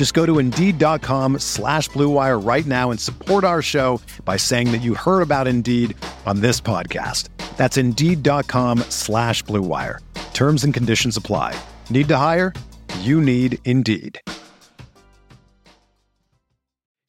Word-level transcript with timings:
Just 0.00 0.14
go 0.14 0.24
to 0.24 0.38
Indeed.com 0.38 1.40
slash 1.40 1.90
BlueWire 1.90 2.42
right 2.42 2.64
now 2.64 2.90
and 2.90 2.98
support 2.98 3.44
our 3.44 3.60
show 3.60 4.00
by 4.24 4.38
saying 4.38 4.72
that 4.72 4.80
you 4.80 4.94
heard 4.94 5.20
about 5.20 5.46
Indeed 5.46 5.94
on 6.24 6.40
this 6.40 6.58
podcast. 6.58 7.28
That's 7.58 7.76
Indeed.com 7.76 8.78
slash 8.88 9.44
BlueWire. 9.44 9.98
Terms 10.32 10.64
and 10.64 10.72
conditions 10.72 11.18
apply. 11.18 11.54
Need 11.90 12.08
to 12.08 12.16
hire? 12.16 12.54
You 13.00 13.20
need 13.20 13.58
Indeed. 13.66 14.18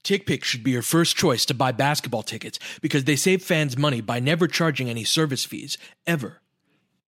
TickPick 0.04 0.44
should 0.44 0.64
be 0.64 0.72
your 0.72 0.82
first 0.82 1.16
choice 1.16 1.46
to 1.46 1.54
buy 1.54 1.72
basketball 1.72 2.24
tickets 2.24 2.60
because 2.82 3.06
they 3.06 3.16
save 3.16 3.42
fans 3.42 3.78
money 3.78 4.02
by 4.02 4.20
never 4.20 4.50
charging 4.50 4.90
any 4.90 5.06
service 5.06 5.46
fees, 5.46 5.78
ever. 6.06 6.42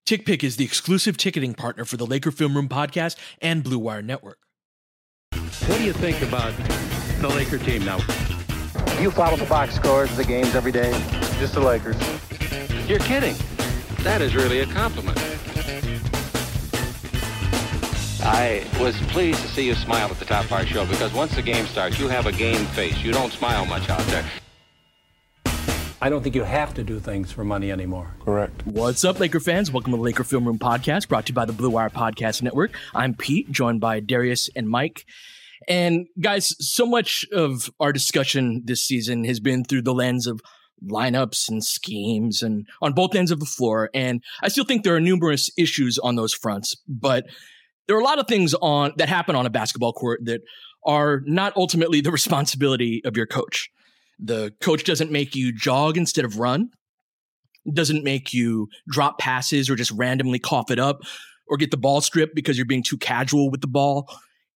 TickPick 0.06 0.42
is 0.42 0.56
the 0.56 0.64
exclusive 0.64 1.18
ticketing 1.18 1.52
partner 1.52 1.84
for 1.84 1.98
the 1.98 2.06
Laker 2.06 2.30
Film 2.30 2.56
Room 2.56 2.70
podcast 2.70 3.16
and 3.42 3.62
Blue 3.62 3.78
Wire 3.78 4.00
Network. 4.00 4.38
What 5.66 5.78
do 5.78 5.84
you 5.84 5.94
think 5.94 6.20
about 6.20 6.52
the 7.22 7.28
Laker 7.28 7.56
team 7.56 7.86
now? 7.86 7.96
You 9.00 9.10
follow 9.10 9.34
the 9.36 9.46
box 9.46 9.74
scores 9.74 10.10
of 10.10 10.18
the 10.18 10.24
games 10.24 10.54
every 10.54 10.72
day? 10.72 10.92
Just 11.38 11.54
the 11.54 11.60
Lakers. 11.60 11.96
You're 12.86 12.98
kidding. 12.98 13.34
That 14.02 14.20
is 14.20 14.34
really 14.34 14.60
a 14.60 14.66
compliment. 14.66 15.16
I 18.22 18.66
was 18.78 18.94
pleased 19.08 19.40
to 19.40 19.48
see 19.48 19.64
you 19.66 19.74
smile 19.74 20.10
at 20.10 20.18
the 20.18 20.26
top 20.26 20.44
of 20.44 20.52
our 20.52 20.66
show 20.66 20.84
because 20.84 21.14
once 21.14 21.34
the 21.34 21.40
game 21.40 21.64
starts, 21.64 21.98
you 21.98 22.08
have 22.08 22.26
a 22.26 22.32
game 22.32 22.66
face. 22.66 22.98
You 22.98 23.12
don't 23.12 23.32
smile 23.32 23.64
much 23.64 23.88
out 23.88 24.04
there. 24.08 24.24
I 26.02 26.10
don't 26.10 26.22
think 26.22 26.34
you 26.34 26.42
have 26.42 26.74
to 26.74 26.84
do 26.84 27.00
things 27.00 27.32
for 27.32 27.42
money 27.42 27.72
anymore. 27.72 28.14
Correct. 28.22 28.66
What's 28.66 29.02
up, 29.02 29.18
Laker 29.18 29.40
fans? 29.40 29.72
Welcome 29.72 29.92
to 29.92 29.96
the 29.96 30.02
Laker 30.02 30.24
Film 30.24 30.44
Room 30.44 30.58
podcast 30.58 31.08
brought 31.08 31.24
to 31.24 31.30
you 31.30 31.34
by 31.34 31.46
the 31.46 31.54
Blue 31.54 31.70
Wire 31.70 31.88
Podcast 31.88 32.42
Network. 32.42 32.72
I'm 32.94 33.14
Pete, 33.14 33.50
joined 33.50 33.80
by 33.80 34.00
Darius 34.00 34.50
and 34.54 34.68
Mike. 34.68 35.06
And 35.68 36.06
guys, 36.20 36.54
so 36.58 36.86
much 36.86 37.26
of 37.32 37.70
our 37.80 37.92
discussion 37.92 38.62
this 38.64 38.82
season 38.82 39.24
has 39.24 39.40
been 39.40 39.64
through 39.64 39.82
the 39.82 39.94
lens 39.94 40.26
of 40.26 40.40
lineups 40.86 41.48
and 41.48 41.64
schemes 41.64 42.42
and 42.42 42.66
on 42.82 42.92
both 42.92 43.14
ends 43.14 43.30
of 43.30 43.40
the 43.40 43.46
floor. 43.46 43.90
And 43.94 44.22
I 44.42 44.48
still 44.48 44.64
think 44.64 44.84
there 44.84 44.96
are 44.96 45.00
numerous 45.00 45.50
issues 45.56 45.98
on 45.98 46.16
those 46.16 46.34
fronts, 46.34 46.76
but 46.88 47.26
there 47.86 47.96
are 47.96 48.00
a 48.00 48.04
lot 48.04 48.18
of 48.18 48.26
things 48.26 48.54
on 48.54 48.92
that 48.96 49.08
happen 49.08 49.36
on 49.36 49.46
a 49.46 49.50
basketball 49.50 49.92
court 49.92 50.20
that 50.24 50.42
are 50.86 51.22
not 51.26 51.56
ultimately 51.56 52.00
the 52.00 52.10
responsibility 52.12 53.02
of 53.04 53.16
your 53.16 53.26
coach. 53.26 53.70
The 54.18 54.52
coach 54.60 54.84
doesn't 54.84 55.10
make 55.10 55.34
you 55.34 55.52
jog 55.52 55.96
instead 55.96 56.24
of 56.24 56.38
run, 56.38 56.70
doesn't 57.72 58.04
make 58.04 58.32
you 58.32 58.68
drop 58.88 59.18
passes 59.18 59.68
or 59.68 59.76
just 59.76 59.90
randomly 59.92 60.38
cough 60.38 60.70
it 60.70 60.78
up 60.78 61.00
or 61.48 61.56
get 61.56 61.70
the 61.70 61.76
ball 61.76 62.00
stripped 62.00 62.34
because 62.34 62.56
you're 62.56 62.66
being 62.66 62.82
too 62.82 62.96
casual 62.96 63.50
with 63.50 63.60
the 63.60 63.66
ball. 63.66 64.08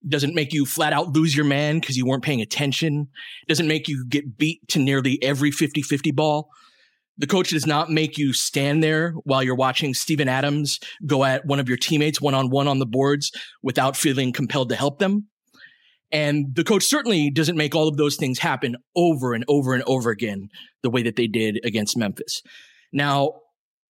Doesn't 0.06 0.34
make 0.34 0.52
you 0.52 0.64
flat 0.64 0.92
out 0.92 1.08
lose 1.08 1.34
your 1.34 1.44
man 1.44 1.80
because 1.80 1.96
you 1.96 2.06
weren't 2.06 2.22
paying 2.22 2.40
attention. 2.40 3.08
Doesn't 3.48 3.66
make 3.66 3.88
you 3.88 4.06
get 4.08 4.38
beat 4.38 4.66
to 4.68 4.78
nearly 4.78 5.22
every 5.22 5.50
50 5.50 5.82
50 5.82 6.10
ball. 6.12 6.50
The 7.16 7.26
coach 7.26 7.50
does 7.50 7.66
not 7.66 7.90
make 7.90 8.16
you 8.16 8.32
stand 8.32 8.82
there 8.82 9.10
while 9.24 9.42
you're 9.42 9.56
watching 9.56 9.92
Steven 9.92 10.28
Adams 10.28 10.78
go 11.04 11.24
at 11.24 11.44
one 11.44 11.58
of 11.58 11.68
your 11.68 11.76
teammates 11.76 12.20
one 12.20 12.34
on 12.34 12.48
one 12.48 12.68
on 12.68 12.78
the 12.78 12.86
boards 12.86 13.32
without 13.60 13.96
feeling 13.96 14.32
compelled 14.32 14.68
to 14.68 14.76
help 14.76 15.00
them. 15.00 15.26
And 16.10 16.54
the 16.54 16.64
coach 16.64 16.84
certainly 16.84 17.30
doesn't 17.30 17.56
make 17.56 17.74
all 17.74 17.88
of 17.88 17.96
those 17.96 18.16
things 18.16 18.38
happen 18.38 18.76
over 18.96 19.34
and 19.34 19.44
over 19.48 19.74
and 19.74 19.82
over 19.86 20.10
again 20.10 20.48
the 20.82 20.90
way 20.90 21.02
that 21.02 21.16
they 21.16 21.26
did 21.26 21.60
against 21.64 21.96
Memphis. 21.96 22.42
Now, 22.92 23.40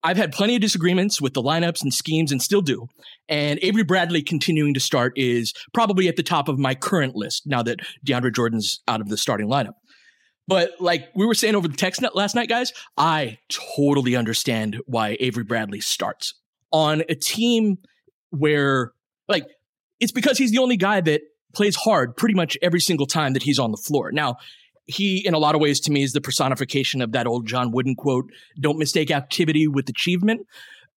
I've 0.03 0.17
had 0.17 0.33
plenty 0.33 0.55
of 0.55 0.61
disagreements 0.61 1.21
with 1.21 1.35
the 1.35 1.43
lineups 1.43 1.83
and 1.83 1.93
schemes 1.93 2.31
and 2.31 2.41
still 2.41 2.61
do. 2.61 2.87
And 3.29 3.59
Avery 3.63 3.83
Bradley 3.83 4.23
continuing 4.23 4.75
to 4.75 4.81
start 4.81 5.13
is 5.17 5.53
probably 5.75 6.09
at 6.09 6.17
the 6.17 6.23
top 6.23 6.49
of 6.49 6.59
my 6.59 6.75
current 6.75 7.17
list 7.17 7.47
now 7.47 7.63
that 7.65 7.81
DeAndre 8.07 8.35
Jordan's 8.35 8.81
out 8.87 9.01
of 9.01 9.09
the 9.09 9.17
starting 9.17 9.49
lineup. 9.49 9.75
But 10.47 10.73
like 10.81 11.09
we 11.15 11.27
were 11.27 11.35
saying 11.35 11.55
over 11.55 11.69
the 11.69 11.77
text 11.77 12.03
last 12.15 12.35
night, 12.35 12.49
guys, 12.49 12.73
I 12.97 13.39
totally 13.77 14.17
understand 14.17 14.81
why 14.87 15.17
Avery 15.21 15.45
Bradley 15.45 15.81
starts 15.81 16.35
on 16.73 17.03
a 17.09 17.15
team 17.15 17.79
where 18.31 18.93
like 19.29 19.47
it's 20.01 20.13
because 20.13 20.39
he's 20.39 20.51
the 20.51 20.59
only 20.59 20.77
guy 20.77 21.01
that 21.03 21.21
plays 21.55 21.77
hard 21.77 22.17
pretty 22.17 22.35
much 22.35 22.57
every 22.63 22.81
single 22.81 23.07
time 23.07 23.35
that 23.35 23.43
he's 23.43 23.59
on 23.59 23.73
the 23.73 23.77
floor. 23.77 24.11
Now, 24.13 24.37
he, 24.89 25.25
in 25.25 25.35
a 25.35 25.39
lot 25.39 25.55
of 25.55 25.61
ways, 25.61 25.79
to 25.81 25.93
me, 25.93 26.03
is 26.03 26.13
the 26.13 26.21
personification 26.21 27.03
of 27.03 27.13
that 27.13 27.27
old 27.27 27.47
John 27.47 27.71
Wooden 27.71 27.95
quote, 27.95 28.33
don't 28.59 28.79
mistake 28.79 29.11
activity 29.11 29.69
with 29.69 29.89
achievement. 29.89 30.47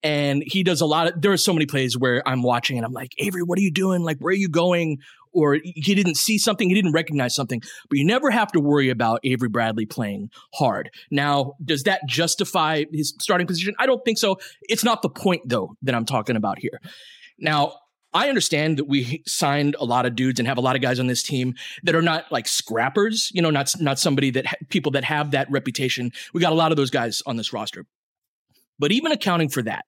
And 0.01 0.43
he 0.45 0.63
does 0.63 0.81
a 0.81 0.85
lot 0.85 1.07
of, 1.07 1.21
there 1.21 1.31
are 1.31 1.37
so 1.37 1.53
many 1.53 1.67
plays 1.67 1.97
where 1.97 2.27
I'm 2.27 2.41
watching 2.41 2.77
and 2.77 2.85
I'm 2.85 2.93
like, 2.93 3.13
Avery, 3.19 3.43
what 3.43 3.59
are 3.59 3.61
you 3.61 3.69
doing? 3.69 4.01
Like, 4.01 4.17
where 4.17 4.31
are 4.31 4.35
you 4.35 4.49
going? 4.49 4.99
Or 5.33 5.57
he 5.63 5.93
didn't 5.93 6.15
see 6.15 6.37
something, 6.37 6.67
he 6.67 6.75
didn't 6.75 6.93
recognize 6.93 7.35
something, 7.35 7.61
but 7.89 7.97
you 7.97 8.05
never 8.05 8.31
have 8.31 8.51
to 8.53 8.59
worry 8.59 8.89
about 8.89 9.19
Avery 9.23 9.47
Bradley 9.47 9.85
playing 9.85 10.29
hard. 10.53 10.89
Now, 11.09 11.53
does 11.63 11.83
that 11.83 12.01
justify 12.07 12.85
his 12.91 13.13
starting 13.19 13.47
position? 13.47 13.75
I 13.77 13.85
don't 13.85 14.03
think 14.03 14.17
so. 14.17 14.39
It's 14.63 14.83
not 14.83 15.01
the 15.01 15.09
point, 15.09 15.43
though, 15.45 15.75
that 15.83 15.95
I'm 15.95 16.05
talking 16.05 16.35
about 16.35 16.59
here. 16.59 16.81
Now, 17.37 17.73
I 18.13 18.27
understand 18.27 18.77
that 18.77 18.85
we 18.85 19.23
signed 19.25 19.75
a 19.79 19.85
lot 19.85 20.05
of 20.05 20.15
dudes 20.15 20.39
and 20.39 20.47
have 20.47 20.57
a 20.57 20.61
lot 20.61 20.75
of 20.75 20.81
guys 20.81 20.99
on 20.99 21.07
this 21.07 21.23
team 21.23 21.55
that 21.83 21.95
are 21.95 22.01
not 22.01 22.31
like 22.31 22.47
scrappers, 22.47 23.31
you 23.33 23.41
know, 23.41 23.49
not 23.51 23.73
not 23.79 23.99
somebody 23.99 24.31
that 24.31 24.45
ha- 24.45 24.55
people 24.69 24.91
that 24.93 25.03
have 25.03 25.31
that 25.31 25.49
reputation. 25.49 26.11
We 26.33 26.41
got 26.41 26.51
a 26.51 26.55
lot 26.55 26.71
of 26.71 26.77
those 26.77 26.89
guys 26.89 27.21
on 27.25 27.37
this 27.37 27.53
roster. 27.53 27.85
But 28.79 28.91
even 28.91 29.11
accounting 29.11 29.49
for 29.49 29.61
that, 29.61 29.85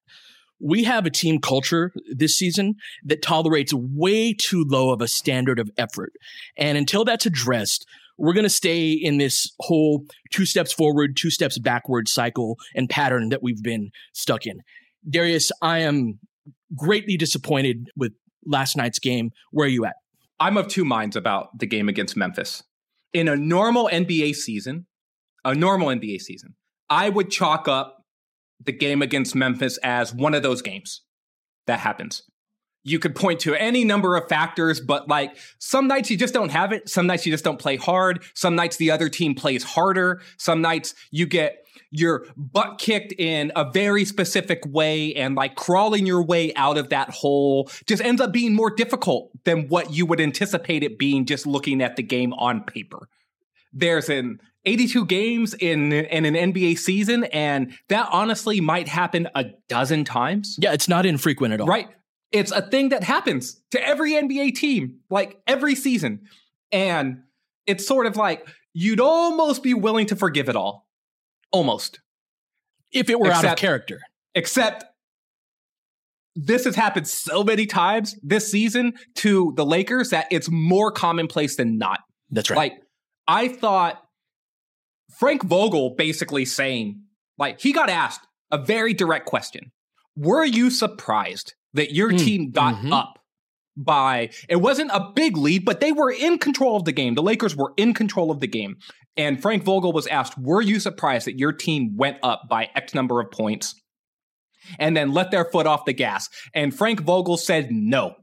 we 0.59 0.83
have 0.83 1.05
a 1.05 1.09
team 1.09 1.39
culture 1.39 1.91
this 2.09 2.37
season 2.37 2.75
that 3.03 3.21
tolerates 3.21 3.73
way 3.73 4.33
too 4.33 4.63
low 4.67 4.91
of 4.91 5.01
a 5.01 5.07
standard 5.07 5.59
of 5.59 5.69
effort. 5.77 6.13
And 6.57 6.77
until 6.77 7.03
that's 7.03 7.25
addressed, 7.25 7.85
we're 8.17 8.33
going 8.33 8.43
to 8.43 8.49
stay 8.49 8.91
in 8.91 9.17
this 9.17 9.51
whole 9.59 10.05
two 10.31 10.45
steps 10.45 10.71
forward, 10.71 11.17
two 11.17 11.31
steps 11.31 11.57
backward 11.57 12.07
cycle 12.07 12.57
and 12.75 12.89
pattern 12.89 13.29
that 13.29 13.43
we've 13.43 13.61
been 13.61 13.89
stuck 14.13 14.45
in. 14.45 14.61
Darius, 15.09 15.51
I 15.61 15.79
am 15.79 16.19
greatly 16.75 17.17
disappointed 17.17 17.89
with 17.95 18.13
last 18.45 18.75
night's 18.75 18.99
game. 18.99 19.31
Where 19.51 19.65
are 19.65 19.69
you 19.69 19.85
at? 19.85 19.95
I'm 20.39 20.57
of 20.57 20.67
two 20.67 20.85
minds 20.85 21.15
about 21.15 21.57
the 21.57 21.65
game 21.65 21.87
against 21.87 22.17
Memphis. 22.17 22.63
In 23.13 23.27
a 23.27 23.35
normal 23.35 23.89
NBA 23.91 24.35
season, 24.35 24.87
a 25.45 25.53
normal 25.53 25.87
NBA 25.87 26.21
season, 26.21 26.55
I 26.89 27.09
would 27.09 27.29
chalk 27.29 27.67
up 27.67 28.03
the 28.63 28.71
game 28.71 29.01
against 29.01 29.35
Memphis 29.35 29.77
as 29.83 30.13
one 30.13 30.33
of 30.33 30.43
those 30.43 30.61
games 30.61 31.01
that 31.67 31.79
happens. 31.79 32.23
You 32.83 32.99
could 32.99 33.15
point 33.15 33.39
to 33.41 33.55
any 33.55 33.85
number 33.85 34.15
of 34.15 34.27
factors, 34.27 34.81
but 34.81 35.07
like 35.07 35.37
some 35.57 35.87
nights 35.87 36.11
you 36.11 36.17
just 36.17 36.33
don't 36.33 36.49
have 36.49 36.73
it. 36.73 36.89
Some 36.89 37.07
nights 37.07 37.25
you 37.25 37.31
just 37.31 37.43
don't 37.43 37.59
play 37.59 37.77
hard. 37.77 38.23
Some 38.33 38.55
nights 38.55 38.77
the 38.77 38.91
other 38.91 39.09
team 39.09 39.35
plays 39.35 39.63
harder. 39.63 40.21
Some 40.37 40.61
nights 40.61 40.93
you 41.09 41.25
get 41.25 41.63
your 41.93 42.25
butt 42.35 42.79
kicked 42.79 43.13
in 43.17 43.51
a 43.55 43.69
very 43.71 44.03
specific 44.03 44.63
way 44.65 45.13
and 45.13 45.35
like 45.35 45.55
crawling 45.55 46.05
your 46.05 46.23
way 46.23 46.53
out 46.55 46.77
of 46.77 46.89
that 46.89 47.09
hole 47.11 47.69
just 47.85 48.01
ends 48.03 48.19
up 48.19 48.31
being 48.31 48.53
more 48.53 48.71
difficult 48.71 49.29
than 49.45 49.67
what 49.67 49.93
you 49.93 50.05
would 50.05 50.19
anticipate 50.19 50.83
it 50.83 50.97
being 50.97 51.25
just 51.25 51.45
looking 51.45 51.81
at 51.81 51.95
the 51.95 52.03
game 52.03 52.33
on 52.33 52.63
paper. 52.63 53.07
There's 53.71 54.09
an 54.09 54.39
82 54.65 55.05
games 55.05 55.53
in 55.53 55.93
in 55.93 56.25
an 56.25 56.33
NBA 56.33 56.79
season 56.79 57.25
and 57.25 57.73
that 57.89 58.07
honestly 58.11 58.59
might 58.59 58.87
happen 58.87 59.27
a 59.35 59.45
dozen 59.69 60.03
times. 60.03 60.57
Yeah, 60.59 60.73
it's 60.73 60.87
not 60.87 61.05
infrequent 61.05 61.53
at 61.53 61.61
all. 61.61 61.67
Right? 61.67 61.89
It's 62.33 62.51
a 62.51 62.61
thing 62.61 62.89
that 62.89 63.03
happens 63.03 63.61
to 63.71 63.87
every 63.87 64.13
NBA 64.13 64.55
team, 64.55 64.99
like 65.09 65.39
every 65.47 65.75
season. 65.75 66.21
And 66.71 67.19
it's 67.67 67.87
sort 67.87 68.07
of 68.07 68.17
like 68.17 68.47
you'd 68.73 68.99
almost 68.99 69.63
be 69.63 69.73
willing 69.73 70.07
to 70.07 70.15
forgive 70.15 70.49
it 70.49 70.55
all 70.55 70.83
Almost. 71.53 71.99
If 72.91 73.09
it 73.09 73.19
were 73.19 73.27
Except, 73.27 73.45
out 73.45 73.53
of 73.53 73.59
character. 73.59 74.01
Except 74.33 74.85
this 76.35 76.65
has 76.65 76.75
happened 76.75 77.07
so 77.07 77.43
many 77.43 77.67
times 77.67 78.15
this 78.23 78.49
season 78.49 78.93
to 79.15 79.53
the 79.55 79.65
Lakers 79.65 80.09
that 80.09 80.25
it's 80.31 80.49
more 80.49 80.91
commonplace 80.91 81.55
than 81.55 81.77
not. 81.77 81.99
That's 82.31 82.49
right. 82.49 82.57
Like, 82.57 82.73
I 83.27 83.47
thought 83.49 84.01
Frank 85.19 85.43
Vogel 85.43 85.93
basically 85.95 86.45
saying, 86.45 87.03
like, 87.37 87.61
he 87.61 87.71
got 87.71 87.89
asked 87.89 88.25
a 88.49 88.57
very 88.57 88.95
direct 88.95 89.27
question 89.27 89.71
Were 90.15 90.43
you 90.43 90.71
surprised 90.71 91.53
that 91.73 91.93
your 91.93 92.11
mm, 92.11 92.19
team 92.19 92.51
got 92.51 92.75
mm-hmm. 92.75 92.93
up 92.93 93.19
by, 93.75 94.29
it 94.49 94.57
wasn't 94.57 94.91
a 94.91 95.11
big 95.15 95.37
lead, 95.37 95.65
but 95.65 95.79
they 95.79 95.91
were 95.91 96.11
in 96.11 96.37
control 96.37 96.77
of 96.77 96.85
the 96.85 96.91
game. 96.91 97.15
The 97.15 97.23
Lakers 97.23 97.55
were 97.55 97.73
in 97.77 97.93
control 97.93 98.31
of 98.31 98.39
the 98.39 98.47
game. 98.47 98.77
And 99.15 99.41
Frank 99.41 99.63
Vogel 99.63 99.93
was 99.93 100.07
asked, 100.07 100.37
Were 100.37 100.61
you 100.61 100.79
surprised 100.79 101.27
that 101.27 101.37
your 101.37 101.51
team 101.51 101.95
went 101.95 102.17
up 102.23 102.43
by 102.49 102.69
X 102.75 102.93
number 102.93 103.19
of 103.19 103.31
points 103.31 103.75
and 104.79 104.95
then 104.95 105.11
let 105.11 105.31
their 105.31 105.45
foot 105.45 105.67
off 105.67 105.85
the 105.85 105.93
gas? 105.93 106.29
And 106.53 106.75
Frank 106.75 107.01
Vogel 107.01 107.37
said, 107.37 107.69
No. 107.71 108.15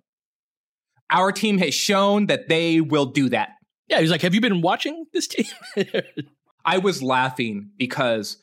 Our 1.11 1.33
team 1.33 1.59
has 1.59 1.75
shown 1.75 2.27
that 2.27 2.49
they 2.49 2.81
will 2.81 3.07
do 3.07 3.29
that. 3.31 3.51
Yeah, 3.89 4.01
he's 4.01 4.11
like, 4.11 4.23
Have 4.23 4.35
you 4.35 4.41
been 4.41 4.63
watching 4.63 5.05
this 5.13 5.29
team? 5.29 5.47
I 6.65 6.79
was 6.79 7.03
laughing 7.03 7.71
because 7.77 8.37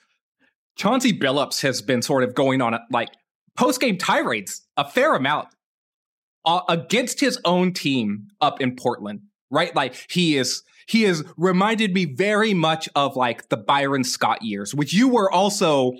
Chauncey 0.77 1.13
Billups 1.13 1.61
has 1.61 1.81
been 1.81 2.01
sort 2.01 2.23
of 2.23 2.33
going 2.33 2.61
on 2.61 2.77
like 2.91 3.09
post 3.57 3.81
game 3.81 3.97
tirades 3.97 4.61
a 4.77 4.89
fair 4.89 5.15
amount 5.15 5.49
uh, 6.45 6.61
against 6.69 7.19
his 7.19 7.39
own 7.43 7.73
team 7.73 8.27
up 8.39 8.61
in 8.61 8.75
Portland, 8.75 9.21
right? 9.49 9.75
Like 9.75 9.95
he 10.09 10.37
is 10.37 10.63
he 10.87 11.03
has 11.03 11.23
reminded 11.35 11.93
me 11.93 12.05
very 12.05 12.53
much 12.53 12.87
of 12.95 13.17
like 13.17 13.49
the 13.49 13.57
Byron 13.57 14.05
Scott 14.05 14.41
years, 14.41 14.73
which 14.73 14.93
you 14.93 15.09
were 15.09 15.29
also 15.29 15.93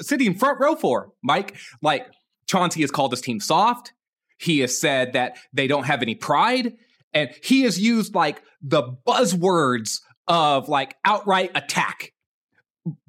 sitting 0.00 0.34
front 0.34 0.60
row 0.60 0.74
for, 0.76 1.12
Mike. 1.22 1.56
Like 1.80 2.06
Chauncey 2.46 2.82
has 2.82 2.90
called 2.90 3.12
his 3.12 3.22
team 3.22 3.40
soft. 3.40 3.94
He 4.36 4.60
has 4.60 4.78
said 4.78 5.14
that 5.14 5.38
they 5.52 5.66
don't 5.66 5.84
have 5.84 6.02
any 6.02 6.14
pride. 6.14 6.74
And 7.14 7.30
he 7.42 7.62
has 7.62 7.80
used 7.80 8.14
like 8.14 8.42
the 8.60 8.82
buzzwords 9.06 10.00
of 10.26 10.68
like 10.68 10.96
outright 11.04 11.50
attack, 11.54 12.12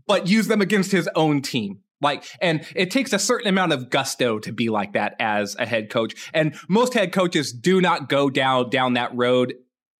but 0.07 0.27
use 0.27 0.47
them 0.47 0.61
against 0.61 0.91
his 0.91 1.09
own 1.15 1.41
team. 1.41 1.81
Like, 2.01 2.23
and 2.41 2.65
it 2.75 2.91
takes 2.91 3.11
a 3.13 3.19
certain 3.19 3.47
amount 3.47 3.73
of 3.73 3.89
gusto 3.89 4.39
to 4.39 4.51
be 4.51 4.69
like 4.69 4.93
that 4.93 5.15
as 5.19 5.55
a 5.59 5.65
head 5.65 5.89
coach. 5.89 6.15
And 6.33 6.55
most 6.69 6.93
head 6.93 7.11
coaches 7.11 7.51
do 7.51 7.81
not 7.81 8.09
go 8.09 8.29
down 8.29 8.69
down 8.69 8.93
that 8.93 9.15
road, 9.15 9.53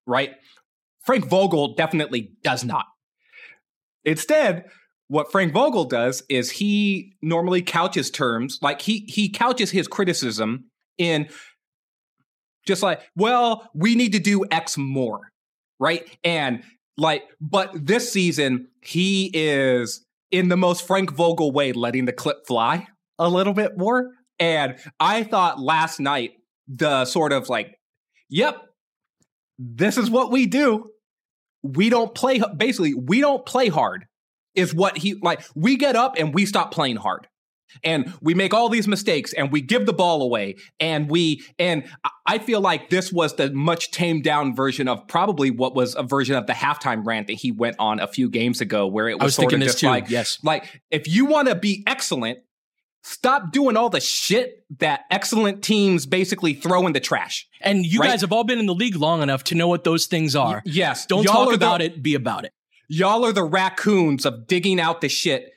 right? 0.06 0.32
Frank 1.04 1.28
Vogel 1.28 1.76
definitely 1.76 2.32
does 2.44 2.64
not. 2.64 2.86
Instead, 4.06 4.66
what 5.08 5.32
Frank 5.32 5.54
Vogel 5.54 5.86
does 5.86 6.24
is 6.30 6.52
he 6.52 7.16
normally 7.22 7.62
couches 7.62 8.12
terms 8.12 8.60
like 8.62 8.82
he 8.82 9.00
he 9.08 9.30
couches 9.30 9.72
his 9.72 9.88
criticism 9.88 10.66
in 10.98 11.28
just 12.68 12.84
like, 12.84 13.02
well, 13.16 13.70
we 13.74 13.96
need 13.96 14.14
to 14.14 14.20
do 14.20 14.46
X 14.52 14.78
more, 14.78 15.32
right? 15.80 16.08
And 16.24 16.64
like, 16.98 17.24
but 17.42 17.72
this 17.74 18.12
season 18.12 18.68
he 18.82 19.32
is 19.34 20.06
in 20.32 20.50
the 20.50 20.58
most 20.58 20.86
Frank 20.86 21.12
Vogel 21.12 21.52
way, 21.52 21.72
letting 21.74 22.06
the 22.06 22.14
clip 22.14 22.46
fly 22.48 22.88
a 23.18 23.30
little 23.30 23.54
bit 23.54 23.78
more. 23.78 24.12
And 24.40 24.78
I 25.00 25.24
thought 25.24 25.60
last 25.60 26.00
night 26.00 26.32
the 26.68 27.06
sort 27.06 27.34
of 27.34 27.50
like, 27.50 27.76
yep, 28.30 28.62
this 29.58 29.98
is 29.98 30.10
what 30.10 30.32
we 30.32 30.46
do. 30.46 30.86
We 31.64 31.90
don't 31.90 32.16
play, 32.16 32.42
basically, 32.56 32.94
we 32.94 33.20
don't 33.20 33.46
play 33.46 33.68
hard, 33.68 34.06
is 34.56 34.74
what 34.74 34.98
he 34.98 35.16
like. 35.22 35.42
We 35.56 35.76
get 35.76 35.96
up 35.96 36.16
and 36.18 36.34
we 36.34 36.46
stop 36.46 36.72
playing 36.72 36.96
hard. 36.96 37.28
And 37.84 38.14
we 38.22 38.34
make 38.34 38.54
all 38.54 38.70
these 38.70 38.88
mistakes 38.88 39.34
and 39.34 39.52
we 39.52 39.62
give 39.62 39.86
the 39.86 39.94
ball 39.94 40.22
away. 40.22 40.56
And 40.80 41.10
we, 41.10 41.44
and 41.58 41.84
I 42.26 42.40
feel 42.40 42.62
like 42.62 42.90
this 42.90 43.12
was 43.12 43.36
the 43.36 43.52
much 43.52 43.92
tamed 43.92 44.24
down 44.24 44.56
version 44.56 44.88
of 44.88 45.08
probably 45.08 45.52
what 45.52 45.76
was 45.76 45.96
a 45.96 46.04
version 46.04 46.36
of 46.36 46.48
the 46.48 46.54
halftime 46.54 47.06
rant 47.06 47.28
that 47.28 47.34
he 47.34 47.52
went 47.52 47.76
on 47.80 48.00
a 48.00 48.08
few 48.08 48.30
games 48.30 48.62
ago, 48.62 48.88
where 48.88 49.08
it 49.08 49.16
was, 49.16 49.26
was 49.26 49.36
sort 49.36 49.54
of 49.54 49.60
just 49.60 49.80
too. 49.80 49.88
like, 49.88 50.10
yes. 50.10 50.40
like 50.44 50.82
if 50.92 51.08
you 51.08 51.26
want 51.26 51.48
to 51.48 51.56
be 51.56 51.84
excellent, 51.88 52.40
stop 53.04 53.52
doing 53.52 53.78
all 53.78 53.90
the 53.90 54.00
shit 54.00 54.66
that 54.80 55.02
excellent 55.10 55.64
teams 55.64 56.06
basically 56.06 56.54
throw 56.54 56.86
in 56.86 56.94
the 56.94 57.00
trash. 57.00 57.48
And 57.62 57.86
you 57.86 58.00
right? 58.00 58.10
guys 58.10 58.22
have 58.22 58.32
all 58.32 58.44
been 58.44 58.60
in 58.60 58.66
the 58.66 58.76
league 58.76 58.96
long 58.96 59.22
enough 59.22 59.44
to 59.46 59.56
know 59.56 59.68
what 59.68 59.84
those 59.84 60.06
things 60.06 60.36
are. 60.36 60.62
Y- 60.66 60.72
yes. 60.74 61.06
Don't 61.06 61.24
y'all 61.24 61.46
talk 61.46 61.56
about 61.56 61.80
the, 61.80 61.86
it, 61.86 62.04
be 62.04 62.16
about 62.16 62.46
it. 62.46 62.54
Y'all 62.88 63.26
are 63.26 63.34
the 63.34 63.44
raccoons 63.44 64.26
of 64.26 64.48
digging 64.48 64.80
out 64.80 65.02
the 65.02 65.10
shit. 65.10 65.52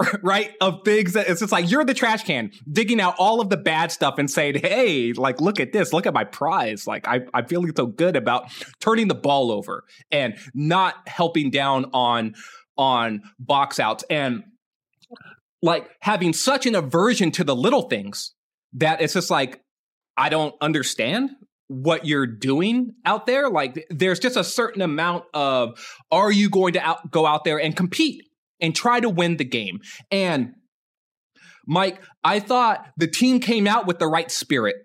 Right? 0.22 0.52
Of 0.60 0.80
things 0.84 1.12
that 1.12 1.28
it's 1.28 1.40
just 1.40 1.52
like 1.52 1.70
you're 1.70 1.84
the 1.84 1.94
trash 1.94 2.24
can 2.24 2.52
digging 2.70 3.00
out 3.00 3.16
all 3.18 3.40
of 3.40 3.50
the 3.50 3.56
bad 3.56 3.92
stuff 3.92 4.18
and 4.18 4.30
saying, 4.30 4.60
Hey, 4.60 5.12
like, 5.12 5.40
look 5.40 5.60
at 5.60 5.72
this, 5.72 5.92
look 5.92 6.06
at 6.06 6.14
my 6.14 6.24
prize. 6.24 6.86
Like, 6.86 7.06
I, 7.06 7.20
I'm 7.34 7.46
feeling 7.46 7.72
so 7.76 7.86
good 7.86 8.16
about 8.16 8.50
turning 8.80 9.08
the 9.08 9.14
ball 9.14 9.50
over 9.52 9.84
and 10.10 10.38
not 10.54 10.94
helping 11.06 11.50
down 11.50 11.86
on, 11.92 12.34
on 12.76 13.22
box 13.38 13.78
outs. 13.78 14.04
And 14.08 14.44
like 15.62 15.90
having 16.00 16.32
such 16.32 16.66
an 16.66 16.74
aversion 16.74 17.30
to 17.32 17.44
the 17.44 17.54
little 17.54 17.82
things 17.82 18.34
that 18.74 19.00
it's 19.00 19.14
just 19.14 19.30
like 19.30 19.62
I 20.16 20.28
don't 20.28 20.54
understand 20.60 21.30
what 21.68 22.04
you're 22.04 22.26
doing 22.26 22.94
out 23.04 23.26
there. 23.26 23.48
Like 23.48 23.86
there's 23.90 24.18
just 24.18 24.36
a 24.36 24.44
certain 24.44 24.82
amount 24.82 25.24
of 25.34 25.78
are 26.10 26.32
you 26.32 26.50
going 26.50 26.74
to 26.74 26.80
out, 26.80 27.10
go 27.10 27.26
out 27.26 27.44
there 27.44 27.60
and 27.60 27.76
compete 27.76 28.24
and 28.60 28.74
try 28.74 29.00
to 29.00 29.08
win 29.08 29.36
the 29.36 29.44
game? 29.44 29.80
And 30.10 30.54
Mike, 31.66 32.02
I 32.24 32.40
thought 32.40 32.86
the 32.96 33.06
team 33.06 33.40
came 33.40 33.66
out 33.66 33.86
with 33.86 33.98
the 33.98 34.06
right 34.06 34.30
spirit. 34.30 34.76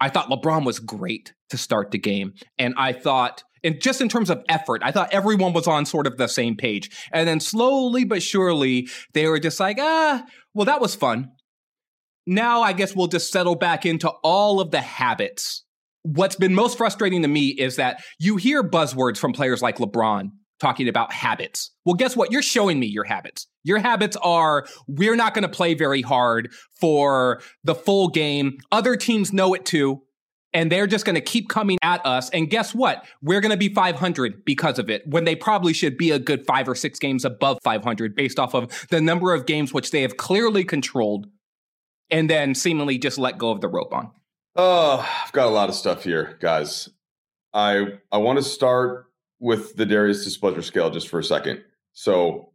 I 0.00 0.10
thought 0.10 0.28
LeBron 0.28 0.64
was 0.64 0.78
great 0.78 1.32
to 1.50 1.56
start 1.56 1.90
the 1.90 1.98
game. 1.98 2.34
And 2.58 2.74
I 2.76 2.92
thought 2.92 3.42
and 3.64 3.80
just 3.80 4.00
in 4.00 4.08
terms 4.08 4.30
of 4.30 4.44
effort, 4.48 4.82
I 4.84 4.92
thought 4.92 5.12
everyone 5.12 5.52
was 5.52 5.66
on 5.66 5.86
sort 5.86 6.06
of 6.06 6.18
the 6.18 6.28
same 6.28 6.56
page. 6.56 6.88
And 7.10 7.26
then 7.26 7.40
slowly 7.40 8.04
but 8.04 8.22
surely, 8.22 8.88
they 9.12 9.26
were 9.26 9.40
just 9.40 9.58
like, 9.58 9.78
ah, 9.80 10.24
well, 10.54 10.66
that 10.66 10.80
was 10.80 10.94
fun. 10.94 11.32
Now 12.26 12.62
I 12.62 12.72
guess 12.72 12.94
we'll 12.94 13.08
just 13.08 13.32
settle 13.32 13.56
back 13.56 13.84
into 13.84 14.08
all 14.22 14.60
of 14.60 14.70
the 14.70 14.80
habits. 14.80 15.64
What's 16.02 16.36
been 16.36 16.54
most 16.54 16.78
frustrating 16.78 17.22
to 17.22 17.28
me 17.28 17.48
is 17.48 17.76
that 17.76 18.02
you 18.20 18.36
hear 18.36 18.62
buzzwords 18.62 19.18
from 19.18 19.32
players 19.32 19.62
like 19.62 19.78
LeBron 19.78 20.30
talking 20.60 20.88
about 20.88 21.12
habits. 21.12 21.70
Well, 21.84 21.94
guess 21.94 22.16
what? 22.16 22.32
You're 22.32 22.42
showing 22.42 22.80
me 22.80 22.86
your 22.86 23.04
habits. 23.04 23.46
Your 23.64 23.78
habits 23.78 24.16
are 24.22 24.66
we're 24.86 25.16
not 25.16 25.34
going 25.34 25.42
to 25.42 25.48
play 25.48 25.74
very 25.74 26.02
hard 26.02 26.52
for 26.80 27.40
the 27.64 27.74
full 27.74 28.08
game. 28.08 28.58
Other 28.72 28.96
teams 28.96 29.32
know 29.32 29.54
it 29.54 29.64
too 29.64 30.02
and 30.56 30.72
they're 30.72 30.86
just 30.86 31.04
going 31.04 31.14
to 31.14 31.20
keep 31.20 31.50
coming 31.50 31.76
at 31.82 32.04
us. 32.06 32.30
And 32.30 32.48
guess 32.48 32.74
what? 32.74 33.04
We're 33.20 33.42
going 33.42 33.50
to 33.50 33.58
be 33.58 33.68
500 33.68 34.42
because 34.46 34.78
of 34.78 34.88
it 34.88 35.02
when 35.06 35.24
they 35.24 35.36
probably 35.36 35.74
should 35.74 35.98
be 35.98 36.10
a 36.12 36.18
good 36.18 36.46
five 36.46 36.66
or 36.66 36.74
six 36.74 36.98
games 36.98 37.26
above 37.26 37.58
500 37.62 38.16
based 38.16 38.38
off 38.38 38.54
of 38.54 38.86
the 38.90 39.02
number 39.02 39.34
of 39.34 39.44
games 39.44 39.74
which 39.74 39.90
they 39.90 40.00
have 40.00 40.16
clearly 40.16 40.64
controlled 40.64 41.26
and 42.10 42.30
then 42.30 42.54
seemingly 42.54 42.96
just 42.96 43.18
let 43.18 43.36
go 43.36 43.50
of 43.50 43.60
the 43.60 43.68
rope 43.68 43.92
on. 43.92 44.10
Oh, 44.56 45.06
I've 45.24 45.32
got 45.32 45.46
a 45.46 45.50
lot 45.50 45.68
of 45.68 45.74
stuff 45.74 46.04
here, 46.04 46.38
guys. 46.40 46.88
I 47.52 47.98
I 48.10 48.16
want 48.18 48.38
to 48.38 48.42
start 48.42 49.06
with 49.40 49.76
the 49.76 49.86
Darius 49.86 50.24
displeasure 50.24 50.62
scale 50.62 50.90
just 50.90 51.08
for 51.08 51.18
a 51.18 51.24
second. 51.24 51.62
So 51.92 52.52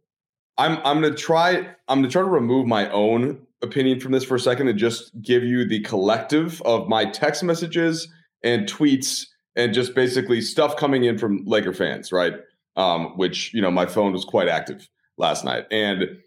I'm 0.58 0.78
I'm 0.84 1.00
gonna 1.00 1.14
try 1.14 1.68
I'm 1.88 2.00
gonna 2.00 2.10
try 2.10 2.22
to 2.22 2.28
remove 2.28 2.66
my 2.66 2.90
own 2.90 3.46
opinion 3.62 4.00
from 4.00 4.12
this 4.12 4.24
for 4.24 4.34
a 4.34 4.40
second 4.40 4.68
and 4.68 4.78
just 4.78 5.12
give 5.22 5.44
you 5.44 5.66
the 5.66 5.80
collective 5.80 6.60
of 6.62 6.88
my 6.88 7.04
text 7.04 7.42
messages 7.42 8.08
and 8.42 8.68
tweets 8.68 9.26
and 9.56 9.72
just 9.72 9.94
basically 9.94 10.40
stuff 10.40 10.76
coming 10.76 11.04
in 11.04 11.18
from 11.18 11.44
Laker 11.44 11.72
fans, 11.72 12.12
right? 12.12 12.34
Um, 12.76 13.16
which, 13.16 13.52
you 13.54 13.60
know, 13.60 13.70
my 13.70 13.86
phone 13.86 14.12
was 14.12 14.24
quite 14.24 14.48
active 14.48 14.88
last 15.18 15.44
night. 15.44 15.66
And 15.70 16.18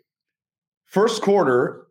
first 0.86 1.22
quarter, 1.22 1.88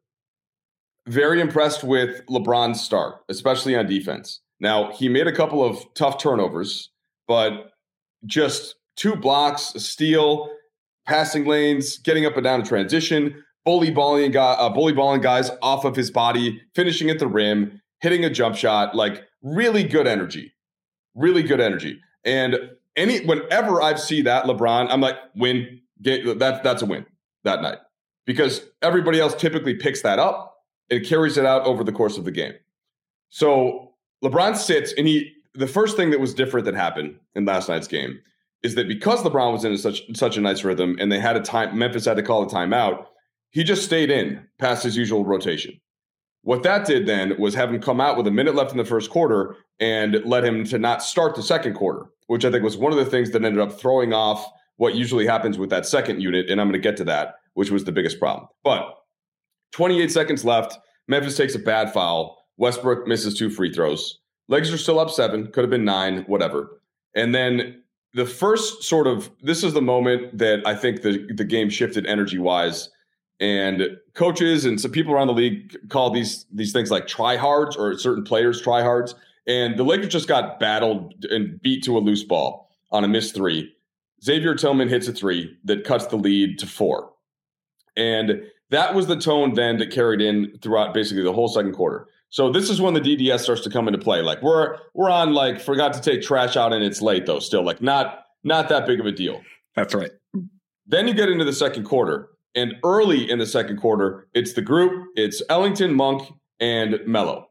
very 1.06 1.40
impressed 1.40 1.85
with 1.85 2.25
LeBron's 2.26 2.80
start, 2.80 3.16
especially 3.28 3.76
on 3.76 3.87
defense. 3.87 4.40
Now, 4.61 4.92
he 4.92 5.09
made 5.09 5.26
a 5.26 5.33
couple 5.33 5.62
of 5.62 5.85
tough 5.94 6.18
turnovers, 6.18 6.90
but 7.26 7.73
just 8.26 8.76
two 8.97 9.16
blocks, 9.16 9.75
a 9.75 9.81
steal, 9.81 10.50
passing 11.07 11.45
lanes, 11.45 11.99
getting 11.99 12.26
up 12.26 12.35
and 12.35 12.45
down 12.45 12.61
in 12.61 12.66
transition, 12.66 13.43
bully 13.64 13.90
balling 13.90 14.31
guy, 14.31 14.52
uh, 14.52 14.69
bully 14.69 14.93
balling 14.93 15.21
guys 15.21 15.50
off 15.62 15.85
of 15.85 15.97
his 15.97 16.11
body, 16.11 16.61
finishing 16.75 17.11
at 17.11 17.19
the 17.19 17.26
rim, 17.26 17.81
hitting 18.00 18.25
a 18.25 18.31
jump 18.31 18.57
shot, 18.57 18.95
like 18.95 19.25
really 19.43 19.85
good 19.85 20.07
energy, 20.07 20.54
really 21.14 21.43
good 21.43 21.61
energy. 21.61 21.99
And 22.25 22.57
any 22.97 23.25
whenever 23.25 23.83
I 23.83 23.95
see 23.95 24.23
that 24.23 24.45
LeBron, 24.45 24.88
I'm 24.90 25.00
like, 25.00 25.16
win, 25.35 25.81
get 26.02 26.38
that 26.38 26.62
that's 26.62 26.83
a 26.83 26.87
win 26.87 27.07
that 27.45 27.62
night 27.62 27.78
because 28.26 28.62
everybody 28.83 29.21
else 29.21 29.35
typically 29.35 29.75
picks 29.75 30.02
that 30.02 30.19
up 30.19 30.54
and 30.90 31.04
carries 31.04 31.37
it 31.37 31.47
out 31.47 31.64
over 31.64 31.85
the 31.85 31.93
course 31.93 32.16
of 32.19 32.25
the 32.25 32.31
game. 32.31 32.54
So 33.31 33.95
LeBron 34.23 34.57
sits 34.57 34.93
and 34.97 35.07
he 35.07 35.33
the 35.54 35.66
first 35.66 35.96
thing 35.96 36.11
that 36.11 36.20
was 36.20 36.34
different 36.34 36.66
that 36.66 36.75
happened 36.75 37.16
in 37.34 37.44
last 37.44 37.68
night's 37.68 37.88
game 37.88 38.20
is 38.62 38.75
that 38.75 38.88
because 38.88 39.23
LeBron 39.23 39.52
was 39.52 39.64
in 39.64 39.76
such 39.78 40.02
such 40.16 40.37
a 40.37 40.40
nice 40.40 40.64
rhythm 40.64 40.96
and 40.99 41.12
they 41.12 41.20
had 41.20 41.37
a 41.37 41.40
time 41.40 41.78
Memphis 41.78 42.06
had 42.06 42.16
to 42.16 42.23
call 42.23 42.42
a 42.42 42.46
timeout, 42.46 43.06
he 43.50 43.62
just 43.62 43.84
stayed 43.84 44.11
in 44.11 44.46
past 44.58 44.82
his 44.82 44.96
usual 44.96 45.25
rotation. 45.25 45.80
What 46.42 46.62
that 46.64 46.87
did 46.87 47.06
then 47.06 47.38
was 47.38 47.54
have 47.54 47.73
him 47.73 47.80
come 47.80 48.00
out 48.00 48.16
with 48.16 48.26
a 48.26 48.30
minute 48.30 48.54
left 48.54 48.73
in 48.73 48.76
the 48.76 48.84
first 48.84 49.11
quarter 49.11 49.56
and 49.80 50.23
led 50.25 50.44
him 50.44 50.64
to 50.64 50.78
not 50.78 51.02
start 51.02 51.34
the 51.34 51.42
second 51.42 51.75
quarter, 51.75 52.06
which 52.26 52.44
I 52.44 52.50
think 52.50 52.62
was 52.62 52.76
one 52.76 52.92
of 52.92 52.99
the 52.99 53.04
things 53.04 53.30
that 53.30 53.44
ended 53.44 53.62
up 53.62 53.78
throwing 53.78 54.12
off 54.12 54.46
what 54.76 54.94
usually 54.94 55.26
happens 55.26 55.56
with 55.56 55.70
that 55.70 55.87
second 55.87 56.20
unit. 56.20 56.50
And 56.50 56.61
I'm 56.61 56.68
going 56.68 56.80
to 56.80 56.87
get 56.87 56.96
to 56.99 57.04
that, 57.04 57.37
which 57.54 57.70
was 57.70 57.84
the 57.84 57.92
biggest 57.92 58.18
problem. 58.18 58.49
But 58.62 58.94
28 59.73 60.11
seconds 60.12 60.44
left. 60.44 60.78
Memphis 61.08 61.37
takes 61.37 61.54
a 61.54 61.58
bad 61.58 61.92
foul. 61.92 62.38
Westbrook 62.56 63.06
misses 63.06 63.37
two 63.37 63.50
free 63.50 63.73
throws. 63.73 64.20
Legs 64.48 64.72
are 64.72 64.78
still 64.78 64.98
up 64.98 65.10
seven, 65.10 65.46
could 65.52 65.62
have 65.62 65.70
been 65.70 65.84
nine, 65.84 66.24
whatever. 66.26 66.80
And 67.14 67.34
then 67.34 67.82
the 68.14 68.26
first 68.26 68.84
sort 68.84 69.06
of 69.06 69.30
this 69.42 69.64
is 69.64 69.72
the 69.74 69.82
moment 69.82 70.38
that 70.38 70.66
I 70.66 70.74
think 70.74 71.02
the 71.02 71.26
the 71.34 71.44
game 71.44 71.70
shifted 71.70 72.06
energy 72.06 72.38
wise. 72.38 72.90
And 73.40 73.98
coaches 74.14 74.64
and 74.64 74.80
some 74.80 74.92
people 74.92 75.12
around 75.12 75.26
the 75.26 75.34
league 75.34 75.76
call 75.88 76.10
these 76.10 76.46
these 76.52 76.72
things 76.72 76.90
like 76.90 77.06
tryhards 77.06 77.76
or 77.76 77.98
certain 77.98 78.24
players 78.24 78.62
tryhards. 78.62 79.14
And 79.46 79.76
the 79.76 79.82
Lakers 79.82 80.08
just 80.08 80.28
got 80.28 80.58
battled 80.60 81.24
and 81.30 81.60
beat 81.60 81.82
to 81.84 81.98
a 81.98 82.00
loose 82.00 82.22
ball 82.22 82.70
on 82.90 83.04
a 83.04 83.08
missed 83.08 83.34
three. 83.34 83.74
Xavier 84.22 84.54
Tillman 84.54 84.88
hits 84.88 85.08
a 85.08 85.12
three 85.12 85.58
that 85.64 85.84
cuts 85.84 86.06
the 86.06 86.16
lead 86.16 86.58
to 86.60 86.66
four. 86.66 87.10
And 87.96 88.42
that 88.70 88.94
was 88.94 89.06
the 89.06 89.16
tone 89.16 89.54
then 89.54 89.76
that 89.78 89.90
carried 89.90 90.20
in 90.20 90.58
throughout 90.62 90.94
basically 90.94 91.22
the 91.22 91.32
whole 91.32 91.48
second 91.48 91.74
quarter. 91.74 92.06
So 92.34 92.50
this 92.50 92.68
is 92.68 92.80
when 92.80 92.94
the 92.94 93.00
DDS 93.00 93.42
starts 93.42 93.60
to 93.60 93.70
come 93.70 93.86
into 93.86 94.00
play. 94.00 94.20
Like 94.20 94.42
we're 94.42 94.78
we're 94.92 95.08
on 95.08 95.34
like 95.34 95.60
forgot 95.60 95.92
to 95.92 96.00
take 96.00 96.20
trash 96.20 96.56
out 96.56 96.72
and 96.72 96.82
it's 96.82 97.00
late 97.00 97.26
though. 97.26 97.38
Still 97.38 97.62
like 97.62 97.80
not 97.80 98.24
not 98.42 98.68
that 98.70 98.88
big 98.88 98.98
of 98.98 99.06
a 99.06 99.12
deal. 99.12 99.40
That's 99.76 99.94
right. 99.94 100.10
Then 100.84 101.06
you 101.06 101.14
get 101.14 101.28
into 101.28 101.44
the 101.44 101.52
second 101.52 101.84
quarter, 101.84 102.30
and 102.56 102.74
early 102.82 103.30
in 103.30 103.38
the 103.38 103.46
second 103.46 103.76
quarter, 103.76 104.26
it's 104.34 104.54
the 104.54 104.62
group. 104.62 105.10
It's 105.14 105.42
Ellington, 105.48 105.94
Monk, 105.94 106.28
and 106.58 106.98
Melo. 107.06 107.50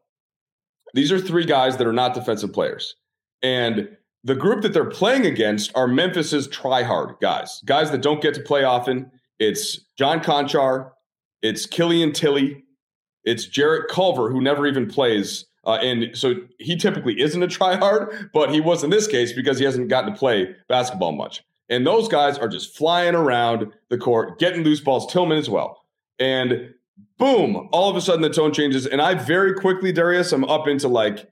These 0.94 1.14
are 1.14 1.20
three 1.20 1.46
guys 1.46 1.78
that 1.78 1.88
are 1.88 1.94
not 1.94 2.14
defensive 2.14 2.52
players, 2.52 2.98
and 3.42 3.88
the 4.26 4.36
group 4.36 4.64
that 4.64 4.74
they're 4.74 4.90
playing 4.90 5.26
against 5.26 5.72
are 5.76 5.88
Memphis's 5.88 6.50
tryhard 6.50 7.22
guys, 7.22 7.62
guys 7.64 7.90
that 7.92 8.02
don't 8.02 8.22
get 8.22 8.34
to 8.34 8.42
play 8.42 8.66
often. 8.66 9.12
It's 9.40 9.80
John 9.98 10.20
Konchar, 10.20 10.92
it's 11.42 11.66
Killian 11.66 12.12
Tillie, 12.12 12.63
it's 13.24 13.46
Jarrett 13.46 13.90
Culver, 13.90 14.32
who 14.32 14.42
never 14.42 14.68
even 14.68 14.88
plays. 14.88 15.46
Uh, 15.66 15.76
and 15.82 16.18
so 16.18 16.36
he 16.60 16.76
typically 16.76 17.22
isn't 17.22 17.42
a 17.42 17.48
tryhard, 17.48 18.32
but 18.34 18.52
he 18.52 18.60
was 18.60 18.84
in 18.84 18.90
this 18.90 19.08
case 19.08 19.32
because 19.32 19.60
he 19.60 19.66
hasn't 19.66 19.88
gotten 19.88 20.12
to 20.12 20.20
play 20.20 20.56
basketball 20.68 21.14
much. 21.14 21.44
And 21.70 21.88
those 21.88 22.10
guys 22.10 22.38
are 22.38 22.50
just 22.50 22.76
flying 22.76 23.16
around 23.16 23.72
the 23.90 23.98
court, 23.98 24.40
getting 24.40 24.64
loose 24.64 24.82
balls, 24.82 25.12
Tillman 25.12 25.38
as 25.38 25.50
well. 25.50 25.86
And 26.20 26.74
boom, 27.18 27.70
all 27.72 27.90
of 27.90 27.96
a 27.96 28.02
sudden 28.02 28.22
the 28.22 28.30
tone 28.30 28.52
changes. 28.52 28.86
And 28.86 29.02
I 29.02 29.16
very 29.16 29.54
quickly, 29.54 29.92
Darius, 29.92 30.34
I'm 30.34 30.44
up 30.44 30.68
into 30.68 30.90
like, 30.90 31.30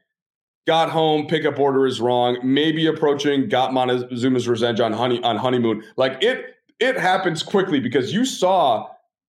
got 0.66 0.90
home, 0.90 1.28
pickup 1.28 1.60
order 1.60 1.86
is 1.86 2.00
wrong, 2.00 2.38
maybe 2.44 2.86
approaching, 2.88 3.50
got 3.50 3.74
Montezuma's 3.74 4.48
revenge 4.48 4.80
on 4.80 4.94
honey 4.94 5.22
on 5.24 5.36
honeymoon. 5.38 5.84
Like 5.98 6.24
it, 6.24 6.56
it 6.80 6.98
happens 6.98 7.44
quickly 7.44 7.80
because 7.80 8.14
you 8.14 8.26
saw 8.26 8.88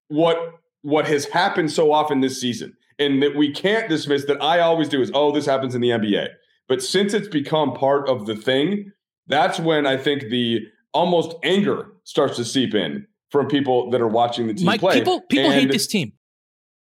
what 0.09 0.61
what 0.83 1.07
has 1.07 1.27
happened 1.27 1.71
so 1.71 1.93
often 1.93 2.21
this 2.21 2.41
season 2.41 2.75
and 2.99 3.23
that 3.23 3.37
we 3.37 3.53
can't 3.53 3.89
dismiss 3.89 4.27
that 4.27 4.43
I 4.43 4.61
always 4.61 4.89
do 4.89 5.01
is, 5.01 5.11
oh, 5.15 5.33
this 5.33 5.47
happens 5.47 5.75
in 5.75 5.81
the 5.81 5.91
NBA. 5.91 6.29
But 6.69 6.83
since 6.83 7.15
it's 7.15 7.29
become 7.29 7.73
part 7.73 8.09
of 8.09 8.27
the 8.27 8.37
thing, 8.37 8.93
that's 9.27 9.59
when 9.59 9.87
I 9.87 9.97
think 9.97 10.29
the 10.29 10.61
almost 10.93 11.35
anger 11.43 11.93
starts 12.05 12.37
to 12.37 12.45
seep 12.45 12.75
in 12.75 13.07
from 13.31 13.49
people 13.49 13.91
that 13.91 14.01
are 14.01 14.09
watching 14.09 14.47
the 14.47 14.55
team 14.55 14.67
Mike, 14.67 14.81
play. 14.81 14.99
People, 14.99 15.23
people 15.23 15.51
and, 15.51 15.61
hate 15.61 15.73
this 15.73 15.87
team. 15.87 16.13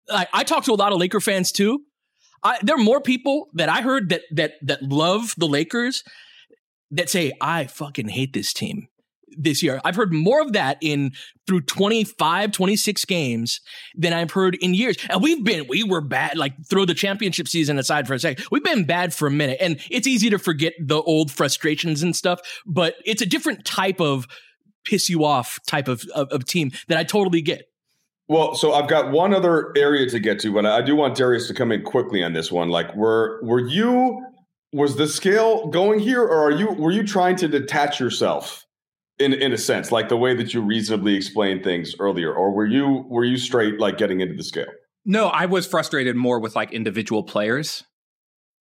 I, 0.09 0.27
I 0.33 0.43
talk 0.43 0.65
to 0.65 0.73
a 0.73 0.75
lot 0.75 0.91
of 0.91 0.99
Laker 0.99 1.21
fans 1.21 1.51
too. 1.51 1.83
I, 2.43 2.57
there 2.61 2.75
are 2.75 2.83
more 2.83 2.99
people 2.99 3.49
that 3.53 3.69
I 3.69 3.81
heard 3.81 4.09
that 4.09 4.23
that 4.31 4.53
that 4.63 4.81
love 4.83 5.35
the 5.37 5.47
Lakers 5.47 6.03
that 6.89 7.09
say 7.09 7.31
I 7.39 7.65
fucking 7.65 8.09
hate 8.09 8.33
this 8.33 8.51
team 8.51 8.87
this 9.37 9.61
year. 9.63 9.81
I've 9.83 9.95
heard 9.95 10.13
more 10.13 10.41
of 10.41 10.53
that 10.53 10.77
in 10.81 11.11
through 11.47 11.61
25, 11.61 12.51
26 12.51 13.05
games 13.05 13.61
than 13.95 14.13
I've 14.13 14.31
heard 14.31 14.55
in 14.55 14.73
years. 14.73 14.97
And 15.09 15.21
we've 15.21 15.43
been, 15.43 15.67
we 15.67 15.83
were 15.83 16.01
bad, 16.01 16.37
like 16.37 16.53
throw 16.69 16.85
the 16.85 16.93
championship 16.93 17.47
season 17.47 17.77
aside 17.79 18.07
for 18.07 18.13
a 18.13 18.19
second. 18.19 18.45
We've 18.51 18.63
been 18.63 18.85
bad 18.85 19.13
for 19.13 19.27
a 19.27 19.31
minute. 19.31 19.57
And 19.59 19.79
it's 19.89 20.07
easy 20.07 20.29
to 20.29 20.39
forget 20.39 20.73
the 20.79 21.01
old 21.01 21.31
frustrations 21.31 22.03
and 22.03 22.15
stuff, 22.15 22.39
but 22.65 22.95
it's 23.05 23.21
a 23.21 23.25
different 23.25 23.65
type 23.65 23.99
of 23.99 24.27
piss 24.85 25.09
you 25.09 25.25
off 25.25 25.59
type 25.67 25.87
of, 25.87 26.03
of, 26.15 26.29
of 26.29 26.45
team 26.45 26.71
that 26.87 26.97
I 26.97 27.03
totally 27.03 27.41
get. 27.41 27.67
Well, 28.27 28.55
so 28.55 28.71
I've 28.73 28.87
got 28.87 29.11
one 29.11 29.33
other 29.33 29.73
area 29.75 30.07
to 30.09 30.19
get 30.19 30.39
to, 30.39 30.53
but 30.53 30.65
I 30.65 30.81
do 30.81 30.95
want 30.95 31.17
Darius 31.17 31.47
to 31.47 31.53
come 31.53 31.71
in 31.71 31.83
quickly 31.83 32.23
on 32.23 32.31
this 32.31 32.49
one. 32.49 32.69
Like, 32.69 32.95
were 32.95 33.41
were 33.43 33.59
you 33.59 34.25
was 34.71 34.95
the 34.95 35.07
scale 35.07 35.67
going 35.67 35.99
here, 35.99 36.21
or 36.21 36.45
are 36.45 36.51
you 36.51 36.71
were 36.71 36.91
you 36.91 37.05
trying 37.05 37.35
to 37.37 37.49
detach 37.49 37.99
yourself 37.99 38.65
in 39.21 39.33
in 39.33 39.53
a 39.53 39.57
sense, 39.57 39.91
like 39.91 40.09
the 40.09 40.17
way 40.17 40.35
that 40.35 40.53
you 40.53 40.61
reasonably 40.61 41.15
explained 41.15 41.63
things 41.63 41.95
earlier, 41.99 42.33
or 42.33 42.51
were 42.51 42.65
you 42.65 43.05
were 43.07 43.23
you 43.23 43.37
straight 43.37 43.79
like 43.79 43.97
getting 43.97 44.19
into 44.19 44.35
the 44.35 44.43
scale? 44.43 44.67
No, 45.05 45.27
I 45.27 45.45
was 45.45 45.65
frustrated 45.65 46.15
more 46.15 46.39
with 46.39 46.55
like 46.55 46.73
individual 46.73 47.23
players. 47.23 47.83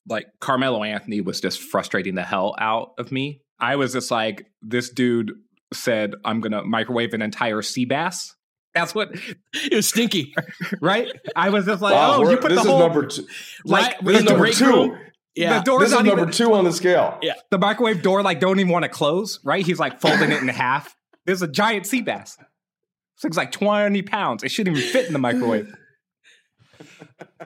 Like 0.08 0.28
Carmelo 0.40 0.84
Anthony 0.84 1.22
was 1.22 1.42
just 1.42 1.60
frustrating 1.60 2.16
the 2.16 2.24
hell 2.24 2.56
out 2.60 2.92
of 2.98 3.12
me. 3.12 3.42
I 3.60 3.76
was 3.76 3.94
just 3.94 4.10
like, 4.10 4.48
this 4.62 4.90
dude 4.90 5.32
said, 5.74 6.16
I'm 6.24 6.42
gonna 6.42 6.64
microwave 6.64 7.14
an 7.14 7.22
entire 7.22 7.62
sea 7.62 7.86
bass. 7.86 8.36
That's 8.74 8.94
what 8.94 9.10
it 9.54 9.74
was 9.74 9.90
stinky, 9.90 10.34
right? 10.82 11.08
I 11.36 11.50
was 11.50 11.66
just 11.66 11.82
like, 11.82 11.94
wow, 11.94 12.18
oh, 12.18 12.30
you 12.30 12.38
put 12.38 12.50
this 12.50 12.64
the 12.64 12.70
whole 12.70 12.80
number 12.80 13.08
two. 13.08 13.26
like 13.66 14.00
this 14.00 14.20
is 14.20 14.24
number 14.24 14.52
two. 14.52 14.66
Room. 14.66 15.00
Yeah, 15.40 15.60
the 15.60 15.64
door 15.64 15.80
this 15.80 15.90
is 15.90 15.96
number 15.96 16.22
even, 16.22 16.32
two 16.32 16.54
on 16.54 16.66
the 16.66 16.74
scale. 16.74 17.18
Yeah, 17.22 17.34
the 17.50 17.58
microwave 17.58 18.02
door 18.02 18.22
like 18.22 18.40
don't 18.40 18.60
even 18.60 18.72
want 18.72 18.84
to 18.84 18.90
close. 18.90 19.40
Right? 19.44 19.66
He's 19.66 19.80
like 19.80 20.02
folding 20.02 20.32
it 20.32 20.42
in 20.42 20.48
half. 20.50 20.96
There's 21.26 21.42
a 21.42 21.48
giant 21.48 21.86
sea 21.86 22.02
bass. 22.02 22.38
This 22.38 23.22
thing's 23.22 23.38
like 23.38 23.52
twenty 23.52 24.02
pounds. 24.02 24.44
It 24.44 24.50
shouldn't 24.50 24.78
even 24.78 24.90
fit 24.90 25.08
in 25.08 25.14
the 25.14 25.20
microwave. 25.20 25.74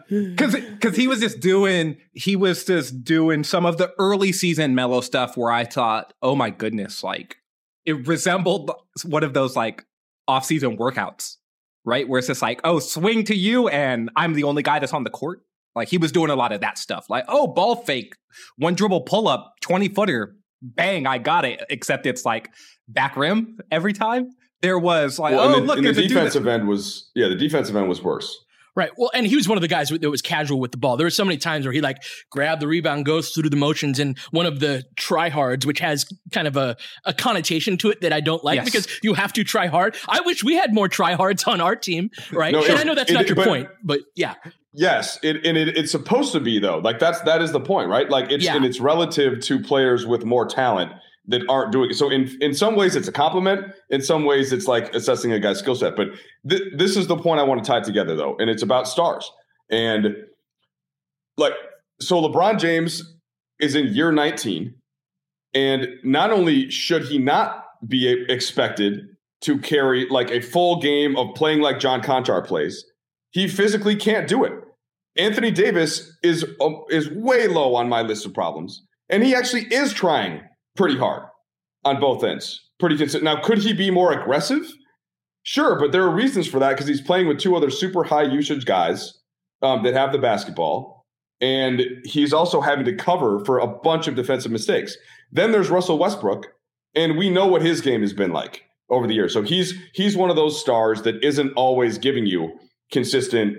Because 0.10 0.56
because 0.56 0.96
he 0.96 1.08
was 1.08 1.20
just 1.20 1.40
doing 1.40 1.98
he 2.14 2.36
was 2.36 2.66
just 2.66 3.04
doing 3.04 3.44
some 3.44 3.66
of 3.66 3.78
the 3.78 3.94
early 3.98 4.32
season 4.32 4.76
mellow 4.76 5.02
stuff 5.02 5.38
where 5.38 5.52
I 5.52 5.66
thought, 5.66 6.14
oh 6.22 6.36
my 6.36 6.50
goodness, 6.50 7.04
like 7.04 7.38
it 7.86 8.08
resembled 8.08 8.72
one 9.04 9.24
of 9.24 9.34
those 9.34 9.56
like 9.56 9.86
off 10.28 10.46
season 10.46 10.78
workouts, 10.78 11.38
right? 11.86 12.08
Where 12.08 12.20
it's 12.20 12.28
just 12.28 12.42
like, 12.42 12.62
oh, 12.64 12.80
swing 12.80 13.24
to 13.26 13.36
you, 13.36 13.68
and 13.68 14.10
I'm 14.16 14.34
the 14.34 14.44
only 14.44 14.64
guy 14.64 14.80
that's 14.80 14.94
on 14.94 15.04
the 15.04 15.10
court. 15.10 15.42
Like 15.76 15.88
he 15.90 15.98
was 15.98 16.12
doing 16.12 16.30
a 16.30 16.36
lot 16.36 16.52
of 16.52 16.62
that 16.62 16.78
stuff. 16.78 17.10
Like, 17.10 17.26
oh, 17.28 17.48
ball 17.48 17.78
fake, 17.78 18.16
one 18.58 18.76
dribble 18.76 19.02
pull 19.02 19.28
up, 19.28 19.54
20 19.62 19.90
footer, 19.90 20.36
bang, 20.62 21.08
I 21.08 21.18
got 21.18 21.46
it. 21.46 21.64
Except 21.70 22.06
it's 22.06 22.26
like 22.26 22.50
back 22.88 23.18
rim 23.18 23.60
every 23.72 23.94
time. 23.94 24.30
There 24.62 24.80
was 24.80 25.20
like, 25.20 25.36
well, 25.36 25.50
oh, 25.50 25.60
the, 25.60 25.66
look, 25.66 25.82
the 25.82 25.92
defensive 25.92 26.48
end 26.48 26.68
was 26.68 27.12
yeah, 27.16 27.28
the 27.28 27.36
defensive 27.36 27.76
end 27.76 27.90
was 27.90 28.02
worse. 28.02 28.38
Right. 28.76 28.90
Well, 28.98 29.12
and 29.14 29.28
he 29.28 29.36
was 29.36 29.48
one 29.48 29.58
of 29.58 29.62
the 29.62 29.68
guys 29.68 29.90
that 29.90 30.10
was 30.10 30.24
casual 30.24 30.60
with 30.60 30.72
the 30.72 30.78
ball. 30.78 30.98
There 30.98 31.06
were 31.06 31.12
so 31.12 31.24
many 31.24 31.38
times 31.38 31.66
where 31.66 31.74
he 31.74 31.82
like 31.82 31.98
grabbed 32.32 32.60
the 32.60 32.68
rebound, 32.68 33.06
goes 33.06 33.30
through 33.30 33.50
the 33.50 33.56
motions, 33.56 34.00
and 34.00 34.18
one 34.32 34.48
of 34.48 34.60
the 34.60 34.84
tryhards, 34.96 35.64
which 35.66 35.80
has 35.80 36.08
kind 36.32 36.48
of 36.48 36.58
a, 36.58 36.76
a 37.06 37.14
connotation 37.14 37.78
to 37.80 37.92
it 37.92 38.02
that 38.02 38.12
I 38.12 38.20
don't 38.20 38.44
like 38.44 38.56
yes. 38.56 38.66
because 38.66 38.88
you 39.04 39.14
have 39.14 39.32
to 39.34 39.44
try 39.44 39.68
hard. 39.68 39.96
I 40.10 40.22
wish 40.22 40.44
we 40.44 40.56
had 40.56 40.74
more 40.74 40.90
tryhards 40.90 41.48
on 41.48 41.62
our 41.62 41.76
team, 41.76 42.10
right? 42.32 42.52
No, 42.52 42.64
and 42.64 42.74
it, 42.74 42.80
I 42.80 42.84
know 42.84 42.96
that's 42.96 43.12
it, 43.12 43.14
not 43.14 43.28
your 43.28 43.36
but, 43.36 43.48
point, 43.48 43.70
but 43.84 44.00
yeah. 44.16 44.36
Yes, 44.74 45.20
it, 45.22 45.46
and 45.46 45.56
it, 45.56 45.78
it's 45.78 45.92
supposed 45.92 46.32
to 46.34 46.40
be 46.40 46.60
though. 46.60 46.80
Like 46.80 47.00
that's 47.00 47.22
that 47.22 47.42
is 47.42 47.52
the 47.52 47.60
point, 47.60 47.90
right? 47.90 48.10
Like 48.10 48.32
it's 48.32 48.44
yeah. 48.44 48.56
and 48.56 48.66
it's 48.66 48.80
relative 48.80 49.40
to 49.42 49.60
players 49.60 50.06
with 50.06 50.26
more 50.26 50.48
talent 50.48 50.92
that 51.28 51.44
aren't 51.48 51.72
doing 51.72 51.92
it. 51.92 51.94
So 51.94 52.10
in 52.10 52.36
in 52.42 52.56
some 52.56 52.76
ways 52.76 52.96
it's 52.96 53.08
a 53.08 53.12
compliment. 53.12 53.68
In 53.92 54.02
some 54.02 54.26
ways 54.26 54.52
it's 54.52 54.68
like 54.68 54.94
assessing 54.96 55.32
a 55.32 55.40
guy's 55.40 55.60
skill 55.60 55.76
set. 55.76 55.96
But 55.96 56.10
th- 56.50 56.74
this 56.76 56.98
is 56.98 57.08
the 57.08 57.16
point 57.16 57.40
I 57.40 57.44
want 57.44 57.64
to 57.64 57.70
tie 57.70 57.82
together 57.82 58.16
though, 58.16 58.36
and 58.38 58.50
it's 58.50 58.64
about 58.64 58.88
stars. 58.88 59.32
And 59.70 60.16
like 61.38 61.54
so, 62.02 62.22
LeBron 62.22 62.60
James 62.60 63.16
is 63.60 63.76
in 63.76 63.94
year 63.94 64.12
19, 64.12 64.74
and 65.54 65.88
not 66.04 66.32
only 66.32 66.70
should 66.70 67.04
he 67.04 67.18
not 67.18 67.66
be 67.88 68.26
expected 68.30 69.08
to 69.42 69.58
carry 69.60 70.08
like 70.10 70.32
a 70.32 70.42
full 70.42 70.82
game 70.82 71.16
of 71.16 71.36
playing 71.36 71.62
like 71.62 71.80
John 71.80 72.02
Konchar 72.02 72.46
plays, 72.46 72.84
he 73.34 73.48
physically 73.48 73.96
can't 73.96 74.28
do 74.28 74.44
it. 74.46 74.54
Anthony 75.18 75.52
Davis 75.52 76.16
is 76.24 76.46
um, 76.62 76.84
is 76.90 77.10
way 77.12 77.48
low 77.48 77.76
on 77.76 77.90
my 77.90 78.02
list 78.02 78.26
of 78.26 78.34
problems, 78.34 78.84
and 79.10 79.22
he 79.24 79.36
actually 79.36 79.64
is 79.64 79.94
trying 79.94 80.42
pretty 80.76 80.98
hard 80.98 81.24
on 81.84 82.00
both 82.00 82.24
ends. 82.24 82.70
Pretty 82.80 82.98
consistent. 82.98 83.24
Now, 83.24 83.42
could 83.42 83.60
he 83.60 83.74
be 83.74 83.92
more 83.92 84.12
aggressive? 84.12 84.72
Sure, 85.44 85.78
but 85.78 85.92
there 85.92 86.04
are 86.04 86.10
reasons 86.10 86.48
for 86.48 86.60
that 86.60 86.70
because 86.70 86.88
he's 86.88 87.02
playing 87.02 87.28
with 87.28 87.40
two 87.40 87.56
other 87.56 87.70
super 87.70 88.04
high 88.04 88.24
usage 88.24 88.66
guys 88.66 89.20
um, 89.62 89.84
that 89.84 89.94
have 89.94 90.12
the 90.12 90.18
basketball, 90.18 91.06
and 91.42 91.82
he's 92.06 92.34
also 92.34 92.62
having 92.62 92.86
to 92.86 92.96
cover 92.96 93.44
for 93.46 93.60
a 93.60 93.68
bunch 93.68 94.08
of 94.08 94.16
defensive 94.16 94.52
mistakes. 94.52 94.96
Then 95.32 95.52
there's 95.52 95.70
Russell 95.70 96.00
Westbrook, 96.00 96.48
and 96.96 97.18
we 97.18 97.30
know 97.30 97.48
what 97.48 97.62
his 97.62 97.82
game 97.82 98.02
has 98.02 98.14
been 98.14 98.32
like 98.32 98.64
over 98.90 99.06
the 99.06 99.14
years. 99.14 99.34
So 99.34 99.42
he's 99.44 99.74
he's 99.94 100.18
one 100.18 100.30
of 100.30 100.36
those 100.36 100.60
stars 100.60 101.02
that 101.04 101.24
isn't 101.24 101.54
always 101.54 101.98
giving 101.98 102.26
you 102.26 102.58
consistent 102.94 103.58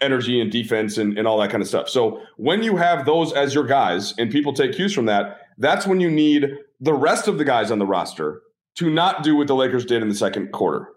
energy 0.00 0.40
and 0.40 0.52
defense 0.52 0.96
and, 0.96 1.18
and 1.18 1.26
all 1.26 1.38
that 1.38 1.50
kind 1.50 1.62
of 1.62 1.68
stuff. 1.68 1.88
So 1.88 2.20
when 2.36 2.62
you 2.62 2.76
have 2.76 3.04
those 3.04 3.32
as 3.32 3.54
your 3.54 3.64
guys 3.64 4.14
and 4.16 4.30
people 4.30 4.52
take 4.52 4.74
cues 4.74 4.94
from 4.94 5.06
that, 5.06 5.38
that's 5.58 5.86
when 5.86 5.98
you 5.98 6.10
need 6.10 6.50
the 6.80 6.94
rest 6.94 7.26
of 7.26 7.38
the 7.38 7.44
guys 7.44 7.72
on 7.72 7.80
the 7.80 7.86
roster 7.86 8.42
to 8.76 8.88
not 8.88 9.24
do 9.24 9.34
what 9.34 9.48
the 9.48 9.56
Lakers 9.56 9.84
did 9.84 10.02
in 10.02 10.08
the 10.08 10.14
second 10.14 10.52
quarter. 10.52 10.88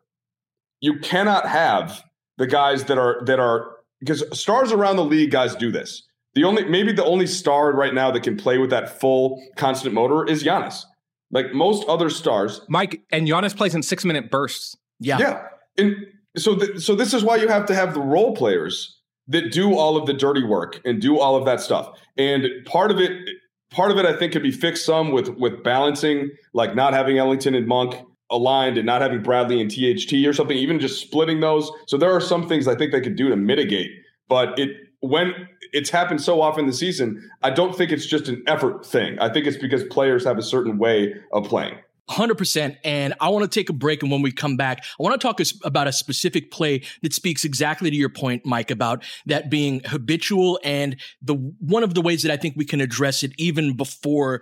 You 0.81 0.99
cannot 0.99 1.47
have 1.47 2.03
the 2.37 2.45
guys 2.45 2.83
that 2.85 2.97
are 2.97 3.23
that 3.25 3.39
are 3.39 3.77
because 3.99 4.23
stars 4.39 4.71
around 4.71 4.97
the 4.97 5.05
league 5.05 5.31
guys 5.31 5.55
do 5.55 5.71
this. 5.71 6.03
The 6.33 6.43
only 6.43 6.65
maybe 6.65 6.91
the 6.91 7.05
only 7.05 7.27
star 7.27 7.71
right 7.73 7.93
now 7.93 8.11
that 8.11 8.23
can 8.23 8.37
play 8.37 8.57
with 8.57 8.69
that 8.69 8.99
full 8.99 9.41
constant 9.57 9.93
motor 9.93 10.25
is 10.27 10.43
Giannis. 10.43 10.83
Like 11.31 11.53
most 11.53 11.87
other 11.87 12.09
stars, 12.09 12.61
Mike 12.67 13.01
and 13.11 13.27
Giannis 13.27 13.55
plays 13.55 13.73
in 13.73 13.81
six 13.83 14.05
minute 14.05 14.29
bursts. 14.29 14.75
Yeah. 14.99 15.17
Yeah. 15.19 15.43
And 15.77 15.95
so 16.37 16.55
th- 16.55 16.79
so 16.79 16.95
this 16.95 17.13
is 17.13 17.23
why 17.23 17.35
you 17.35 17.47
have 17.47 17.65
to 17.67 17.75
have 17.75 17.93
the 17.93 17.99
role 17.99 18.35
players 18.35 18.97
that 19.27 19.51
do 19.51 19.75
all 19.75 19.97
of 19.97 20.05
the 20.05 20.13
dirty 20.13 20.43
work 20.43 20.81
and 20.85 21.01
do 21.01 21.19
all 21.19 21.35
of 21.35 21.45
that 21.45 21.61
stuff. 21.61 21.97
And 22.17 22.45
part 22.65 22.91
of 22.91 22.99
it 22.99 23.11
part 23.69 23.91
of 23.91 23.97
it 23.97 24.05
I 24.05 24.13
think 24.17 24.33
could 24.33 24.43
be 24.43 24.51
fixed 24.51 24.85
some 24.85 25.11
with 25.11 25.29
with 25.29 25.63
balancing 25.63 26.29
like 26.53 26.75
not 26.75 26.93
having 26.93 27.17
Ellington 27.17 27.55
and 27.55 27.67
Monk 27.67 27.95
aligned 28.29 28.77
and 28.77 28.85
not 28.85 29.01
having 29.01 29.21
Bradley 29.21 29.59
and 29.59 29.69
THT 29.69 30.13
or 30.25 30.33
something 30.33 30.57
even 30.57 30.79
just 30.79 31.01
splitting 31.01 31.41
those. 31.41 31.69
So 31.87 31.97
there 31.97 32.11
are 32.11 32.21
some 32.21 32.47
things 32.47 32.67
I 32.67 32.75
think 32.75 32.91
they 32.91 33.01
could 33.01 33.17
do 33.17 33.29
to 33.29 33.35
mitigate, 33.35 33.91
but 34.29 34.57
it 34.57 34.69
when 35.01 35.33
it's 35.73 35.89
happened 35.89 36.21
so 36.21 36.41
often 36.41 36.67
this 36.67 36.79
season, 36.79 37.29
I 37.41 37.49
don't 37.49 37.75
think 37.75 37.91
it's 37.91 38.05
just 38.05 38.27
an 38.27 38.43
effort 38.47 38.85
thing. 38.85 39.17
I 39.19 39.29
think 39.29 39.47
it's 39.47 39.57
because 39.57 39.83
players 39.85 40.23
have 40.25 40.37
a 40.37 40.43
certain 40.43 40.77
way 40.77 41.15
of 41.33 41.45
playing. 41.45 41.75
100%. 42.11 42.77
And 42.83 43.13
I 43.19 43.29
want 43.29 43.49
to 43.49 43.59
take 43.59 43.69
a 43.69 43.73
break. 43.73 44.03
And 44.03 44.11
when 44.11 44.21
we 44.21 44.31
come 44.31 44.57
back, 44.57 44.83
I 44.99 45.03
want 45.03 45.19
to 45.19 45.25
talk 45.25 45.39
about 45.63 45.87
a 45.87 45.93
specific 45.93 46.51
play 46.51 46.83
that 47.01 47.13
speaks 47.13 47.45
exactly 47.45 47.89
to 47.89 47.95
your 47.95 48.09
point, 48.09 48.45
Mike, 48.45 48.71
about 48.71 49.03
that 49.25 49.49
being 49.49 49.81
habitual 49.85 50.59
and 50.63 50.97
the 51.21 51.35
one 51.35 51.83
of 51.83 51.93
the 51.93 52.01
ways 52.01 52.23
that 52.23 52.31
I 52.31 52.37
think 52.37 52.55
we 52.55 52.65
can 52.65 52.81
address 52.81 53.23
it 53.23 53.31
even 53.37 53.75
before 53.75 54.41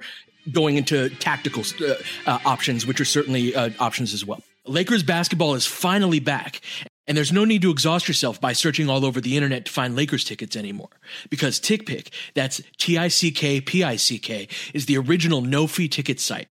going 0.51 0.77
into 0.77 1.09
tactical 1.09 1.63
uh, 1.81 1.93
uh, 2.25 2.39
options, 2.45 2.85
which 2.85 2.99
are 2.99 3.05
certainly 3.05 3.53
uh, 3.53 3.69
options 3.79 4.13
as 4.13 4.25
well. 4.25 4.41
Lakers 4.65 5.03
basketball 5.03 5.55
is 5.55 5.65
finally 5.65 6.19
back. 6.19 6.61
And 7.07 7.17
there's 7.17 7.33
no 7.33 7.43
need 7.43 7.63
to 7.63 7.71
exhaust 7.71 8.07
yourself 8.07 8.39
by 8.39 8.53
searching 8.53 8.87
all 8.87 9.03
over 9.03 9.19
the 9.19 9.35
internet 9.35 9.65
to 9.65 9.71
find 9.71 9.95
Lakers 9.95 10.23
tickets 10.23 10.55
anymore. 10.55 10.91
Because 11.31 11.59
TickPick, 11.59 12.09
that's 12.35 12.61
T-I-C-K-P-I-C-K, 12.77 14.47
is 14.75 14.85
the 14.85 14.97
original 14.99 15.41
no-fee 15.41 15.87
ticket 15.87 16.19
site. 16.19 16.49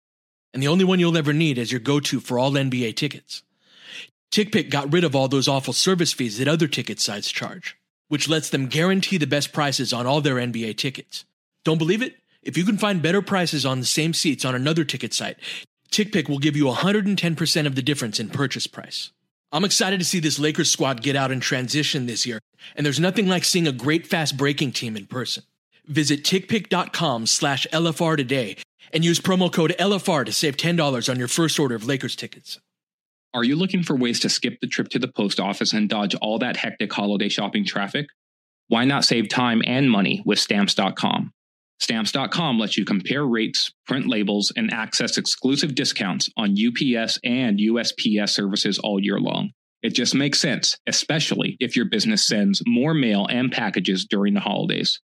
And 0.54 0.62
the 0.62 0.68
only 0.68 0.84
one 0.84 1.00
you'll 1.00 1.18
ever 1.18 1.34
need 1.34 1.58
as 1.58 1.72
your 1.72 1.80
go-to 1.80 2.20
for 2.20 2.38
all 2.38 2.52
NBA 2.52 2.96
tickets. 2.96 3.44
TickPick 4.32 4.70
got 4.70 4.92
rid 4.92 5.04
of 5.04 5.16
all 5.16 5.28
those 5.28 5.48
awful 5.48 5.74
service 5.74 6.14
fees 6.14 6.38
that 6.38 6.48
other 6.48 6.68
ticket 6.68 7.00
sites 7.00 7.32
charge, 7.32 7.78
which 8.08 8.30
lets 8.30 8.50
them 8.50 8.68
guarantee 8.68 9.18
the 9.18 9.28
best 9.28 9.52
prices 9.52 9.92
on 9.92 10.06
all 10.06 10.22
their 10.22 10.36
NBA 10.36 10.78
tickets. 10.78 11.26
Don't 11.64 11.78
believe 11.78 12.02
it? 12.02 12.16
If 12.42 12.58
you 12.58 12.64
can 12.64 12.78
find 12.78 13.02
better 13.02 13.22
prices 13.22 13.66
on 13.66 13.80
the 13.80 13.86
same 13.86 14.14
seats 14.14 14.46
on 14.46 14.56
another 14.56 14.84
ticket 14.84 15.14
site, 15.14 15.38
TickPick 15.92 16.30
will 16.30 16.40
give 16.40 16.56
you 16.56 16.66
110% 16.66 17.66
of 17.68 17.76
the 17.76 17.82
difference 17.82 18.20
in 18.20 18.30
purchase 18.30 18.68
price. 18.68 19.12
I'm 19.52 19.66
excited 19.66 20.00
to 20.00 20.06
see 20.06 20.20
this 20.20 20.40
Lakers 20.40 20.72
squad 20.72 21.04
get 21.04 21.18
out 21.18 21.32
and 21.32 21.42
transition 21.42 22.06
this 22.06 22.26
year, 22.26 22.40
and 22.76 22.86
there's 22.86 23.02
nothing 23.02 23.28
like 23.28 23.44
seeing 23.44 23.68
a 23.68 23.74
great 23.74 24.08
fast 24.08 24.38
breaking 24.38 24.72
team 24.72 24.96
in 24.96 25.08
person. 25.08 25.44
Visit 25.86 26.24
tickpick.com 26.24 27.28
slash 27.28 27.68
LFR 27.74 28.16
today 28.16 28.58
and 28.94 29.04
use 29.04 29.20
promo 29.20 29.52
code 29.52 29.76
LFR 29.80 30.26
to 30.26 30.32
save 30.32 30.58
$10 30.58 31.10
on 31.10 31.20
your 31.20 31.28
first 31.28 31.60
order 31.60 31.76
of 31.76 31.86
Lakers 31.86 32.16
tickets. 32.16 32.60
Are 33.34 33.44
you 33.44 33.56
looking 33.56 33.84
for 33.84 33.96
ways 33.96 34.20
to 34.22 34.30
skip 34.30 34.60
the 34.60 34.68
trip 34.68 34.90
to 34.90 35.00
the 35.00 35.08
post 35.08 35.40
office 35.40 35.72
and 35.72 35.88
dodge 35.88 36.16
all 36.16 36.40
that 36.40 36.58
hectic 36.58 36.92
holiday 36.92 37.30
shopping 37.30 37.66
traffic? 37.66 38.08
Why 38.68 38.86
not 38.86 39.06
save 39.06 39.30
time 39.30 39.62
and 39.66 39.90
money 39.90 40.22
with 40.26 40.40
stamps.com? 40.40 41.32
Stamps.com 41.80 42.60
lets 42.60 42.78
you 42.78 42.86
compare 42.86 43.26
rates, 43.26 43.72
print 43.88 44.08
labels, 44.08 44.52
and 44.56 44.72
access 44.74 45.18
exclusive 45.18 45.76
discounts 45.76 46.30
on 46.38 46.52
UPS 46.52 47.20
and 47.24 47.58
USPS 47.58 48.30
services 48.30 48.78
all 48.80 49.00
year 49.02 49.20
long. 49.20 49.52
It 49.82 49.96
just 49.96 50.14
makes 50.14 50.40
sense, 50.40 50.78
especially 50.86 51.58
if 51.60 51.76
your 51.76 51.86
business 51.86 52.28
sends 52.28 52.62
more 52.68 52.94
mail 52.94 53.26
and 53.30 53.52
packages 53.52 54.06
during 54.06 54.36
the 54.36 54.40
holidays. 54.40 55.00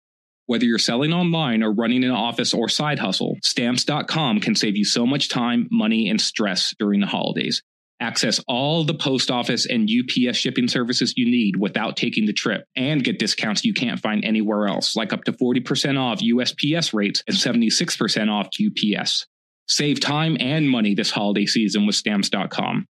Whether 0.47 0.65
you're 0.65 0.79
selling 0.79 1.13
online 1.13 1.63
or 1.63 1.73
running 1.73 2.05
an 2.05 2.11
office 2.11 2.55
or 2.55 2.69
side 2.69 3.01
hustle, 3.01 3.37
stamps.com 3.43 4.41
can 4.41 4.55
save 4.55 4.77
you 4.77 4.85
so 4.85 5.05
much 5.05 5.29
time, 5.29 5.67
money, 5.71 6.09
and 6.09 6.21
stress 6.21 6.75
during 6.79 7.01
the 7.01 7.07
holidays. 7.07 7.63
Access 7.99 8.41
all 8.47 8.85
the 8.85 8.95
post 8.95 9.31
office 9.31 9.67
and 9.67 9.91
UPS 9.91 10.37
shipping 10.37 10.69
services 10.69 11.15
you 11.17 11.31
need 11.31 11.57
without 11.57 11.97
taking 11.97 12.27
the 12.27 12.33
trip 12.33 12.65
and 12.77 13.03
get 13.03 13.19
discounts 13.19 13.65
you 13.65 13.73
can't 13.73 14.01
find 14.01 14.25
anywhere 14.25 14.69
else, 14.69 14.95
like 14.95 15.13
up 15.13 15.25
to 15.25 15.33
40% 15.33 15.99
off 15.99 16.21
USPS 16.21 16.93
rates 16.93 17.25
and 17.27 17.37
76% 17.37 18.31
off 18.31 18.49
UPS. 18.61 19.27
Save 19.67 19.99
time 19.99 20.37
and 20.39 20.69
money 20.71 20.95
this 20.95 21.11
holiday 21.11 21.47
season 21.47 21.87
with 21.87 21.97
stamps.com. 21.97 22.87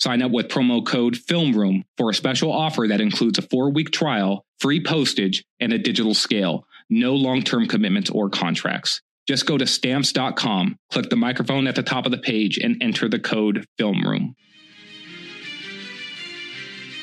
Sign 0.00 0.22
up 0.22 0.32
with 0.32 0.48
promo 0.48 0.84
code 0.84 1.14
FILMROOM 1.14 1.82
for 1.98 2.08
a 2.08 2.14
special 2.14 2.50
offer 2.50 2.86
that 2.88 3.02
includes 3.02 3.38
a 3.38 3.42
four 3.42 3.70
week 3.70 3.90
trial, 3.90 4.46
free 4.58 4.82
postage, 4.82 5.44
and 5.60 5.74
a 5.74 5.78
digital 5.78 6.14
scale. 6.14 6.64
No 6.90 7.14
long 7.14 7.42
term 7.42 7.66
commitments 7.66 8.10
or 8.10 8.28
contracts. 8.28 9.00
Just 9.28 9.46
go 9.46 9.56
to 9.56 9.66
stamps.com, 9.66 10.76
click 10.90 11.08
the 11.08 11.16
microphone 11.16 11.66
at 11.68 11.76
the 11.76 11.82
top 11.84 12.04
of 12.04 12.10
the 12.10 12.18
page, 12.18 12.58
and 12.58 12.82
enter 12.82 13.08
the 13.08 13.20
code 13.20 13.64
FILMROOM. 13.78 14.34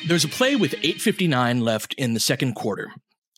There's 0.06 0.24
a 0.24 0.28
play 0.28 0.54
with 0.54 0.72
8.59 0.72 1.62
left 1.62 1.94
in 1.94 2.14
the 2.14 2.20
second 2.20 2.54
quarter. 2.54 2.90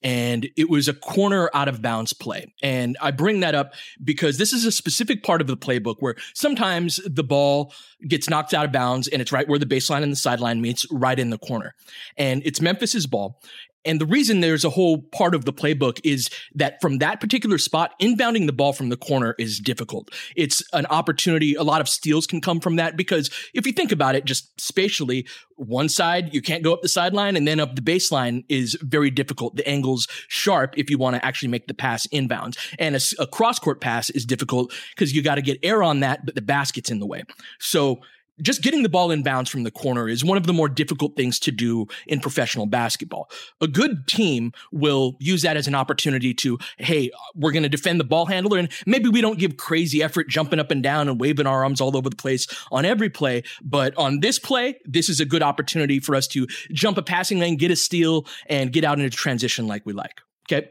And 0.03 0.49
it 0.57 0.71
was 0.71 0.89
a 0.89 0.95
corner 0.95 1.51
out 1.53 1.69
of 1.69 1.83
bounds 1.83 2.15
play. 2.15 2.55
And 2.63 2.97
I 3.03 3.11
bring 3.11 3.41
that 3.41 3.55
up 3.55 3.75
because 4.03 4.39
this 4.39 4.53
is 4.53 4.65
a 4.65 4.73
specific 4.73 5.23
part 5.23 5.43
of 5.43 5.47
the 5.47 5.59
playbook 5.59 5.97
where 6.01 6.15
sometimes 6.35 7.01
the 7.05 7.23
ball 7.23 7.75
gets 8.09 8.31
knocked 8.31 8.55
out 8.55 8.65
of 8.65 8.73
bounds 8.73 9.09
and 9.09 9.21
it's 9.21 9.31
right 9.31 9.47
where 9.47 9.59
the 9.59 9.67
baseline 9.67 10.03
and 10.03 10.11
the 10.11 10.17
sideline 10.17 10.63
meets, 10.63 10.87
right 10.91 11.19
in 11.19 11.29
the 11.29 11.39
corner. 11.39 11.75
And 12.17 12.41
it's 12.47 12.63
Memphis's 12.63 13.07
ball. 13.07 13.43
And 13.85 14.01
the 14.01 14.07
reason 14.07 14.41
there's 14.41 14.65
a 14.65 14.71
whole 14.71 14.99
part 14.99 15.35
of 15.35 15.45
the 15.45 15.53
playbook 15.53 16.01
is 16.05 16.29
that 16.55 16.81
from 16.81 16.99
that 16.99 17.21
particular 17.21 17.59
spot, 17.59 17.93
inbounding 18.01 18.47
the 18.47 18.53
ball 18.53 18.73
from 18.73 18.89
the 18.89 18.97
corner 18.97 19.35
is 19.39 19.59
difficult. 19.59 20.11
It's 20.37 20.63
an 20.73 20.87
opportunity. 20.87 21.55
A 21.55 21.63
lot 21.63 21.81
of 21.81 21.89
steals 21.89 22.27
can 22.27 22.41
come 22.41 22.61
from 22.61 22.77
that 22.77 22.97
because 22.97 23.31
if 23.55 23.67
you 23.67 23.73
think 23.73 23.93
about 23.93 24.15
it, 24.15 24.25
just 24.25 24.61
spatially, 24.61 25.27
one 25.57 25.89
side, 25.89 26.35
you 26.35 26.43
can't 26.43 26.63
go 26.63 26.73
up 26.73 26.83
the 26.83 26.89
sideline 26.89 27.37
and 27.37 27.47
then 27.47 27.61
up 27.61 27.75
the 27.75 27.83
baseline 27.83 28.45
is 28.49 28.77
very 28.83 29.11
difficult. 29.11 29.57
The 29.57 29.69
angle's 29.69 30.09
sharp 30.29 30.75
if 30.77 30.91
you 30.91 30.99
want 30.99 31.17
to 31.17 31.25
actually 31.25 31.49
make 31.49 31.67
the 31.67 31.75
pass 31.75 32.07
inbounds. 32.09 32.59
And 32.79 32.97
a, 32.97 33.01
a 33.23 33.27
cross 33.27 33.59
court 33.59 33.81
pass 33.81 34.11
is 34.11 34.25
difficult 34.25 34.73
because 34.95 35.15
you 35.15 35.23
got 35.23 35.37
to 35.37 35.43
get 35.43 35.59
air 35.63 35.83
on 35.83 36.01
that, 36.01 36.25
but 36.25 36.35
the 36.35 36.43
basket's 36.43 36.91
in 36.91 36.99
the 36.99 37.07
way. 37.07 37.25
So 37.59 38.01
just 38.43 38.63
getting 38.63 38.83
the 38.83 38.89
ball 38.89 39.11
in 39.11 39.23
bounds 39.23 39.51
from 39.51 39.65
the 39.65 39.71
corner 39.71 40.09
is 40.09 40.25
one 40.25 40.37
of 40.37 40.47
the 40.47 40.53
more 40.53 40.69
difficult 40.69 41.17
things 41.17 41.39
to 41.41 41.51
do 41.51 41.87
in 42.07 42.21
professional 42.21 42.67
basketball. 42.67 43.31
A 43.61 43.69
good 43.69 44.07
team 44.07 44.53
will 44.73 45.17
use 45.21 45.43
that 45.43 45.57
as 45.57 45.67
an 45.67 45.75
opportunity 45.75 46.35
to, 46.35 46.59
hey, 46.79 47.11
we're 47.35 47.53
going 47.53 47.63
to 47.63 47.69
defend 47.69 48.01
the 48.01 48.05
ball 48.05 48.27
handler. 48.27 48.59
And 48.59 48.71
maybe 48.87 49.09
we 49.09 49.21
don't 49.21 49.39
give 49.39 49.57
crazy 49.57 50.03
effort 50.03 50.29
jumping 50.29 50.59
up 50.59 50.71
and 50.71 50.83
down 50.83 51.09
and 51.09 51.21
waving 51.21 51.47
our 51.47 51.63
arms 51.63 51.81
all 51.81 51.97
over 51.97 52.09
the 52.09 52.17
place 52.17 52.47
on 52.71 52.85
every 52.85 53.11
play. 53.11 53.43
But 53.63 53.97
on 53.97 54.21
this 54.21 54.39
play, 54.39 54.79
this 54.85 55.09
is 55.09 55.21
a 55.21 55.25
good 55.25 55.43
opportunity 55.43 56.01
for 56.01 56.15
us 56.15 56.27
to 56.29 56.47
jump 56.73 56.99
a 56.99 57.03
passing 57.03 57.39
lane, 57.39 57.57
get 57.57 57.71
a 57.71 57.77
steal, 57.77 58.27
and 58.47 58.73
get 58.73 58.85
out 58.85 58.99
into 58.99 59.11
transition 59.11 59.67
like 59.67 59.85
we 59.85 59.93
like. 59.93 60.21
Okay. 60.51 60.69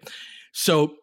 So 0.52 0.96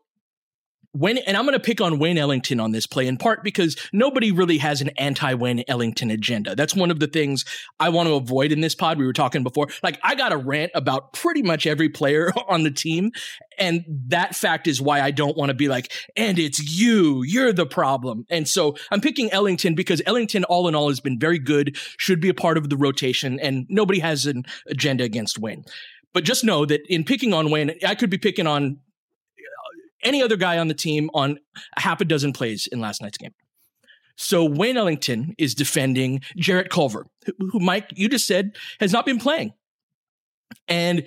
and 1.26 1.36
I'm 1.36 1.44
going 1.44 1.52
to 1.52 1.60
pick 1.60 1.80
on 1.80 1.98
Wayne 1.98 2.18
Ellington 2.18 2.60
on 2.60 2.72
this 2.72 2.86
play 2.86 3.06
in 3.06 3.16
part 3.16 3.44
because 3.44 3.76
nobody 3.92 4.32
really 4.32 4.58
has 4.58 4.80
an 4.80 4.90
anti 4.96 5.34
Wayne 5.34 5.62
Ellington 5.68 6.10
agenda. 6.10 6.54
That's 6.54 6.74
one 6.74 6.90
of 6.90 7.00
the 7.00 7.06
things 7.06 7.44
I 7.78 7.88
want 7.90 8.08
to 8.08 8.14
avoid 8.14 8.52
in 8.52 8.60
this 8.60 8.74
pod. 8.74 8.98
We 8.98 9.06
were 9.06 9.12
talking 9.12 9.42
before. 9.42 9.68
Like 9.82 9.98
I 10.02 10.14
got 10.14 10.32
a 10.32 10.36
rant 10.36 10.72
about 10.74 11.12
pretty 11.12 11.42
much 11.42 11.66
every 11.66 11.88
player 11.88 12.32
on 12.48 12.62
the 12.62 12.70
team. 12.70 13.12
And 13.58 13.84
that 14.08 14.34
fact 14.34 14.66
is 14.66 14.80
why 14.80 15.00
I 15.00 15.10
don't 15.10 15.36
want 15.36 15.50
to 15.50 15.54
be 15.54 15.68
like, 15.68 15.92
and 16.16 16.38
it's 16.38 16.62
you, 16.78 17.22
you're 17.22 17.52
the 17.52 17.66
problem. 17.66 18.26
And 18.30 18.48
so 18.48 18.76
I'm 18.90 19.00
picking 19.00 19.30
Ellington 19.32 19.74
because 19.74 20.02
Ellington, 20.06 20.44
all 20.44 20.68
in 20.68 20.74
all, 20.74 20.88
has 20.88 21.00
been 21.00 21.18
very 21.18 21.38
good, 21.38 21.76
should 21.98 22.20
be 22.20 22.28
a 22.28 22.34
part 22.34 22.58
of 22.58 22.68
the 22.68 22.76
rotation, 22.76 23.40
and 23.40 23.66
nobody 23.68 23.98
has 24.00 24.26
an 24.26 24.44
agenda 24.68 25.04
against 25.04 25.38
Wayne. 25.38 25.64
But 26.12 26.24
just 26.24 26.44
know 26.44 26.64
that 26.64 26.80
in 26.88 27.04
picking 27.04 27.34
on 27.34 27.50
Wayne, 27.50 27.72
I 27.86 27.94
could 27.94 28.08
be 28.08 28.18
picking 28.18 28.46
on 28.46 28.78
any 30.02 30.22
other 30.22 30.36
guy 30.36 30.58
on 30.58 30.68
the 30.68 30.74
team 30.74 31.10
on 31.14 31.38
half 31.76 32.00
a 32.00 32.04
dozen 32.04 32.32
plays 32.32 32.66
in 32.66 32.80
last 32.80 33.02
night's 33.02 33.18
game. 33.18 33.34
So 34.16 34.44
Wayne 34.44 34.76
Ellington 34.76 35.34
is 35.38 35.54
defending 35.54 36.22
Jarrett 36.36 36.70
Culver, 36.70 37.06
who, 37.38 37.60
Mike, 37.60 37.90
you 37.94 38.08
just 38.08 38.26
said 38.26 38.56
has 38.80 38.92
not 38.92 39.04
been 39.04 39.18
playing. 39.18 39.52
And 40.68 41.06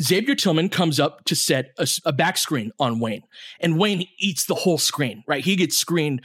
Xavier 0.00 0.34
Tillman 0.34 0.68
comes 0.68 1.00
up 1.00 1.24
to 1.24 1.36
set 1.36 1.72
a, 1.78 1.86
a, 2.04 2.12
back 2.12 2.36
screen 2.36 2.72
on 2.78 3.00
Wayne, 3.00 3.22
and 3.60 3.78
Wayne 3.78 4.06
eats 4.18 4.46
the 4.46 4.54
whole 4.54 4.78
screen, 4.78 5.24
right? 5.26 5.44
He 5.44 5.56
gets 5.56 5.76
screened 5.76 6.22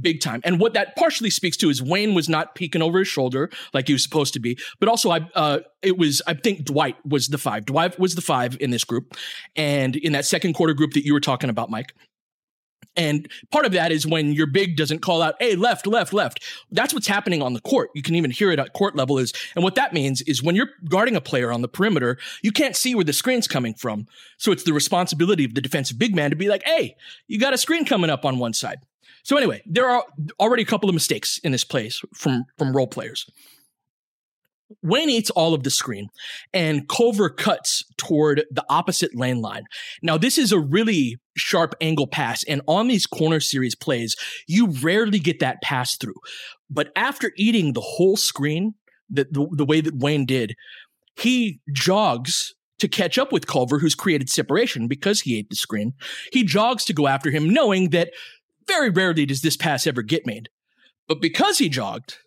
big 0.00 0.20
time. 0.20 0.40
And 0.44 0.60
what 0.60 0.74
that 0.74 0.96
partially 0.96 1.30
speaks 1.30 1.56
to 1.58 1.70
is 1.70 1.82
Wayne 1.82 2.14
was 2.14 2.28
not 2.28 2.54
peeking 2.54 2.82
over 2.82 2.98
his 2.98 3.08
shoulder 3.08 3.50
like 3.72 3.86
he 3.86 3.92
was 3.92 4.02
supposed 4.02 4.34
to 4.34 4.40
be, 4.40 4.58
but 4.78 4.88
also 4.88 5.10
I 5.10 5.28
uh, 5.34 5.60
it 5.82 5.98
was 5.98 6.22
I 6.26 6.34
think 6.34 6.64
Dwight 6.64 6.96
was 7.04 7.28
the 7.28 7.38
five. 7.38 7.66
Dwight 7.66 7.98
was 7.98 8.14
the 8.14 8.22
five 8.22 8.56
in 8.60 8.70
this 8.70 8.84
group, 8.84 9.16
and 9.56 9.96
in 9.96 10.12
that 10.12 10.24
second 10.24 10.54
quarter 10.54 10.74
group 10.74 10.92
that 10.92 11.04
you 11.04 11.12
were 11.12 11.20
talking 11.20 11.50
about, 11.50 11.70
Mike. 11.70 11.92
And 12.96 13.30
part 13.52 13.66
of 13.66 13.72
that 13.72 13.92
is 13.92 14.06
when 14.06 14.32
your 14.32 14.46
big 14.46 14.76
doesn't 14.76 14.98
call 14.98 15.22
out, 15.22 15.36
hey, 15.38 15.54
left, 15.54 15.86
left, 15.86 16.12
left. 16.12 16.42
That's 16.72 16.92
what's 16.92 17.06
happening 17.06 17.40
on 17.40 17.52
the 17.52 17.60
court. 17.60 17.90
You 17.94 18.02
can 18.02 18.16
even 18.16 18.32
hear 18.32 18.50
it 18.50 18.58
at 18.58 18.72
court 18.72 18.96
level 18.96 19.18
is, 19.18 19.32
and 19.54 19.62
what 19.62 19.76
that 19.76 19.92
means 19.92 20.22
is 20.22 20.42
when 20.42 20.56
you're 20.56 20.70
guarding 20.88 21.14
a 21.14 21.20
player 21.20 21.52
on 21.52 21.62
the 21.62 21.68
perimeter, 21.68 22.18
you 22.42 22.50
can't 22.50 22.74
see 22.74 22.94
where 22.94 23.04
the 23.04 23.12
screen's 23.12 23.46
coming 23.46 23.74
from. 23.74 24.06
So 24.38 24.50
it's 24.50 24.64
the 24.64 24.72
responsibility 24.72 25.44
of 25.44 25.54
the 25.54 25.60
defensive 25.60 25.98
big 25.98 26.16
man 26.16 26.30
to 26.30 26.36
be 26.36 26.48
like, 26.48 26.62
hey, 26.64 26.96
you 27.28 27.38
got 27.38 27.54
a 27.54 27.58
screen 27.58 27.84
coming 27.84 28.10
up 28.10 28.24
on 28.24 28.38
one 28.38 28.54
side. 28.54 28.80
So 29.24 29.36
anyway, 29.36 29.62
there 29.66 29.88
are 29.88 30.04
already 30.38 30.62
a 30.62 30.66
couple 30.66 30.88
of 30.88 30.94
mistakes 30.94 31.38
in 31.42 31.52
this 31.52 31.64
place 31.64 32.00
from 32.14 32.44
from 32.58 32.74
role 32.76 32.86
players. 32.86 33.26
Wayne 34.82 35.10
eats 35.10 35.30
all 35.30 35.52
of 35.52 35.64
the 35.64 35.70
screen, 35.70 36.08
and 36.52 36.88
Culver 36.88 37.28
cuts 37.28 37.82
toward 37.96 38.44
the 38.50 38.64
opposite 38.68 39.16
lane 39.16 39.40
line. 39.40 39.64
Now, 40.02 40.16
this 40.16 40.38
is 40.38 40.52
a 40.52 40.60
really 40.60 41.18
sharp 41.36 41.74
angle 41.80 42.06
pass, 42.06 42.44
and 42.44 42.62
on 42.68 42.88
these 42.88 43.06
corner 43.06 43.40
series 43.40 43.74
plays, 43.74 44.14
you 44.46 44.68
rarely 44.68 45.18
get 45.18 45.40
that 45.40 45.60
pass 45.62 45.96
through. 45.96 46.14
But 46.68 46.92
after 46.94 47.32
eating 47.36 47.72
the 47.72 47.80
whole 47.80 48.16
screen, 48.16 48.74
the, 49.08 49.26
the, 49.30 49.48
the 49.50 49.64
way 49.64 49.80
that 49.80 49.96
Wayne 49.96 50.24
did, 50.24 50.54
he 51.16 51.60
jogs 51.72 52.54
to 52.78 52.88
catch 52.88 53.18
up 53.18 53.32
with 53.32 53.46
Culver, 53.46 53.78
who's 53.78 53.94
created 53.94 54.30
separation 54.30 54.88
because 54.88 55.20
he 55.20 55.38
ate 55.38 55.50
the 55.50 55.56
screen. 55.56 55.92
He 56.32 56.44
jogs 56.44 56.84
to 56.86 56.94
go 56.94 57.06
after 57.08 57.30
him, 57.30 57.50
knowing 57.50 57.90
that 57.90 58.10
very 58.70 58.90
rarely 58.90 59.26
does 59.26 59.42
this 59.42 59.56
pass 59.56 59.86
ever 59.86 60.02
get 60.02 60.26
made. 60.26 60.48
But 61.08 61.20
because 61.20 61.58
he 61.58 61.68
jogged, 61.68 62.18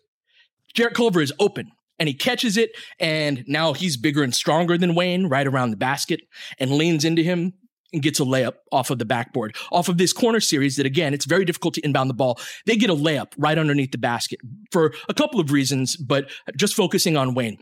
Jarrett 0.74 0.94
Culver 0.94 1.22
is 1.22 1.32
open 1.38 1.72
and 1.98 2.08
he 2.08 2.14
catches 2.14 2.56
it. 2.56 2.70
And 3.00 3.44
now 3.46 3.72
he's 3.72 3.96
bigger 3.96 4.22
and 4.22 4.34
stronger 4.34 4.76
than 4.76 4.94
Wayne 4.94 5.26
right 5.26 5.46
around 5.46 5.70
the 5.70 5.76
basket 5.76 6.20
and 6.58 6.72
leans 6.72 7.04
into 7.04 7.22
him 7.22 7.54
and 7.94 8.02
gets 8.02 8.20
a 8.20 8.24
layup 8.24 8.54
off 8.72 8.90
of 8.90 8.98
the 8.98 9.04
backboard. 9.04 9.56
Off 9.72 9.88
of 9.88 9.96
this 9.96 10.12
corner 10.12 10.40
series 10.40 10.76
that, 10.76 10.84
again, 10.84 11.14
it's 11.14 11.24
very 11.24 11.44
difficult 11.44 11.74
to 11.74 11.80
inbound 11.80 12.10
the 12.10 12.14
ball. 12.14 12.38
They 12.66 12.76
get 12.76 12.90
a 12.90 12.94
layup 12.94 13.32
right 13.38 13.56
underneath 13.56 13.92
the 13.92 13.98
basket 13.98 14.40
for 14.70 14.92
a 15.08 15.14
couple 15.14 15.40
of 15.40 15.50
reasons, 15.50 15.96
but 15.96 16.28
just 16.56 16.74
focusing 16.74 17.16
on 17.16 17.34
Wayne. 17.34 17.56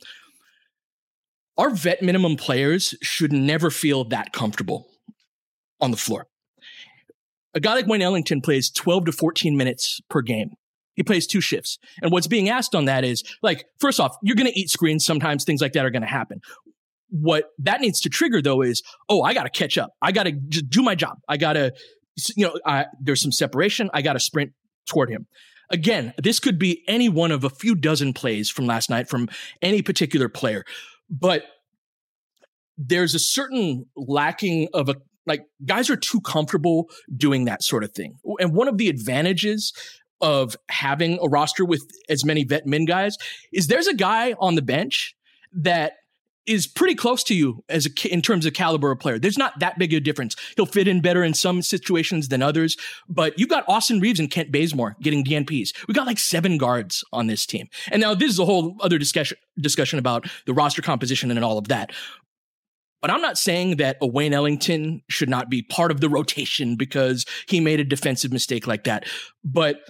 Our 1.59 1.71
vet 1.71 2.03
minimum 2.03 2.37
players 2.37 2.95
should 3.03 3.33
never 3.33 3.71
feel 3.71 4.05
that 4.05 4.33
comfortable 4.33 4.89
on 5.81 5.91
the 5.91 5.99
floor. 5.99 6.27
A 7.55 7.61
guy 7.61 7.75
like 7.75 7.87
Wayne 7.87 8.03
Ellington 8.03 8.41
plays 8.41 8.71
12 8.71 9.07
to 9.07 9.13
14 9.13 9.57
minutes 9.57 10.01
per 10.09 10.23
game. 10.23 10.53
He 10.95 11.03
plays 11.03 11.27
two 11.27 11.41
shifts. 11.41 11.79
And 12.03 12.13
what's 12.13 12.27
being 12.27 12.49
asked 12.49 12.75
on 12.75 12.85
that 12.87 13.05
is 13.05 13.23
like, 13.43 13.65
first 13.79 13.99
off, 13.99 14.17
you're 14.23 14.37
going 14.37 14.51
to 14.51 14.59
eat 14.59 14.71
screens. 14.71 15.05
Sometimes 15.05 15.45
things 15.45 15.61
like 15.61 15.73
that 15.73 15.85
are 15.85 15.91
going 15.91 16.03
to 16.03 16.09
happen. 16.09 16.41
What 17.09 17.47
that 17.59 17.81
needs 17.81 18.01
to 18.03 18.09
trigger 18.09 18.41
though 18.43 18.63
is, 18.63 18.83
oh, 19.09 19.23
I 19.23 19.35
got 19.35 19.45
to 19.45 19.51
catch 19.51 19.79
up. 19.79 19.93
I 20.01 20.13
got 20.13 20.25
to 20.25 20.33
just 20.33 20.69
do 20.69 20.83
my 20.83 20.95
job. 20.95 21.19
I 21.29 21.37
got 21.37 21.55
to, 21.55 21.73
you 22.37 22.47
know, 22.47 22.59
I, 22.67 22.87
there's 23.01 23.23
some 23.23 23.33
separation. 23.33 23.91
I 23.93 24.03
got 24.03 24.15
to 24.15 24.21
sprint 24.21 24.53
toward 24.87 25.11
him. 25.11 25.27
Again, 25.71 26.13
this 26.23 26.39
could 26.39 26.59
be 26.59 26.83
any 26.87 27.09
one 27.09 27.31
of 27.31 27.45
a 27.45 27.51
few 27.51 27.75
dozen 27.75 28.13
plays 28.13 28.51
from 28.51 28.67
last 28.67 28.91
night 28.91 29.09
from 29.09 29.29
any 29.63 29.81
particular 29.81 30.29
player, 30.29 30.65
but 31.09 31.45
there's 32.77 33.15
a 33.15 33.19
certain 33.19 33.87
lacking 33.97 34.69
of 34.75 34.89
a 34.89 34.97
like 35.27 35.45
guys 35.65 35.91
are 35.91 35.97
too 35.97 36.21
comfortable 36.21 36.89
doing 37.17 37.45
that 37.45 37.63
sort 37.63 37.85
of 37.85 37.93
thing. 37.93 38.17
And 38.39 38.55
one 38.55 38.69
of 38.69 38.79
the 38.79 38.89
advantages 38.89 39.73
of 40.21 40.57
having 40.69 41.19
a 41.23 41.29
roster 41.29 41.65
with 41.65 41.85
as 42.09 42.25
many 42.25 42.45
vet 42.45 42.67
min 42.67 42.85
guys 42.85 43.17
is 43.53 43.67
there's 43.67 43.89
a 43.89 43.95
guy 43.95 44.35
on 44.39 44.55
the 44.55 44.63
bench 44.63 45.15
that 45.53 45.95
is 46.47 46.67
pretty 46.67 46.95
close 46.95 47.23
to 47.23 47.35
you 47.35 47.63
as 47.69 47.87
a 47.87 48.13
in 48.13 48.21
terms 48.21 48.47
of 48.47 48.53
caliber 48.53 48.91
of 48.91 48.99
player. 48.99 49.19
There's 49.19 49.39
not 49.39 49.59
that 49.61 49.79
big 49.79 49.93
a 49.93 50.01
difference. 50.01 50.35
He'll 50.57 50.67
fit 50.67 50.89
in 50.89 51.01
better 51.01 51.23
in 51.23 51.35
some 51.35 51.63
situations 51.63 52.29
than 52.29 52.43
others, 52.43 52.77
but 53.09 53.39
you've 53.39 53.49
got 53.49 53.65
Austin 53.69 54.01
Reaves 54.01 54.19
and 54.19 54.31
Kent 54.31 54.51
Bazemore 54.51 54.97
getting 55.01 55.25
DNPs. 55.25 55.71
We 55.87 55.95
got 55.95 56.07
like 56.07 56.19
seven 56.19 56.59
guards 56.59 57.05
on 57.13 57.29
this 57.29 57.47
team. 57.47 57.69
And 57.91 58.01
now 58.01 58.15
this 58.15 58.31
is 58.31 58.39
a 58.39 58.45
whole 58.45 58.77
other 58.81 58.99
discussion 58.99 59.39
discussion 59.61 59.99
about 59.99 60.27
the 60.47 60.55
roster 60.55 60.83
composition 60.83 61.31
and 61.31 61.45
all 61.45 61.59
of 61.59 61.69
that. 61.69 61.93
But 63.03 63.11
I'm 63.11 63.21
not 63.21 63.37
saying 63.37 63.77
that 63.77 63.99
a 64.01 64.07
Wayne 64.07 64.33
Ellington 64.33 65.03
should 65.11 65.29
not 65.29 65.51
be 65.51 65.63
part 65.63 65.91
of 65.91 66.01
the 66.01 66.09
rotation 66.09 66.77
because 66.77 67.27
he 67.49 67.61
made 67.61 67.81
a 67.81 67.85
defensive 67.85 68.33
mistake 68.33 68.67
like 68.67 68.85
that. 68.85 69.05
But 69.45 69.81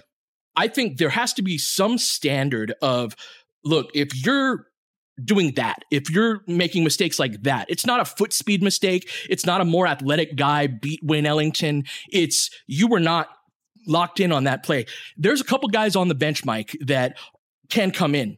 I 0.55 0.67
think 0.67 0.97
there 0.97 1.09
has 1.09 1.31
to 1.33 1.43
be 1.43 1.57
some 1.57 1.97
standard 1.99 2.73
of 2.81 3.15
look, 3.63 3.89
if 3.93 4.25
you're 4.25 4.67
doing 5.23 5.53
that, 5.55 5.83
if 5.91 6.09
you're 6.09 6.41
making 6.47 6.83
mistakes 6.83 7.19
like 7.19 7.43
that, 7.43 7.67
it's 7.69 7.85
not 7.85 7.99
a 7.99 8.05
foot 8.05 8.33
speed 8.33 8.63
mistake. 8.63 9.09
It's 9.29 9.45
not 9.45 9.61
a 9.61 9.65
more 9.65 9.85
athletic 9.85 10.35
guy 10.35 10.67
beat 10.67 10.99
Wayne 11.03 11.27
Ellington. 11.27 11.83
It's 12.11 12.49
you 12.67 12.87
were 12.87 12.99
not 12.99 13.29
locked 13.85 14.19
in 14.19 14.31
on 14.31 14.45
that 14.45 14.63
play. 14.63 14.85
There's 15.17 15.41
a 15.41 15.45
couple 15.45 15.69
guys 15.69 15.95
on 15.95 16.07
the 16.07 16.15
bench, 16.15 16.45
Mike, 16.45 16.75
that 16.81 17.17
can 17.69 17.91
come 17.91 18.15
in 18.15 18.37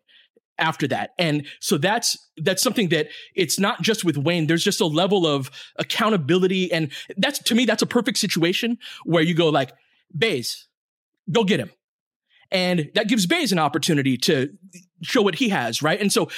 after 0.57 0.87
that. 0.87 1.11
And 1.17 1.45
so 1.59 1.77
that's 1.77 2.17
that's 2.37 2.61
something 2.61 2.89
that 2.89 3.07
it's 3.35 3.59
not 3.59 3.81
just 3.81 4.03
with 4.03 4.17
Wayne. 4.17 4.47
There's 4.47 4.63
just 4.63 4.81
a 4.81 4.85
level 4.85 5.25
of 5.27 5.51
accountability. 5.77 6.71
And 6.71 6.91
that's 7.17 7.39
to 7.39 7.55
me, 7.55 7.65
that's 7.65 7.81
a 7.81 7.87
perfect 7.87 8.17
situation 8.17 8.77
where 9.03 9.23
you 9.23 9.33
go 9.33 9.49
like, 9.49 9.71
Bays, 10.17 10.67
go 11.31 11.43
get 11.43 11.59
him. 11.59 11.71
And 12.51 12.89
that 12.95 13.07
gives 13.07 13.25
Bays 13.25 13.51
an 13.51 13.59
opportunity 13.59 14.17
to 14.19 14.49
show 15.01 15.21
what 15.21 15.35
he 15.35 15.49
has, 15.49 15.81
right? 15.81 15.99
And 15.99 16.11
so 16.11 16.29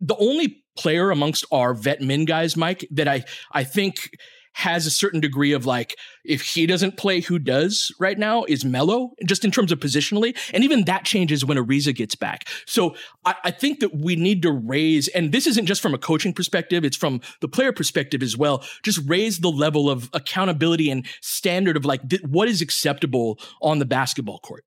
the 0.00 0.16
only 0.16 0.62
player 0.76 1.10
amongst 1.10 1.44
our 1.50 1.74
vet 1.74 2.00
min 2.00 2.26
guys, 2.26 2.56
Mike, 2.56 2.86
that 2.90 3.08
I 3.08 3.24
I 3.52 3.64
think 3.64 4.10
has 4.56 4.86
a 4.86 4.90
certain 4.90 5.20
degree 5.20 5.52
of 5.52 5.66
like, 5.66 5.98
if 6.24 6.40
he 6.40 6.64
doesn't 6.64 6.96
play, 6.96 7.20
who 7.20 7.38
does 7.38 7.94
right 8.00 8.18
now 8.18 8.42
is 8.44 8.64
Melo, 8.64 9.10
just 9.26 9.44
in 9.44 9.50
terms 9.50 9.70
of 9.70 9.78
positionally. 9.78 10.34
And 10.54 10.64
even 10.64 10.84
that 10.84 11.04
changes 11.04 11.44
when 11.44 11.58
Ariza 11.58 11.94
gets 11.94 12.14
back. 12.14 12.48
So 12.64 12.96
I, 13.26 13.34
I, 13.44 13.50
think 13.50 13.80
that 13.80 13.94
we 13.94 14.16
need 14.16 14.40
to 14.42 14.50
raise, 14.50 15.08
and 15.08 15.30
this 15.30 15.46
isn't 15.46 15.66
just 15.66 15.82
from 15.82 15.92
a 15.92 15.98
coaching 15.98 16.32
perspective, 16.32 16.86
it's 16.86 16.96
from 16.96 17.20
the 17.42 17.48
player 17.48 17.70
perspective 17.70 18.22
as 18.22 18.34
well, 18.34 18.64
just 18.82 18.98
raise 19.06 19.40
the 19.40 19.50
level 19.50 19.90
of 19.90 20.08
accountability 20.14 20.90
and 20.90 21.06
standard 21.20 21.76
of 21.76 21.84
like, 21.84 22.08
th- 22.08 22.22
what 22.22 22.48
is 22.48 22.62
acceptable 22.62 23.38
on 23.60 23.78
the 23.78 23.84
basketball 23.84 24.38
court. 24.38 24.64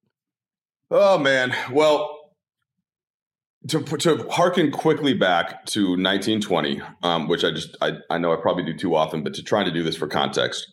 Oh, 0.92 1.18
man. 1.18 1.56
Well, 1.72 2.19
to 3.68 3.82
to 3.82 4.28
harken 4.30 4.72
quickly 4.72 5.14
back 5.14 5.66
to 5.68 5.90
1920, 5.90 6.82
um, 7.04 7.28
which 7.28 7.44
I 7.44 7.52
just 7.52 7.76
I, 7.82 7.98
I 8.10 8.18
know 8.18 8.32
I 8.32 8.38
probably 8.38 8.64
do 8.64 8.74
too 8.74 8.96
often, 8.96 9.24
but 9.24 9.34
to 9.36 9.44
try 9.44 9.64
to 9.64 9.72
do 9.72 9.84
this 9.84 9.98
for 9.98 10.08
context, 10.08 10.72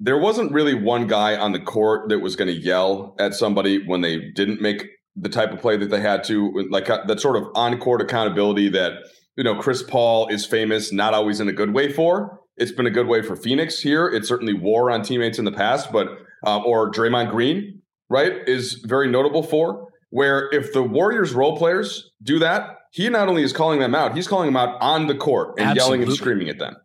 there 0.00 0.18
wasn't 0.18 0.52
really 0.52 0.74
one 0.74 1.06
guy 1.06 1.36
on 1.36 1.52
the 1.52 1.60
court 1.60 2.08
that 2.08 2.18
was 2.18 2.34
going 2.34 2.48
to 2.48 2.60
yell 2.60 3.14
at 3.18 3.34
somebody 3.34 3.86
when 3.86 4.00
they 4.00 4.18
didn't 4.18 4.60
make 4.60 4.86
the 5.14 5.28
type 5.28 5.52
of 5.52 5.60
play 5.60 5.76
that 5.76 5.90
they 5.90 6.00
had 6.00 6.24
to, 6.24 6.66
like 6.70 6.90
uh, 6.90 7.04
that 7.06 7.20
sort 7.20 7.36
of 7.36 7.44
on 7.54 7.78
court 7.78 8.00
accountability 8.00 8.68
that 8.70 8.94
you 9.36 9.44
know 9.44 9.54
Chris 9.54 9.82
Paul 9.82 10.26
is 10.28 10.44
famous, 10.44 10.92
not 10.92 11.14
always 11.14 11.38
in 11.38 11.48
a 11.48 11.52
good 11.52 11.72
way 11.72 11.92
for. 11.92 12.40
It's 12.56 12.72
been 12.72 12.86
a 12.86 12.90
good 12.90 13.06
way 13.06 13.22
for 13.22 13.36
Phoenix 13.36 13.78
here. 13.80 14.08
It 14.08 14.26
certainly 14.26 14.54
wore 14.54 14.90
on 14.90 15.02
teammates 15.02 15.38
in 15.38 15.44
the 15.44 15.52
past, 15.52 15.92
but 15.92 16.08
uh, 16.44 16.60
or 16.62 16.90
Draymond 16.90 17.30
Green, 17.30 17.80
right, 18.08 18.32
is 18.48 18.74
very 18.86 19.08
notable 19.08 19.44
for 19.44 19.89
where 20.10 20.48
if 20.52 20.72
the 20.72 20.82
Warriors 20.82 21.32
role 21.32 21.56
players 21.56 22.10
do 22.22 22.38
that, 22.40 22.78
he 22.92 23.08
not 23.08 23.28
only 23.28 23.42
is 23.42 23.52
calling 23.52 23.80
them 23.80 23.94
out, 23.94 24.14
he's 24.14 24.28
calling 24.28 24.46
them 24.46 24.56
out 24.56 24.76
on 24.80 25.06
the 25.06 25.14
court 25.14 25.54
and 25.58 25.70
Absolutely. 25.70 25.98
yelling 25.98 26.02
and 26.08 26.12
screaming 26.16 26.48
at 26.48 26.58
them. 26.58 26.76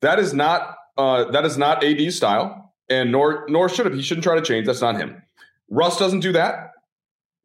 That 0.00 0.18
is 0.18 0.32
not 0.32 0.76
uh, 0.96 1.30
that 1.30 1.44
is 1.44 1.58
not 1.58 1.84
AD's 1.84 2.16
style, 2.16 2.74
and 2.88 3.12
nor 3.12 3.46
nor 3.48 3.68
should 3.68 3.86
it. 3.86 3.94
He 3.94 4.02
shouldn't 4.02 4.24
try 4.24 4.36
to 4.36 4.42
change. 4.42 4.66
That's 4.66 4.80
not 4.80 4.96
him. 4.96 5.22
Russ 5.70 5.98
doesn't 5.98 6.20
do 6.20 6.32
that, 6.32 6.72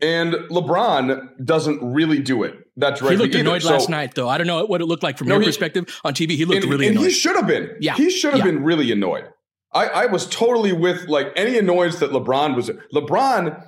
and 0.01 0.33
LeBron 0.33 1.43
doesn't 1.43 1.93
really 1.93 2.19
do 2.19 2.43
it. 2.43 2.55
That's 2.75 3.01
right. 3.01 3.11
He 3.11 3.17
looked 3.17 3.35
annoyed 3.35 3.63
so, 3.63 3.71
last 3.71 3.89
night, 3.89 4.13
though. 4.15 4.29
I 4.29 4.37
don't 4.37 4.47
know 4.47 4.65
what 4.65 4.81
it 4.81 4.85
looked 4.85 5.03
like 5.03 5.17
from 5.17 5.27
no, 5.27 5.35
your 5.35 5.41
he, 5.41 5.47
perspective 5.47 5.85
on 6.03 6.13
TV. 6.13 6.31
He 6.31 6.45
looked 6.45 6.63
and, 6.63 6.71
really 6.71 6.87
and 6.87 6.97
annoyed. 6.97 7.07
He 7.07 7.11
should 7.11 7.35
have 7.35 7.47
been. 7.47 7.75
Yeah, 7.79 7.95
he 7.95 8.09
should 8.09 8.33
have 8.33 8.39
yeah. 8.39 8.51
been 8.51 8.63
really 8.63 8.91
annoyed. 8.91 9.25
I, 9.73 9.87
I 9.87 10.05
was 10.05 10.27
totally 10.27 10.73
with 10.73 11.07
like 11.07 11.31
any 11.35 11.57
annoyance 11.57 11.99
that 11.99 12.11
LeBron 12.11 12.55
was. 12.55 12.69
LeBron 12.93 13.63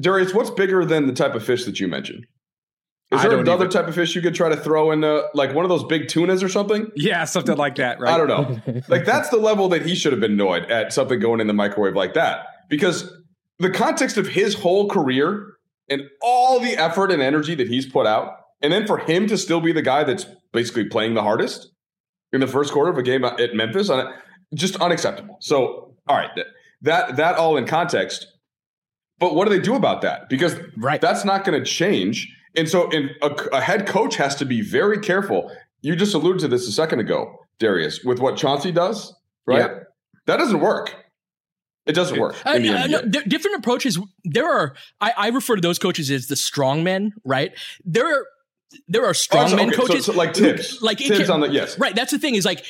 Darius, 0.00 0.32
what's 0.34 0.50
bigger 0.50 0.84
than 0.84 1.06
the 1.06 1.12
type 1.12 1.34
of 1.34 1.44
fish 1.44 1.64
that 1.64 1.80
you 1.80 1.88
mentioned? 1.88 2.26
Is 3.10 3.22
there 3.22 3.38
another 3.38 3.64
even... 3.64 3.70
type 3.70 3.88
of 3.88 3.94
fish 3.94 4.14
you 4.14 4.20
could 4.20 4.34
try 4.34 4.50
to 4.50 4.56
throw 4.56 4.90
in, 4.90 5.00
like 5.32 5.54
one 5.54 5.64
of 5.64 5.70
those 5.70 5.84
big 5.84 6.08
tunas 6.08 6.42
or 6.42 6.48
something? 6.48 6.90
Yeah, 6.94 7.24
something 7.24 7.56
like 7.56 7.76
that, 7.76 8.00
right? 8.00 8.12
I 8.12 8.18
don't 8.18 8.28
know. 8.28 8.82
like 8.88 9.06
that's 9.06 9.30
the 9.30 9.38
level 9.38 9.68
that 9.70 9.84
he 9.84 9.94
should 9.94 10.12
have 10.12 10.20
been 10.20 10.32
annoyed 10.32 10.70
at 10.70 10.92
something 10.92 11.18
going 11.18 11.40
in 11.40 11.46
the 11.46 11.54
microwave 11.54 11.94
like 11.94 12.14
that, 12.14 12.46
because 12.68 13.10
the 13.58 13.70
context 13.70 14.18
of 14.18 14.28
his 14.28 14.54
whole 14.54 14.88
career 14.88 15.54
and 15.88 16.02
all 16.20 16.60
the 16.60 16.76
effort 16.76 17.10
and 17.10 17.22
energy 17.22 17.54
that 17.54 17.66
he's 17.66 17.86
put 17.86 18.06
out, 18.06 18.32
and 18.60 18.72
then 18.72 18.86
for 18.86 18.98
him 18.98 19.26
to 19.28 19.38
still 19.38 19.62
be 19.62 19.72
the 19.72 19.82
guy 19.82 20.04
that's 20.04 20.26
basically 20.52 20.84
playing 20.84 21.14
the 21.14 21.22
hardest 21.22 21.70
in 22.34 22.40
the 22.40 22.46
first 22.46 22.72
quarter 22.72 22.90
of 22.90 22.98
a 22.98 23.02
game 23.02 23.24
at 23.24 23.54
Memphis, 23.54 23.88
on 23.88 24.12
just 24.54 24.76
unacceptable. 24.76 25.38
So, 25.40 25.94
all 26.06 26.16
right, 26.16 26.30
that 26.82 27.16
that 27.16 27.36
all 27.36 27.56
in 27.56 27.66
context 27.66 28.26
But 29.18 29.34
what 29.34 29.48
do 29.48 29.50
they 29.50 29.62
do 29.62 29.74
about 29.74 30.02
that? 30.02 30.28
Because 30.28 30.56
right. 30.76 31.00
that's 31.00 31.24
not 31.24 31.44
going 31.44 31.58
to 31.58 31.68
change. 31.68 32.32
And 32.56 32.68
so 32.68 32.88
in 32.90 33.10
a, 33.22 33.28
a 33.52 33.60
head 33.60 33.86
coach 33.86 34.16
has 34.16 34.34
to 34.36 34.44
be 34.44 34.60
very 34.60 34.98
careful. 34.98 35.50
You 35.80 35.96
just 35.96 36.14
alluded 36.14 36.40
to 36.40 36.48
this 36.48 36.66
a 36.66 36.72
second 36.72 37.00
ago, 37.00 37.38
Darius, 37.58 38.02
with 38.04 38.20
what 38.20 38.36
Chauncey 38.36 38.72
does, 38.72 39.14
right? 39.46 39.58
Yeah. 39.58 39.78
That 40.26 40.38
doesn't 40.38 40.60
work. 40.60 40.94
It 41.86 41.94
doesn't 41.94 42.20
work. 42.20 42.36
Uh, 42.44 42.50
uh, 42.50 42.86
no, 42.86 43.02
different 43.02 43.56
approaches. 43.56 43.98
There 44.22 44.46
are. 44.46 44.74
I, 45.00 45.14
I, 45.16 45.28
refer 45.28 45.54
to 45.54 45.62
those 45.62 45.78
coaches 45.78 46.10
as 46.10 46.26
the 46.26 46.36
strong 46.36 46.84
men. 46.84 47.12
Right. 47.24 47.52
There 47.84 48.06
are. 48.06 48.26
There 48.86 49.06
are 49.06 49.14
strongmen 49.14 49.52
oh, 49.52 49.56
so, 49.56 49.62
okay. 49.62 49.76
coaches, 49.76 50.04
so, 50.04 50.12
so 50.12 50.18
like 50.18 50.34
Thibs, 50.34 50.82
like 50.82 50.98
Thibs 50.98 51.30
on 51.30 51.40
the 51.40 51.48
yes, 51.48 51.78
right. 51.78 51.94
That's 51.94 52.10
the 52.10 52.18
thing 52.18 52.34
is 52.34 52.44
like 52.44 52.62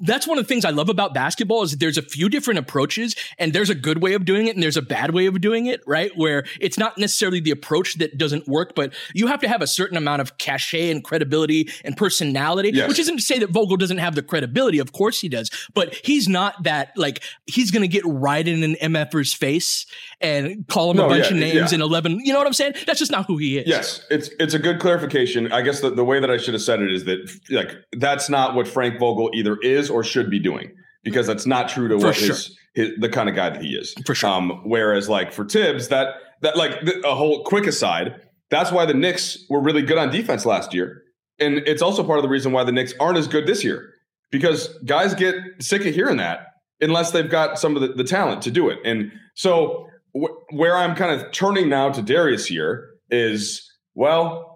that's 0.00 0.26
one 0.26 0.38
of 0.38 0.44
the 0.44 0.48
things 0.48 0.64
I 0.64 0.70
love 0.70 0.88
about 0.88 1.14
basketball 1.14 1.62
is 1.62 1.76
there's 1.78 1.98
a 1.98 2.02
few 2.02 2.28
different 2.28 2.58
approaches 2.58 3.14
and 3.38 3.52
there's 3.52 3.70
a 3.70 3.74
good 3.74 4.02
way 4.02 4.14
of 4.14 4.24
doing 4.24 4.46
it 4.46 4.54
and 4.54 4.62
there's 4.62 4.76
a 4.76 4.82
bad 4.82 5.12
way 5.12 5.26
of 5.26 5.40
doing 5.40 5.66
it, 5.66 5.80
right? 5.86 6.10
Where 6.16 6.44
it's 6.60 6.78
not 6.78 6.98
necessarily 6.98 7.40
the 7.40 7.50
approach 7.50 7.94
that 7.98 8.18
doesn't 8.18 8.46
work, 8.46 8.74
but 8.74 8.94
you 9.14 9.26
have 9.26 9.40
to 9.40 9.48
have 9.48 9.62
a 9.62 9.66
certain 9.66 9.96
amount 9.96 10.22
of 10.22 10.38
cachet 10.38 10.90
and 10.90 11.02
credibility 11.02 11.68
and 11.84 11.96
personality, 11.96 12.70
yes. 12.72 12.88
which 12.88 12.98
isn't 12.98 13.16
to 13.16 13.22
say 13.22 13.38
that 13.38 13.50
Vogel 13.50 13.76
doesn't 13.76 13.98
have 13.98 14.14
the 14.14 14.22
credibility. 14.22 14.78
Of 14.78 14.92
course 14.92 15.20
he 15.20 15.28
does, 15.28 15.50
but 15.74 15.94
he's 16.04 16.28
not 16.28 16.62
that 16.64 16.92
like 16.96 17.22
he's 17.46 17.70
going 17.70 17.82
to 17.82 17.88
get 17.88 18.04
right 18.06 18.46
in 18.46 18.62
an 18.62 18.76
MFer's 18.92 19.32
face 19.32 19.86
and 20.20 20.66
call 20.68 20.90
him 20.90 20.98
no, 20.98 21.06
a 21.06 21.08
bunch 21.08 21.26
yeah, 21.26 21.32
of 21.32 21.36
names 21.36 21.72
yeah. 21.72 21.76
in 21.76 21.82
11. 21.82 22.20
You 22.24 22.32
know 22.32 22.38
what 22.38 22.46
I'm 22.46 22.52
saying? 22.52 22.74
That's 22.86 22.98
just 22.98 23.10
not 23.10 23.26
who 23.26 23.36
he 23.36 23.58
is. 23.58 23.66
Yes. 23.66 24.04
It's, 24.10 24.30
it's 24.38 24.54
a 24.54 24.58
good 24.58 24.80
clarification. 24.80 25.52
I 25.52 25.62
guess 25.62 25.80
the, 25.80 25.90
the 25.90 26.04
way 26.04 26.20
that 26.20 26.30
I 26.30 26.36
should 26.36 26.54
have 26.54 26.62
said 26.62 26.80
it 26.80 26.92
is 26.92 27.04
that 27.04 27.30
like, 27.50 27.72
that's 27.92 28.28
not 28.28 28.54
what 28.54 28.66
Frank 28.68 28.98
Vogel 28.98 29.30
either 29.34 29.56
is 29.56 29.85
or 29.90 30.02
should 30.04 30.30
be 30.30 30.38
doing 30.38 30.72
because 31.04 31.26
that's 31.26 31.46
not 31.46 31.68
true 31.68 31.88
to 31.88 31.98
for 31.98 32.06
what 32.06 32.16
sure. 32.16 32.28
his, 32.28 32.58
his, 32.74 32.90
the 32.98 33.08
kind 33.08 33.28
of 33.28 33.34
guy 33.34 33.50
that 33.50 33.62
he 33.62 33.70
is. 33.70 33.94
For 34.04 34.14
sure. 34.14 34.30
Um, 34.30 34.62
whereas 34.64 35.08
like 35.08 35.32
for 35.32 35.44
Thibs, 35.44 35.88
that 35.88 36.14
that 36.42 36.56
like 36.56 36.82
a 37.04 37.14
whole 37.14 37.44
quick 37.44 37.66
aside, 37.66 38.20
that's 38.50 38.70
why 38.72 38.86
the 38.86 38.94
Knicks 38.94 39.44
were 39.48 39.60
really 39.60 39.82
good 39.82 39.98
on 39.98 40.10
defense 40.10 40.44
last 40.44 40.74
year, 40.74 41.02
and 41.38 41.58
it's 41.58 41.82
also 41.82 42.04
part 42.04 42.18
of 42.18 42.22
the 42.22 42.28
reason 42.28 42.52
why 42.52 42.64
the 42.64 42.72
Knicks 42.72 42.94
aren't 43.00 43.18
as 43.18 43.28
good 43.28 43.46
this 43.46 43.64
year 43.64 43.92
because 44.30 44.68
guys 44.84 45.14
get 45.14 45.34
sick 45.60 45.86
of 45.86 45.94
hearing 45.94 46.16
that 46.18 46.46
unless 46.80 47.10
they've 47.10 47.30
got 47.30 47.58
some 47.58 47.76
of 47.76 47.82
the, 47.82 47.88
the 47.88 48.04
talent 48.04 48.42
to 48.42 48.50
do 48.50 48.68
it. 48.68 48.78
And 48.84 49.12
so 49.34 49.86
wh- 50.14 50.52
where 50.52 50.76
I'm 50.76 50.94
kind 50.94 51.18
of 51.18 51.30
turning 51.32 51.68
now 51.68 51.90
to 51.90 52.02
Darius 52.02 52.46
here 52.46 52.90
is 53.10 53.70
well 53.94 54.55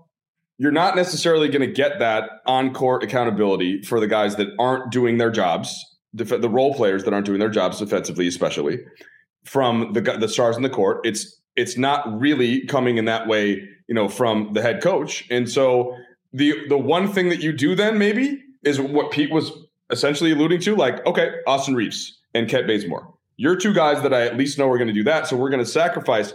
you're 0.60 0.70
not 0.70 0.94
necessarily 0.94 1.48
going 1.48 1.66
to 1.66 1.72
get 1.72 2.00
that 2.00 2.42
on 2.44 2.74
court 2.74 3.02
accountability 3.02 3.80
for 3.80 3.98
the 3.98 4.06
guys 4.06 4.36
that 4.36 4.48
aren't 4.58 4.92
doing 4.92 5.16
their 5.16 5.30
jobs, 5.30 5.96
the 6.12 6.50
role 6.50 6.74
players 6.74 7.02
that 7.04 7.14
aren't 7.14 7.24
doing 7.24 7.40
their 7.40 7.48
jobs 7.48 7.78
defensively, 7.78 8.28
especially 8.28 8.78
from 9.46 9.94
the 9.94 10.02
the 10.02 10.28
stars 10.28 10.58
in 10.58 10.62
the 10.62 10.68
court. 10.68 11.00
It's 11.02 11.40
it's 11.56 11.78
not 11.78 12.20
really 12.20 12.66
coming 12.66 12.98
in 12.98 13.06
that 13.06 13.26
way, 13.26 13.66
you 13.88 13.94
know, 13.94 14.06
from 14.06 14.52
the 14.52 14.60
head 14.60 14.82
coach. 14.82 15.26
And 15.30 15.48
so 15.48 15.96
the 16.34 16.52
the 16.68 16.76
one 16.76 17.10
thing 17.10 17.30
that 17.30 17.40
you 17.40 17.54
do 17.54 17.74
then 17.74 17.96
maybe 17.96 18.42
is 18.62 18.78
what 18.78 19.10
Pete 19.10 19.32
was 19.32 19.50
essentially 19.88 20.32
alluding 20.32 20.60
to, 20.60 20.76
like, 20.76 21.04
okay, 21.06 21.30
Austin 21.46 21.74
Reaves 21.74 22.20
and 22.34 22.50
Kent 22.50 22.66
Bazemore. 22.66 23.14
You're 23.38 23.56
two 23.56 23.72
guys 23.72 24.02
that 24.02 24.12
I 24.12 24.26
at 24.26 24.36
least 24.36 24.58
know 24.58 24.68
are 24.68 24.76
going 24.76 24.88
to 24.88 24.94
do 24.94 25.04
that. 25.04 25.26
So 25.26 25.38
we're 25.38 25.48
going 25.48 25.64
to 25.64 25.70
sacrifice. 25.70 26.34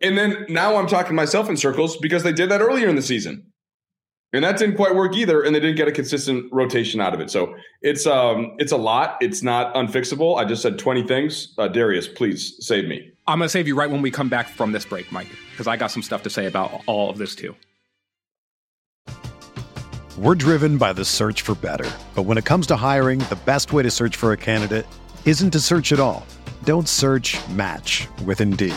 And 0.00 0.18
then 0.18 0.44
now 0.48 0.74
I'm 0.74 0.88
talking 0.88 1.14
myself 1.14 1.48
in 1.48 1.56
circles 1.56 1.96
because 1.98 2.24
they 2.24 2.32
did 2.32 2.50
that 2.50 2.60
earlier 2.60 2.88
in 2.88 2.96
the 2.96 3.02
season 3.02 3.46
and 4.32 4.44
that 4.44 4.58
didn't 4.58 4.76
quite 4.76 4.94
work 4.94 5.16
either 5.16 5.42
and 5.42 5.54
they 5.54 5.60
didn't 5.60 5.76
get 5.76 5.88
a 5.88 5.92
consistent 5.92 6.50
rotation 6.52 7.00
out 7.00 7.14
of 7.14 7.20
it. 7.20 7.30
So 7.30 7.54
it's 7.82 8.06
um 8.06 8.54
it's 8.58 8.72
a 8.72 8.76
lot. 8.76 9.16
It's 9.20 9.42
not 9.42 9.74
unfixable. 9.74 10.38
I 10.38 10.44
just 10.44 10.62
said 10.62 10.78
20 10.78 11.06
things. 11.06 11.54
Uh, 11.58 11.68
darius 11.68 12.08
please 12.08 12.54
save 12.64 12.86
me. 12.86 13.10
I'm 13.26 13.38
gonna 13.38 13.48
save 13.48 13.66
you 13.66 13.76
right 13.76 13.90
when 13.90 14.02
we 14.02 14.10
come 14.10 14.28
back 14.28 14.48
from 14.48 14.72
this 14.72 14.84
break 14.84 15.10
mike 15.12 15.28
because 15.50 15.66
i 15.66 15.76
got 15.76 15.90
some 15.90 16.02
stuff 16.02 16.22
to 16.22 16.30
say 16.30 16.46
about 16.46 16.82
all 16.86 17.10
of 17.10 17.18
this 17.18 17.34
too. 17.34 17.54
We're 20.18 20.34
driven 20.34 20.76
by 20.76 20.92
the 20.92 21.04
search 21.04 21.42
for 21.42 21.54
better. 21.54 21.90
But 22.14 22.24
when 22.24 22.36
it 22.36 22.44
comes 22.44 22.66
to 22.68 22.76
hiring 22.76 23.20
the 23.20 23.38
best 23.46 23.72
way 23.72 23.82
to 23.82 23.90
search 23.90 24.16
for 24.16 24.32
a 24.32 24.36
candidate 24.36 24.86
isn't 25.24 25.50
to 25.52 25.60
search 25.60 25.92
at 25.92 26.00
all. 26.00 26.26
Don't 26.64 26.88
search 26.88 27.38
match 27.48 28.06
with 28.24 28.40
indeed 28.40 28.76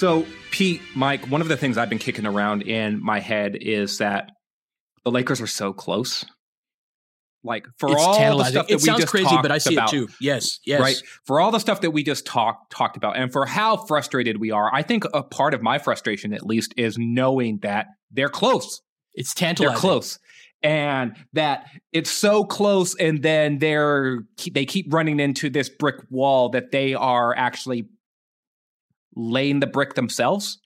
So, 0.00 0.24
Pete, 0.50 0.80
Mike, 0.94 1.26
one 1.26 1.42
of 1.42 1.48
the 1.48 1.58
things 1.58 1.76
I've 1.76 1.90
been 1.90 1.98
kicking 1.98 2.24
around 2.24 2.62
in 2.62 3.04
my 3.04 3.20
head 3.20 3.58
is 3.60 3.98
that 3.98 4.30
the 5.04 5.10
Lakers 5.10 5.42
are 5.42 5.46
so 5.46 5.74
close. 5.74 6.24
Like 7.44 7.66
for 7.76 7.92
it's 7.92 8.00
all 8.00 8.38
the 8.38 8.44
stuff 8.44 8.68
that 8.68 8.72
it 8.72 8.80
we 8.80 8.86
just 8.86 9.08
crazy, 9.08 9.26
talked 9.26 9.42
but 9.42 9.52
I 9.52 9.58
see 9.58 9.74
about, 9.74 9.92
it 9.92 9.96
too. 9.96 10.08
Yes, 10.18 10.58
yes. 10.64 10.80
Right. 10.80 10.96
For 11.26 11.38
all 11.38 11.50
the 11.50 11.58
stuff 11.58 11.82
that 11.82 11.90
we 11.90 12.02
just 12.02 12.24
talked 12.24 12.72
talked 12.72 12.96
about, 12.96 13.18
and 13.18 13.30
for 13.30 13.44
how 13.44 13.76
frustrated 13.76 14.40
we 14.40 14.50
are, 14.50 14.74
I 14.74 14.82
think 14.82 15.04
a 15.12 15.22
part 15.22 15.52
of 15.52 15.60
my 15.60 15.78
frustration, 15.78 16.32
at 16.32 16.46
least, 16.46 16.72
is 16.78 16.96
knowing 16.98 17.58
that 17.58 17.88
they're 18.10 18.30
close. 18.30 18.80
It's 19.12 19.34
tantalizing. 19.34 19.74
They're 19.74 19.80
close 19.80 20.18
and 20.62 21.14
that 21.34 21.66
it's 21.92 22.10
so 22.10 22.44
close 22.44 22.94
and 22.94 23.22
then 23.22 23.58
they're 23.58 24.20
they 24.52 24.64
keep 24.64 24.92
running 24.92 25.20
into 25.20 25.50
this 25.50 25.68
brick 25.68 25.96
wall 26.08 26.50
that 26.50 26.70
they 26.70 26.94
are 26.94 27.34
actually 27.36 27.86
laying 29.14 29.60
the 29.60 29.66
brick 29.66 29.94
themselves, 29.94 30.58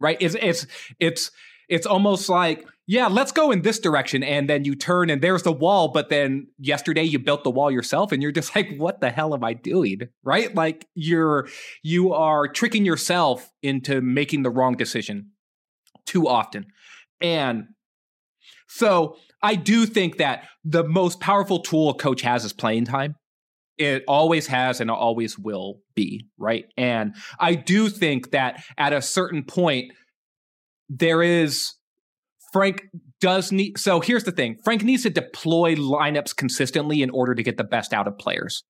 right? 0.00 0.16
It's 0.20 0.36
it's 0.40 0.66
it's 0.98 1.30
it's 1.68 1.86
almost 1.86 2.28
like 2.28 2.66
yeah, 2.86 3.06
let's 3.06 3.32
go 3.32 3.50
in 3.50 3.62
this 3.62 3.78
direction, 3.78 4.22
and 4.22 4.48
then 4.48 4.66
you 4.66 4.74
turn 4.74 5.08
and 5.08 5.22
there's 5.22 5.42
the 5.42 5.52
wall. 5.52 5.88
But 5.88 6.10
then 6.10 6.48
yesterday 6.58 7.04
you 7.04 7.18
built 7.18 7.42
the 7.42 7.50
wall 7.50 7.70
yourself, 7.70 8.12
and 8.12 8.22
you're 8.22 8.32
just 8.32 8.54
like, 8.54 8.76
what 8.76 9.00
the 9.00 9.10
hell 9.10 9.34
am 9.34 9.42
I 9.42 9.54
doing? 9.54 10.00
Right? 10.22 10.54
Like 10.54 10.86
you're 10.94 11.48
you 11.82 12.12
are 12.12 12.46
tricking 12.48 12.84
yourself 12.84 13.50
into 13.62 14.00
making 14.00 14.42
the 14.42 14.50
wrong 14.50 14.76
decision 14.76 15.30
too 16.06 16.28
often, 16.28 16.66
and 17.20 17.68
so 18.68 19.16
I 19.42 19.54
do 19.54 19.86
think 19.86 20.18
that 20.18 20.44
the 20.64 20.84
most 20.84 21.20
powerful 21.20 21.60
tool 21.60 21.90
a 21.90 21.94
coach 21.94 22.22
has 22.22 22.44
is 22.44 22.52
playing 22.52 22.86
time 22.86 23.16
it 23.78 24.04
always 24.06 24.46
has 24.46 24.80
and 24.80 24.90
always 24.90 25.38
will 25.38 25.80
be, 25.94 26.26
right? 26.38 26.64
And 26.76 27.14
I 27.40 27.54
do 27.54 27.88
think 27.88 28.30
that 28.30 28.62
at 28.78 28.92
a 28.92 29.02
certain 29.02 29.42
point, 29.44 29.92
there 30.88 31.22
is 31.22 31.74
Frank 32.52 32.82
does 33.20 33.50
need. 33.50 33.78
So 33.78 34.00
here's 34.00 34.24
the 34.24 34.30
thing 34.30 34.58
Frank 34.64 34.84
needs 34.84 35.02
to 35.02 35.10
deploy 35.10 35.74
lineups 35.74 36.36
consistently 36.36 37.02
in 37.02 37.10
order 37.10 37.34
to 37.34 37.42
get 37.42 37.56
the 37.56 37.64
best 37.64 37.92
out 37.92 38.06
of 38.06 38.16
players. 38.18 38.62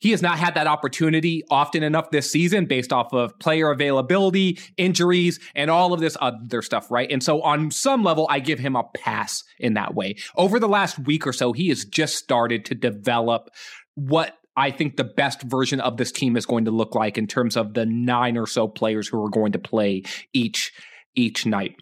he 0.00 0.10
has 0.10 0.22
not 0.22 0.38
had 0.38 0.54
that 0.54 0.66
opportunity 0.66 1.42
often 1.50 1.82
enough 1.82 2.10
this 2.10 2.30
season 2.30 2.66
based 2.66 2.92
off 2.92 3.12
of 3.12 3.38
player 3.38 3.70
availability, 3.70 4.58
injuries, 4.76 5.38
and 5.54 5.70
all 5.70 5.92
of 5.92 6.00
this 6.00 6.16
other 6.20 6.62
stuff, 6.62 6.90
right? 6.90 7.10
And 7.10 7.22
so 7.22 7.42
on 7.42 7.70
some 7.70 8.02
level, 8.02 8.26
I 8.30 8.40
give 8.40 8.58
him 8.58 8.76
a 8.76 8.84
pass 8.96 9.42
in 9.58 9.74
that 9.74 9.94
way. 9.94 10.16
Over 10.36 10.58
the 10.58 10.68
last 10.68 10.98
week 10.98 11.26
or 11.26 11.32
so, 11.32 11.52
he 11.52 11.68
has 11.68 11.84
just 11.84 12.16
started 12.16 12.64
to 12.66 12.74
develop 12.74 13.48
what 13.96 14.34
I 14.56 14.70
think 14.70 14.96
the 14.96 15.04
best 15.04 15.42
version 15.42 15.80
of 15.80 15.96
this 15.96 16.10
team 16.10 16.36
is 16.36 16.46
going 16.46 16.64
to 16.64 16.70
look 16.70 16.94
like 16.94 17.18
in 17.18 17.26
terms 17.26 17.56
of 17.56 17.74
the 17.74 17.84
nine 17.84 18.38
or 18.38 18.46
so 18.46 18.68
players 18.68 19.08
who 19.08 19.22
are 19.22 19.30
going 19.30 19.52
to 19.52 19.58
play 19.58 20.04
each 20.32 20.72
each 21.14 21.44
night. 21.44 21.76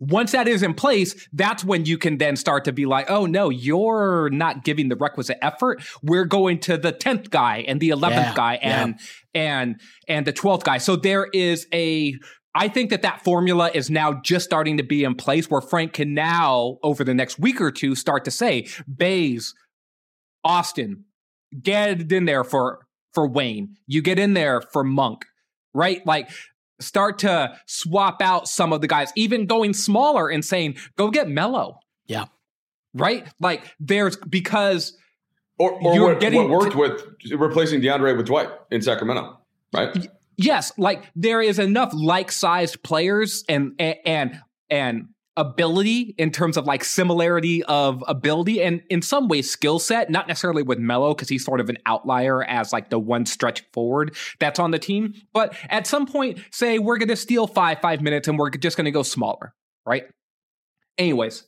Once 0.00 0.30
that 0.30 0.46
is 0.46 0.62
in 0.62 0.74
place, 0.74 1.28
that's 1.32 1.64
when 1.64 1.84
you 1.84 1.98
can 1.98 2.18
then 2.18 2.36
start 2.36 2.64
to 2.64 2.72
be 2.72 2.86
like, 2.86 3.10
oh 3.10 3.26
no, 3.26 3.50
you're 3.50 4.30
not 4.30 4.62
giving 4.62 4.88
the 4.88 4.94
requisite 4.94 5.38
effort. 5.42 5.82
We're 6.04 6.24
going 6.24 6.60
to 6.60 6.76
the 6.76 6.92
10th 6.92 7.30
guy 7.30 7.64
and 7.66 7.80
the 7.80 7.90
11th 7.90 8.10
yeah, 8.10 8.34
guy 8.34 8.54
and 8.56 8.94
yeah. 9.34 9.60
and 9.60 9.80
and 10.06 10.26
the 10.26 10.32
12th 10.32 10.62
guy. 10.62 10.78
So 10.78 10.94
there 10.94 11.26
is 11.32 11.66
a 11.72 12.14
I 12.54 12.68
think 12.68 12.90
that 12.90 13.02
that 13.02 13.22
formula 13.22 13.70
is 13.74 13.90
now 13.90 14.14
just 14.14 14.44
starting 14.44 14.78
to 14.78 14.82
be 14.82 15.04
in 15.04 15.14
place 15.14 15.50
where 15.50 15.60
Frank 15.60 15.92
can 15.92 16.14
now, 16.14 16.78
over 16.82 17.04
the 17.04 17.14
next 17.14 17.38
week 17.38 17.60
or 17.60 17.70
two, 17.70 17.94
start 17.94 18.24
to 18.24 18.30
say, 18.30 18.66
Bays, 18.92 19.54
Austin, 20.44 21.04
get 21.62 22.12
in 22.12 22.24
there 22.24 22.44
for 22.44 22.86
for 23.12 23.26
Wayne. 23.26 23.76
You 23.86 24.02
get 24.02 24.18
in 24.18 24.34
there 24.34 24.60
for 24.60 24.84
Monk, 24.84 25.26
right? 25.74 26.04
Like 26.06 26.30
start 26.80 27.18
to 27.20 27.56
swap 27.66 28.22
out 28.22 28.48
some 28.48 28.72
of 28.72 28.80
the 28.80 28.86
guys, 28.86 29.12
even 29.16 29.46
going 29.46 29.74
smaller 29.74 30.28
and 30.28 30.44
saying, 30.44 30.76
go 30.96 31.10
get 31.10 31.28
Melo. 31.28 31.80
Yeah. 32.06 32.26
Right? 32.94 33.26
Like 33.40 33.64
there's 33.80 34.16
because 34.16 34.96
or, 35.58 35.72
or 35.72 35.94
you're 35.94 36.08
what, 36.10 36.20
getting 36.20 36.48
what 36.48 36.62
worked 36.62 36.72
to, 36.72 36.78
with 36.78 37.02
replacing 37.32 37.80
DeAndre 37.80 38.16
with 38.16 38.26
Dwight 38.26 38.48
in 38.70 38.80
Sacramento, 38.80 39.38
right? 39.74 40.08
Yes, 40.36 40.72
like 40.78 41.04
there 41.16 41.42
is 41.42 41.58
enough 41.58 41.90
like-sized 41.92 42.82
players 42.84 43.44
and 43.48 43.72
and 43.80 44.40
and 44.70 45.08
ability 45.38 46.16
in 46.18 46.32
terms 46.32 46.56
of 46.56 46.66
like 46.66 46.82
similarity 46.82 47.62
of 47.64 48.02
ability 48.08 48.60
and 48.60 48.82
in 48.90 49.00
some 49.00 49.28
ways 49.28 49.48
skill 49.48 49.78
set, 49.78 50.10
not 50.10 50.26
necessarily 50.26 50.64
with 50.64 50.80
Melo 50.80 51.14
because 51.14 51.28
he's 51.28 51.44
sort 51.44 51.60
of 51.60 51.70
an 51.70 51.78
outlier 51.86 52.42
as 52.42 52.72
like 52.72 52.90
the 52.90 52.98
one 52.98 53.24
stretch 53.24 53.62
forward 53.72 54.14
that's 54.40 54.58
on 54.58 54.72
the 54.72 54.80
team. 54.80 55.14
But 55.32 55.54
at 55.70 55.86
some 55.86 56.06
point, 56.06 56.40
say 56.50 56.80
we're 56.80 56.98
going 56.98 57.08
to 57.08 57.16
steal 57.16 57.46
five, 57.46 57.80
five 57.80 58.02
minutes 58.02 58.26
and 58.26 58.36
we're 58.36 58.50
just 58.50 58.76
going 58.76 58.86
to 58.86 58.90
go 58.90 59.04
smaller, 59.04 59.54
right? 59.86 60.04
Anyways, 60.98 61.46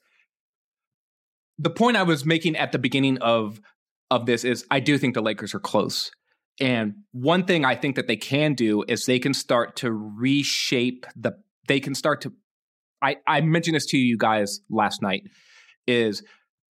the 1.58 1.70
point 1.70 1.96
I 1.96 2.04
was 2.04 2.24
making 2.24 2.56
at 2.56 2.70
the 2.70 2.78
beginning 2.78 3.18
of 3.18 3.60
of 4.08 4.26
this 4.26 4.44
is 4.44 4.64
I 4.70 4.78
do 4.78 4.98
think 4.98 5.14
the 5.14 5.20
Lakers 5.20 5.52
are 5.52 5.60
close. 5.60 6.12
And 6.60 6.94
one 7.10 7.44
thing 7.44 7.64
I 7.64 7.74
think 7.74 7.96
that 7.96 8.06
they 8.06 8.16
can 8.16 8.54
do 8.54 8.84
is 8.86 9.06
they 9.06 9.18
can 9.18 9.34
start 9.34 9.76
to 9.76 9.90
reshape 9.90 11.06
the 11.16 11.32
they 11.66 11.80
can 11.80 11.94
start 11.94 12.20
to 12.22 12.32
I, 13.02 13.16
I 13.26 13.40
mentioned 13.40 13.76
this 13.76 13.86
to 13.86 13.98
you 13.98 14.16
guys 14.16 14.60
last 14.70 15.02
night, 15.02 15.24
is 15.86 16.22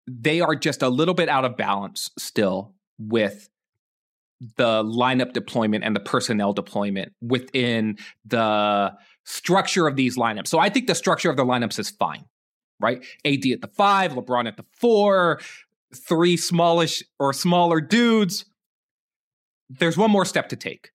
they 0.07 0.41
are 0.41 0.55
just 0.55 0.83
a 0.83 0.89
little 0.89 1.15
bit 1.15 1.29
out 1.29 1.45
of 1.45 1.57
balance 1.57 2.11
still 2.19 2.75
with 2.99 3.49
the 4.57 4.83
lineup 4.85 5.33
deployment 5.33 5.85
and 5.85 5.97
the 5.97 6.01
personnel 6.01 6.53
deployment 6.53 7.13
within 7.21 7.97
the 8.25 8.93
structure 9.25 9.87
of 9.87 9.97
these 9.97 10.17
lineups. 10.17 10.49
So 10.49 10.59
I 10.59 10.69
think 10.69 10.87
the 10.87 10.95
structure 10.95 11.31
of 11.31 11.37
the 11.37 11.45
lineups 11.45 11.79
is 11.79 11.91
fine, 11.91 12.25
right? 12.81 13.05
AD 13.25 13.45
at 13.53 13.61
the 13.61 13.71
five, 13.77 14.13
LeBron 14.13 14.47
at 14.47 14.57
the 14.57 14.65
four, 14.73 15.41
three 15.95 16.37
smallish 16.37 17.03
or 17.19 17.33
smaller 17.33 17.81
dudes. 17.81 18.45
There's 19.69 19.97
one 19.97 20.11
more 20.11 20.25
step 20.25 20.49
to 20.51 20.57
take, 20.57 20.91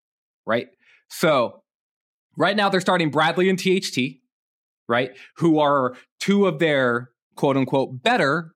right? 0.46 0.68
So 1.10 1.64
right 2.38 2.56
now 2.56 2.70
they're 2.70 2.82
starting 2.82 3.12
Bradley 3.12 3.50
and 3.50 3.60
THT 3.60 4.23
right? 4.94 5.12
Who 5.38 5.60
are 5.60 5.96
two 6.20 6.46
of 6.46 6.60
their 6.60 7.10
quote 7.36 7.58
unquote 7.58 8.04
better 8.04 8.54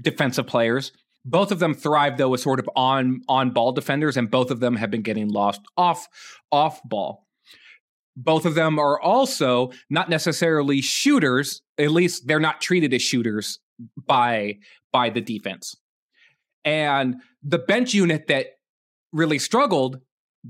defensive 0.00 0.46
players. 0.46 0.92
Both 1.24 1.50
of 1.50 1.58
them 1.58 1.74
thrive 1.74 2.16
though 2.16 2.34
as 2.34 2.42
sort 2.42 2.60
of 2.60 2.68
on 2.76 3.20
on 3.28 3.50
ball 3.50 3.72
defenders, 3.72 4.16
and 4.16 4.30
both 4.30 4.50
of 4.50 4.60
them 4.60 4.76
have 4.76 4.90
been 4.90 5.02
getting 5.02 5.28
lost 5.28 5.60
off 5.76 6.08
off 6.52 6.80
ball. 6.84 7.26
Both 8.16 8.46
of 8.46 8.54
them 8.54 8.78
are 8.78 9.00
also 9.00 9.70
not 9.90 10.08
necessarily 10.08 10.80
shooters. 10.80 11.62
At 11.78 11.90
least 11.90 12.26
they're 12.26 12.40
not 12.40 12.60
treated 12.60 12.94
as 12.94 13.02
shooters 13.02 13.58
by 14.06 14.58
by 14.92 15.10
the 15.10 15.20
defense. 15.20 15.74
And 16.64 17.16
the 17.42 17.58
bench 17.58 17.94
unit 17.94 18.26
that 18.28 18.46
really 19.12 19.38
struggled 19.38 20.00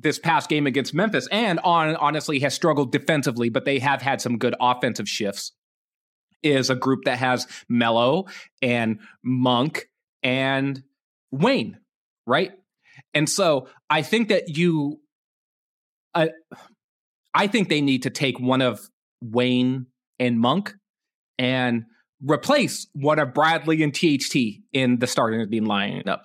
this 0.00 0.18
past 0.18 0.48
game 0.48 0.66
against 0.66 0.94
Memphis 0.94 1.28
and 1.30 1.58
on 1.60 1.96
honestly 1.96 2.38
has 2.40 2.54
struggled 2.54 2.92
defensively, 2.92 3.48
but 3.48 3.64
they 3.64 3.78
have 3.78 4.02
had 4.02 4.20
some 4.20 4.38
good 4.38 4.54
offensive 4.60 5.08
shifts. 5.08 5.52
Is 6.42 6.70
a 6.70 6.76
group 6.76 7.04
that 7.04 7.18
has 7.18 7.48
Melo 7.68 8.26
and 8.62 9.00
Monk 9.24 9.88
and 10.22 10.80
Wayne, 11.32 11.78
right? 12.26 12.52
And 13.12 13.28
so 13.28 13.68
I 13.90 14.02
think 14.02 14.28
that 14.28 14.56
you, 14.56 15.00
uh, 16.14 16.28
I 17.34 17.48
think 17.48 17.68
they 17.68 17.80
need 17.80 18.04
to 18.04 18.10
take 18.10 18.38
one 18.38 18.62
of 18.62 18.88
Wayne 19.20 19.86
and 20.20 20.38
Monk 20.38 20.74
and 21.38 21.84
replace 22.22 22.86
one 22.92 23.18
of 23.18 23.34
Bradley 23.34 23.82
and 23.82 23.92
THT 23.92 24.60
in 24.72 24.98
the 24.98 25.06
starting 25.06 25.40
lineup. 25.64 26.20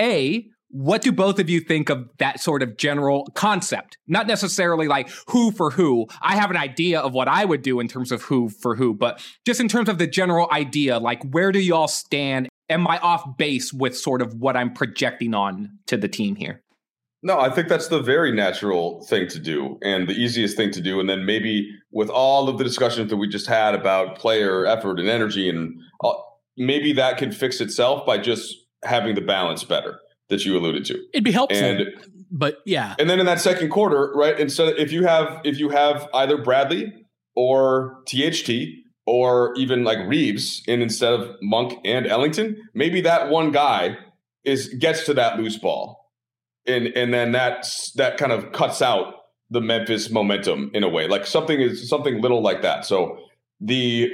A, 0.00 0.46
what 0.70 1.02
do 1.02 1.12
both 1.12 1.38
of 1.38 1.48
you 1.48 1.60
think 1.60 1.88
of 1.88 2.08
that 2.18 2.40
sort 2.40 2.62
of 2.62 2.76
general 2.76 3.26
concept? 3.34 3.98
Not 4.06 4.26
necessarily 4.26 4.86
like 4.86 5.10
who 5.28 5.50
for 5.50 5.70
who. 5.70 6.06
I 6.20 6.36
have 6.36 6.50
an 6.50 6.56
idea 6.56 7.00
of 7.00 7.12
what 7.12 7.28
I 7.28 7.44
would 7.44 7.62
do 7.62 7.80
in 7.80 7.88
terms 7.88 8.12
of 8.12 8.22
who 8.22 8.48
for 8.48 8.76
who, 8.76 8.94
but 8.94 9.24
just 9.46 9.60
in 9.60 9.68
terms 9.68 9.88
of 9.88 9.98
the 9.98 10.06
general 10.06 10.48
idea, 10.52 10.98
like 10.98 11.22
where 11.30 11.52
do 11.52 11.58
y'all 11.58 11.88
stand? 11.88 12.48
Am 12.68 12.86
I 12.86 12.98
off 12.98 13.38
base 13.38 13.72
with 13.72 13.96
sort 13.96 14.20
of 14.20 14.34
what 14.34 14.56
I'm 14.56 14.72
projecting 14.72 15.34
on 15.34 15.78
to 15.86 15.96
the 15.96 16.08
team 16.08 16.36
here? 16.36 16.62
No, 17.22 17.40
I 17.40 17.50
think 17.50 17.68
that's 17.68 17.88
the 17.88 18.00
very 18.00 18.30
natural 18.30 19.02
thing 19.06 19.26
to 19.28 19.40
do 19.40 19.78
and 19.82 20.06
the 20.06 20.12
easiest 20.12 20.56
thing 20.56 20.70
to 20.72 20.80
do. 20.80 21.00
And 21.00 21.08
then 21.08 21.24
maybe 21.24 21.68
with 21.90 22.10
all 22.10 22.48
of 22.48 22.58
the 22.58 22.64
discussions 22.64 23.10
that 23.10 23.16
we 23.16 23.26
just 23.26 23.46
had 23.46 23.74
about 23.74 24.18
player 24.18 24.66
effort 24.66 25.00
and 25.00 25.08
energy, 25.08 25.48
and 25.48 25.80
maybe 26.56 26.92
that 26.92 27.16
can 27.16 27.32
fix 27.32 27.60
itself 27.60 28.06
by 28.06 28.18
just 28.18 28.54
having 28.84 29.14
the 29.16 29.20
balance 29.20 29.64
better 29.64 29.98
that 30.28 30.44
you 30.44 30.56
alluded 30.56 30.84
to. 30.86 30.98
It'd 31.12 31.24
be 31.24 31.32
helpful. 31.32 31.58
And, 31.58 31.86
but 32.30 32.58
yeah. 32.64 32.94
And 32.98 33.08
then 33.08 33.20
in 33.20 33.26
that 33.26 33.40
second 33.40 33.70
quarter, 33.70 34.12
right? 34.14 34.38
And 34.38 34.52
so 34.52 34.66
if 34.66 34.92
you 34.92 35.06
have 35.06 35.40
if 35.44 35.58
you 35.58 35.70
have 35.70 36.08
either 36.14 36.38
Bradley 36.38 36.92
or 37.34 38.02
THT 38.06 38.50
or 39.06 39.54
even 39.56 39.84
like 39.84 39.98
Reaves 40.06 40.62
and 40.68 40.82
instead 40.82 41.12
of 41.12 41.36
Monk 41.40 41.78
and 41.84 42.06
Ellington, 42.06 42.56
maybe 42.74 43.00
that 43.02 43.30
one 43.30 43.52
guy 43.52 43.96
is 44.44 44.68
gets 44.74 45.06
to 45.06 45.14
that 45.14 45.38
loose 45.38 45.56
ball. 45.56 46.12
And 46.66 46.88
and 46.88 47.12
then 47.12 47.32
that 47.32 47.66
that 47.96 48.18
kind 48.18 48.32
of 48.32 48.52
cuts 48.52 48.82
out 48.82 49.14
the 49.50 49.62
Memphis 49.62 50.10
momentum 50.10 50.70
in 50.74 50.84
a 50.84 50.88
way. 50.88 51.08
Like 51.08 51.26
something 51.26 51.58
is 51.58 51.88
something 51.88 52.20
little 52.20 52.42
like 52.42 52.62
that. 52.62 52.84
So 52.84 53.18
the 53.60 54.10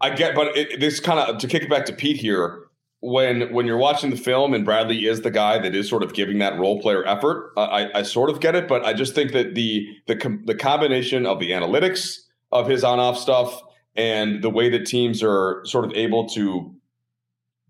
I 0.00 0.10
get, 0.10 0.34
but 0.34 0.56
it, 0.56 0.80
this 0.80 1.00
kind 1.00 1.18
of 1.18 1.38
to 1.38 1.46
kick 1.46 1.62
it 1.62 1.70
back 1.70 1.86
to 1.86 1.92
Pete 1.92 2.16
here 2.16 2.66
when 3.02 3.52
when 3.52 3.66
you're 3.66 3.76
watching 3.78 4.10
the 4.10 4.16
film 4.16 4.54
and 4.54 4.64
Bradley 4.64 5.06
is 5.06 5.22
the 5.22 5.30
guy 5.30 5.58
that 5.58 5.74
is 5.74 5.88
sort 5.88 6.04
of 6.04 6.14
giving 6.14 6.38
that 6.38 6.58
role 6.58 6.80
player 6.80 7.04
effort, 7.04 7.52
I, 7.56 7.90
I 7.96 8.02
sort 8.02 8.30
of 8.30 8.40
get 8.40 8.54
it, 8.54 8.68
but 8.68 8.84
I 8.84 8.92
just 8.92 9.14
think 9.14 9.32
that 9.32 9.56
the 9.56 9.86
the 10.06 10.14
com- 10.14 10.42
the 10.46 10.54
combination 10.54 11.26
of 11.26 11.40
the 11.40 11.50
analytics 11.50 12.20
of 12.52 12.68
his 12.68 12.84
on 12.84 13.00
off 13.00 13.18
stuff 13.18 13.60
and 13.96 14.40
the 14.40 14.50
way 14.50 14.70
that 14.70 14.86
teams 14.86 15.20
are 15.20 15.62
sort 15.64 15.84
of 15.84 15.92
able 15.94 16.28
to 16.28 16.72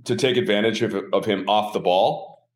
to 0.04 0.16
take 0.16 0.36
advantage 0.36 0.82
of, 0.82 0.94
of 1.14 1.24
him 1.24 1.48
off 1.48 1.72
the 1.72 1.80
ball, 1.80 2.46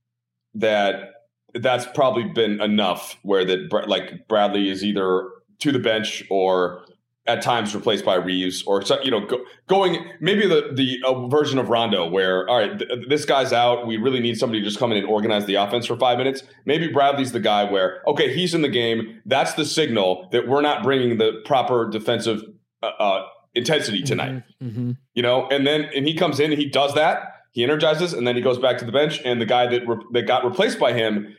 that 0.55 1.13
that's 1.55 1.87
probably 1.95 2.25
been 2.25 2.61
enough 2.61 3.17
where 3.23 3.45
that 3.47 3.73
like 3.89 4.29
Bradley 4.29 4.69
is 4.69 4.85
either 4.85 5.31
to 5.61 5.73
the 5.73 5.79
bench 5.79 6.25
or 6.29 6.85
at 7.27 7.43
times 7.43 7.75
replaced 7.75 8.05
by 8.05 8.15
Reaves 8.15 8.63
or 8.65 8.83
you 9.03 9.11
know 9.11 9.27
go, 9.27 9.45
going 9.67 10.07
maybe 10.21 10.47
the 10.47 10.71
the 10.73 10.99
uh, 11.05 11.27
version 11.29 11.59
of 11.59 11.69
Rondo 11.69 12.09
where 12.09 12.49
all 12.49 12.59
right 12.59 12.79
th- 12.79 13.09
this 13.09 13.25
guy's 13.25 13.53
out. 13.53 13.87
We 13.87 13.97
really 13.97 14.21
need 14.21 14.39
somebody 14.39 14.61
to 14.61 14.67
just 14.67 14.79
come 14.79 14.93
in 14.93 14.99
and 14.99 15.07
organize 15.07 15.47
the 15.47 15.57
offense 15.57 15.87
for 15.87 15.97
5 15.97 16.19
minutes. 16.19 16.43
Maybe 16.65 16.89
Bradley's 16.89 17.33
the 17.33 17.41
guy 17.41 17.65
where 17.65 18.03
okay 18.07 18.35
he's 18.35 18.55
in 18.55 18.63
the 18.63 18.69
game. 18.69 19.21
That's 19.27 19.55
the 19.55 19.65
signal 19.65 20.29
that 20.33 20.49
we're 20.49 20.63
not 20.63 20.83
bringing 20.83 21.19
the 21.19 21.43
proper 21.45 21.89
defensive 21.89 22.43
uh, 22.83 22.87
uh, 22.99 23.27
intensity 23.55 23.99
mm-hmm, 23.99 24.07
tonight. 24.07 24.43
Mm-hmm, 24.63 24.67
mm-hmm. 24.67 24.91
you 25.15 25.23
know 25.23 25.49
and 25.49 25.67
then 25.67 25.89
and 25.95 26.07
he 26.07 26.15
comes 26.15 26.41
in 26.41 26.53
and 26.53 26.61
he 26.61 26.69
does 26.69 26.95
that. 26.95 27.33
He 27.53 27.65
energizes 27.65 28.13
and 28.13 28.27
then 28.27 28.37
he 28.37 28.43
goes 28.43 28.59
back 28.59 28.79
to 28.79 28.85
the 28.85 28.93
bench 28.93 29.21
and 29.25 29.41
the 29.41 29.47
guy 29.47 29.67
that 29.67 29.87
re- 29.89 30.05
that 30.13 30.27
got 30.27 30.45
replaced 30.45 30.79
by 30.79 30.93
him 30.93 31.35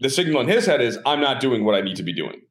the 0.00 0.10
signal 0.10 0.40
in 0.40 0.48
his 0.48 0.66
head 0.66 0.80
is 0.80 0.98
I'm 1.06 1.20
not 1.20 1.40
doing 1.40 1.64
what 1.64 1.74
I 1.74 1.80
need 1.80 1.96
to 1.96 2.02
be 2.02 2.12
doing 2.12 2.42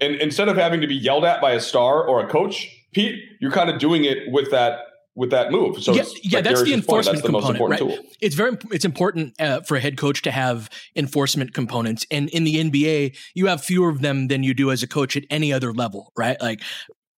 and 0.00 0.14
instead 0.16 0.48
of 0.48 0.56
having 0.56 0.80
to 0.80 0.86
be 0.86 0.94
yelled 0.94 1.24
at 1.24 1.40
by 1.40 1.52
a 1.52 1.60
star 1.60 2.06
or 2.06 2.24
a 2.24 2.28
coach, 2.28 2.68
Pete, 2.92 3.20
you're 3.40 3.50
kind 3.50 3.70
of 3.70 3.78
doing 3.78 4.04
it 4.04 4.30
with 4.30 4.50
that 4.50 4.80
with 5.18 5.30
that 5.30 5.50
move. 5.50 5.82
So 5.82 5.92
yeah, 5.92 6.04
yeah, 6.22 6.36
like 6.38 6.44
that's 6.44 6.60
the 6.60 6.66
Darius's 6.66 6.86
point, 6.86 7.08
enforcement 7.08 7.16
that's 7.16 7.26
the 7.26 7.32
most 7.32 7.46
component, 7.46 7.80
important 7.80 7.90
right? 7.90 8.02
tool. 8.02 8.16
It's 8.20 8.34
very 8.36 8.56
it's 8.70 8.84
important 8.84 9.40
uh, 9.40 9.60
for 9.62 9.76
a 9.76 9.80
head 9.80 9.98
coach 9.98 10.22
to 10.22 10.30
have 10.30 10.70
enforcement 10.94 11.54
components, 11.54 12.06
and 12.10 12.28
in 12.30 12.44
the 12.44 12.54
NBA, 12.56 13.16
you 13.34 13.46
have 13.46 13.62
fewer 13.62 13.88
of 13.88 14.00
them 14.00 14.28
than 14.28 14.44
you 14.44 14.54
do 14.54 14.70
as 14.70 14.82
a 14.82 14.86
coach 14.86 15.16
at 15.16 15.24
any 15.28 15.52
other 15.52 15.72
level, 15.72 16.12
right? 16.16 16.40
Like. 16.40 16.62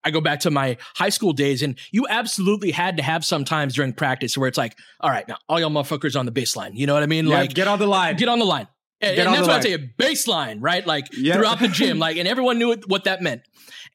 I 0.02 0.10
go 0.10 0.22
back 0.22 0.40
to 0.40 0.50
my 0.50 0.78
high 0.94 1.10
school 1.10 1.34
days, 1.34 1.60
and 1.60 1.78
you 1.92 2.06
absolutely 2.08 2.70
had 2.70 2.96
to 2.96 3.02
have 3.02 3.22
some 3.22 3.44
times 3.44 3.74
during 3.74 3.92
practice 3.92 4.34
where 4.34 4.48
it's 4.48 4.56
like, 4.56 4.74
all 4.98 5.10
right, 5.10 5.28
now 5.28 5.36
all 5.46 5.60
y'all 5.60 5.68
motherfuckers 5.68 6.18
on 6.18 6.24
the 6.24 6.32
baseline. 6.32 6.70
You 6.72 6.86
know 6.86 6.94
what 6.94 7.02
I 7.02 7.06
mean? 7.06 7.26
Yeah, 7.26 7.40
like, 7.40 7.52
get 7.52 7.68
on 7.68 7.78
the 7.78 7.86
line. 7.86 8.16
Get 8.16 8.30
on 8.30 8.38
the 8.38 8.46
line. 8.46 8.66
And, 9.02 9.18
and 9.18 9.28
that's 9.28 9.40
the 9.40 9.46
what 9.46 9.50
I 9.56 9.60
say, 9.60 9.72
a 9.72 9.78
baseline, 9.78 10.58
right? 10.60 10.86
Like 10.86 11.06
Yeah. 11.12 11.34
throughout 11.34 11.58
the 11.58 11.68
gym, 11.68 11.98
like, 12.06 12.16
and 12.16 12.28
everyone 12.28 12.58
knew 12.58 12.68
what- 12.68 12.88
what 12.88 13.04
that 13.04 13.22
meant. 13.22 13.42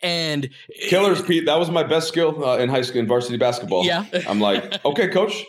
And 0.01 0.49
Killers, 0.89 1.22
Pete. 1.22 1.45
That 1.45 1.58
was 1.58 1.70
my 1.70 1.84
best 1.84 2.08
skill 2.10 2.43
uh, 2.43 2.58
in 2.58 2.70
high 2.70 2.82
school 2.82 2.99
in 3.01 3.08
varsity 3.08 3.38
basketball. 3.38 3.86
Yeah. 3.86 4.06
I'm 4.28 4.39
like, 4.41 4.84
okay, 4.84 5.08
coach. 5.08 5.43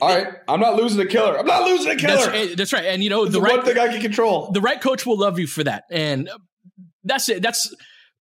All 0.00 0.08
right, 0.08 0.26
I'm 0.48 0.58
not 0.58 0.74
losing 0.74 1.00
a 1.00 1.06
killer. 1.06 1.38
I'm 1.38 1.46
not 1.46 1.62
losing 1.64 1.92
a 1.92 1.96
killer. 1.96 2.26
That's, 2.32 2.56
that's 2.56 2.72
right. 2.72 2.86
And 2.86 3.04
you 3.04 3.10
know, 3.10 3.22
It's 3.22 3.32
the 3.32 3.38
the 3.38 3.44
right 3.44 3.56
one 3.58 3.64
thing 3.64 3.78
I 3.78 3.86
can 3.86 4.00
control. 4.00 4.50
the 4.50 4.60
right 4.60 4.80
coach 4.80 5.06
will 5.06 5.16
love 5.16 5.38
you 5.38 5.46
for 5.46 5.62
that. 5.62 5.84
And 5.92 6.28
that's 7.04 7.28
it. 7.28 7.40
That's 7.40 7.72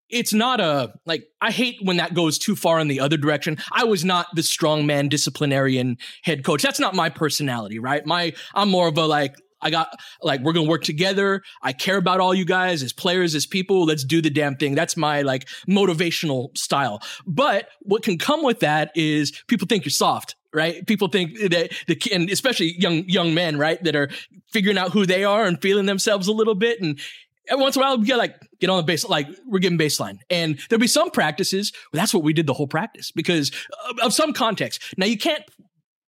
it's 0.08 0.32
not 0.34 0.60
a 0.60 0.94
like 1.08 1.24
I 1.42 1.50
hate 1.50 1.78
when 1.82 1.98
that 1.98 2.14
goes 2.14 2.38
too 2.38 2.56
far 2.56 2.80
in 2.80 2.88
the 2.88 3.00
other 3.00 3.18
direction. 3.18 3.58
I 3.72 3.86
was 3.86 4.06
not 4.06 4.28
the 4.36 4.44
strongman 4.44 5.10
disciplinarian 5.10 5.98
head 6.24 6.44
coach. 6.44 6.62
That's 6.62 6.80
not 6.80 6.94
my 6.94 7.10
personality, 7.10 7.80
right? 7.80 8.06
My 8.06 8.34
I'm 8.54 8.70
more 8.70 8.88
of 8.88 8.98
a 9.00 9.06
like 9.08 9.34
I 9.62 9.70
got 9.70 10.00
like 10.22 10.42
we're 10.42 10.54
gonna 10.54 10.70
work 10.70 10.84
together. 10.84 11.44
I 11.62 11.74
care 11.74 11.98
about 11.98 12.20
all 12.20 12.34
you 12.34 12.46
guys 12.46 12.84
as 12.84 12.94
players, 12.94 13.36
as 13.36 13.46
people. 13.46 13.86
Let's 13.86 14.04
do 14.04 14.22
the 14.22 14.30
damn 14.30 14.56
thing. 14.56 14.76
That's 14.76 14.98
my 14.98 15.22
like 15.22 15.48
motivational 15.68 16.56
style. 16.58 17.02
But 17.26 17.68
what 17.82 18.04
can 18.04 18.18
come 18.18 18.44
with 18.44 18.60
that 18.60 18.92
is 18.96 19.32
people 19.48 19.68
think 19.68 19.86
you're 19.86 19.92
soft, 19.92 20.36
right? 20.54 20.86
People 20.88 21.08
think 21.08 21.38
that 21.40 21.72
the 21.88 22.02
and 22.14 22.30
especially 22.30 22.74
young 22.80 23.08
young 23.08 23.34
men, 23.34 23.58
right, 23.58 23.82
that 23.84 23.96
are 23.96 24.10
figuring 24.52 24.78
out 24.78 24.92
who 24.92 25.06
they 25.06 25.24
are 25.24 25.46
and 25.46 25.62
feeling 25.62 25.86
themselves 25.86 26.28
a 26.28 26.34
little 26.34 26.56
bit. 26.56 26.82
And 26.82 27.00
every 27.48 27.62
once 27.62 27.76
in 27.76 27.82
a 27.82 27.86
while, 27.86 27.98
we 27.98 28.06
get 28.06 28.18
like 28.18 28.36
get 28.60 28.70
on 28.70 28.78
the 28.78 28.84
base, 28.84 29.08
like 29.08 29.28
we're 29.46 29.60
giving 29.60 29.78
baseline. 29.78 30.20
And 30.30 30.60
there'll 30.70 30.80
be 30.82 30.88
some 30.88 31.12
practices. 31.12 31.72
Well, 31.92 32.02
that's 32.02 32.14
what 32.14 32.24
we 32.24 32.34
did 32.34 32.48
the 32.48 32.54
whole 32.54 32.68
practice 32.68 33.12
because 33.12 33.52
of, 33.90 34.00
of 34.06 34.14
some 34.14 34.34
context. 34.34 34.82
Now 34.98 35.06
you 35.06 35.18
can't 35.18 35.44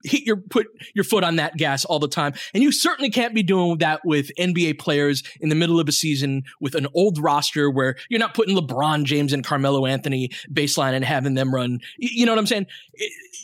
hit 0.04 0.24
your 0.24 0.38
put 0.38 0.68
your 0.94 1.04
foot 1.04 1.24
on 1.24 1.38
that 1.38 1.58
gas 1.58 1.86
all 1.86 2.00
the 2.00 2.08
time. 2.08 2.34
And 2.54 2.64
you 2.64 2.72
certainly 2.72 3.10
can't 3.10 3.34
be 3.34 3.44
doing 3.44 3.78
that 3.80 4.02
with 4.04 4.32
NBA 4.38 4.80
players 4.80 5.24
in 5.40 5.50
the 5.50 5.56
middle 5.56 5.80
of 5.80 5.88
a 5.88 5.92
season 5.92 6.44
with 6.60 6.76
an 6.76 6.88
old 6.94 7.18
roster 7.20 7.70
where 7.70 7.96
you're 8.10 8.20
not 8.20 8.34
putting 8.34 8.56
LeBron 8.56 9.04
James 9.06 9.34
and 9.34 9.44
Carmelo 9.44 9.86
Anthony 9.86 10.30
baseline 10.52 10.94
and 10.94 11.06
having 11.06 11.34
them 11.34 11.54
run. 11.54 11.80
You 11.98 12.26
know 12.26 12.32
what 12.32 12.40
I'm 12.40 12.48
saying? 12.48 12.68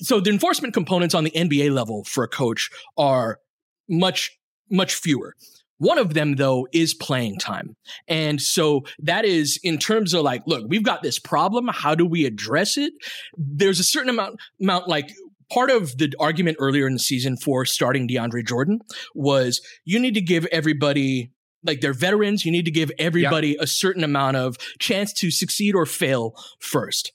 So 0.01 0.19
the 0.19 0.29
enforcement 0.29 0.73
components 0.73 1.15
on 1.15 1.23
the 1.23 1.31
NBA 1.31 1.73
level 1.73 2.03
for 2.03 2.23
a 2.23 2.27
coach 2.27 2.69
are 2.97 3.39
much, 3.87 4.37
much 4.69 4.95
fewer. 4.95 5.35
One 5.79 5.97
of 5.97 6.13
them, 6.13 6.35
though, 6.35 6.67
is 6.73 6.93
playing 6.93 7.39
time. 7.39 7.75
And 8.07 8.41
so 8.41 8.83
that 8.99 9.23
is 9.23 9.57
in 9.63 9.77
terms 9.77 10.13
of 10.13 10.23
like, 10.23 10.43
look, 10.45 10.65
we've 10.67 10.83
got 10.83 11.01
this 11.01 11.17
problem. 11.17 11.69
How 11.69 11.95
do 11.95 12.05
we 12.05 12.25
address 12.25 12.77
it? 12.77 12.91
There's 13.37 13.79
a 13.79 13.83
certain 13.83 14.09
amount, 14.09 14.41
amount 14.61 14.89
like 14.89 15.13
part 15.51 15.69
of 15.69 15.97
the 15.97 16.13
argument 16.19 16.57
earlier 16.59 16.87
in 16.87 16.93
the 16.93 16.99
season 16.99 17.37
for 17.37 17.65
starting 17.65 18.07
DeAndre 18.07 18.45
Jordan 18.45 18.79
was 19.13 19.61
you 19.85 19.99
need 19.99 20.13
to 20.13 20.21
give 20.21 20.45
everybody 20.47 21.31
like 21.63 21.81
they're 21.81 21.93
veterans, 21.93 22.45
you 22.45 22.51
need 22.51 22.65
to 22.65 22.71
give 22.71 22.91
everybody 22.97 23.57
a 23.59 23.67
certain 23.67 24.03
amount 24.03 24.37
of 24.37 24.57
chance 24.79 25.11
to 25.13 25.29
succeed 25.29 25.75
or 25.75 25.85
fail 25.85 26.33
first. 26.59 27.11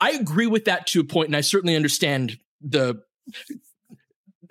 I 0.00 0.12
agree 0.12 0.46
with 0.46 0.66
that 0.66 0.86
to 0.88 1.00
a 1.00 1.04
point, 1.04 1.28
and 1.28 1.36
I 1.36 1.40
certainly 1.40 1.76
understand 1.76 2.38
the 2.60 3.00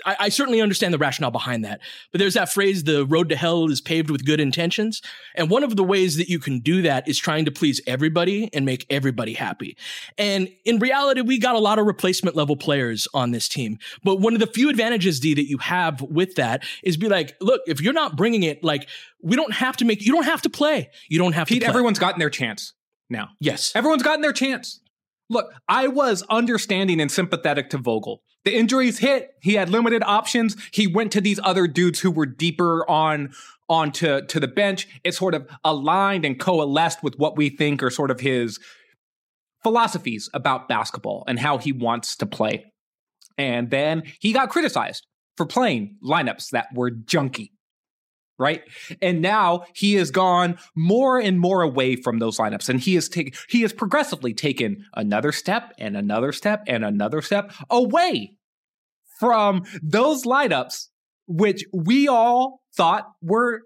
I, 0.06 0.16
I 0.20 0.30
certainly 0.30 0.62
understand 0.62 0.94
the 0.94 0.98
rationale 0.98 1.32
behind 1.32 1.66
that. 1.66 1.80
But 2.12 2.20
there's 2.20 2.34
that 2.36 2.52
phrase, 2.52 2.84
the 2.84 3.06
road 3.06 3.30
to 3.30 3.36
hell 3.36 3.70
is 3.70 3.82
paved 3.82 4.10
with 4.10 4.26
good 4.26 4.40
intentions. 4.40 5.02
And 5.36 5.50
one 5.50 5.64
of 5.64 5.76
the 5.76 5.84
ways 5.84 6.18
that 6.18 6.30
you 6.30 6.40
can 6.40 6.60
do 6.60 6.82
that 6.84 7.08
is 7.08 7.18
trying 7.18 7.46
to 7.46 7.52
please 7.52 7.82
everybody 7.88 8.50
and 8.54 8.66
make 8.66 8.86
everybody 8.90 9.34
happy. 9.34 9.78
And 10.18 10.50
in 10.66 10.80
reality, 10.80 11.22
we 11.22 11.38
got 11.38 11.56
a 11.56 11.60
lot 11.60 11.80
of 11.80 11.86
replacement 11.86 12.36
level 12.36 12.56
players 12.56 13.08
on 13.14 13.32
this 13.32 13.48
team. 13.48 13.78
But 14.04 14.20
one 14.20 14.34
of 14.34 14.40
the 14.40 14.48
few 14.48 14.70
advantages, 14.70 15.20
D, 15.20 15.34
that 15.34 15.48
you 15.48 15.58
have 15.60 16.02
with 16.02 16.36
that 16.36 16.64
is 16.84 16.98
be 16.98 17.10
like, 17.10 17.36
look, 17.42 17.62
if 17.68 17.82
you're 17.82 17.94
not 17.94 18.16
bringing 18.16 18.44
it, 18.44 18.64
like, 18.64 18.88
we 19.22 19.36
don't 19.36 19.54
have 19.54 19.78
to 19.78 19.86
make, 19.86 20.02
you 20.06 20.12
don't 20.12 20.26
have 20.26 20.42
to 20.42 20.50
play. 20.50 20.90
You 21.10 21.18
don't 21.18 21.34
have 21.34 21.48
Pete, 21.48 21.62
to 21.62 21.66
play. 21.66 21.70
everyone's 21.70 22.00
gotten 22.00 22.20
their 22.20 22.30
chance 22.30 22.74
now. 23.10 23.30
yes. 23.40 23.72
Everyone's 23.76 24.04
gotten 24.04 24.22
their 24.22 24.34
chance. 24.34 24.82
Look, 25.30 25.54
I 25.68 25.88
was 25.88 26.24
understanding 26.30 27.00
and 27.00 27.12
sympathetic 27.12 27.70
to 27.72 27.78
Vogel. 27.78 28.22
The 28.46 28.56
injuries 28.56 29.00
hit. 29.00 29.36
He 29.42 29.54
had 29.54 29.70
limited 29.70 30.04
options. 30.04 30.58
He 30.72 30.88
went 30.88 31.12
to 31.14 31.22
these 31.22 31.40
other 31.44 31.68
dudes 31.68 32.00
who 32.00 32.12
were 32.12 32.26
deeper 32.26 32.90
on 32.90 33.34
onto 33.70 34.26
to 34.26 34.40
the 34.40 34.48
bench. 34.48 34.88
It 35.04 35.14
sort 35.14 35.34
of 35.34 35.48
aligned 35.64 36.26
and 36.26 36.40
coalesced 36.40 37.02
with 37.04 37.18
what 37.18 37.38
we 37.38 37.50
think 37.50 37.82
are 37.82 37.90
sort 37.90 38.12
of 38.12 38.20
his 38.20 38.60
philosophies 39.64 40.30
about 40.34 40.68
basketball 40.68 41.24
and 41.28 41.40
how 41.40 41.58
he 41.58 41.72
wants 41.72 42.18
to 42.18 42.26
play. 42.26 42.66
And 43.38 43.70
then 43.70 44.04
he 44.20 44.34
got 44.34 44.50
criticized 44.50 45.08
for 45.38 45.46
playing 45.46 45.98
lineups 46.04 46.50
that 46.50 46.68
were 46.74 46.92
junky 46.92 47.50
right? 48.40 48.64
And 49.02 49.22
now 49.22 49.66
he 49.74 49.96
has 49.96 50.12
gone 50.12 50.58
more 50.76 51.20
and 51.20 51.40
more 51.40 51.62
away 51.62 51.96
from 51.96 52.20
those 52.20 52.38
lineups, 52.38 52.70
and 52.70 52.80
he 52.80 52.96
has 52.96 53.10
taken 53.10 53.34
he 53.50 53.62
has 53.62 53.74
progressively 53.74 54.34
taken 54.34 54.86
another 54.96 55.32
step 55.32 55.74
and 55.78 55.96
another 55.96 56.32
step 56.32 56.64
and 56.68 56.84
another 56.84 57.22
step 57.22 57.52
away 57.70 58.36
from 59.20 59.64
those 59.82 60.24
lineups, 60.24 60.88
which 61.28 61.64
we 61.74 62.08
all 62.08 62.62
thought 62.76 63.08
were 63.22 63.62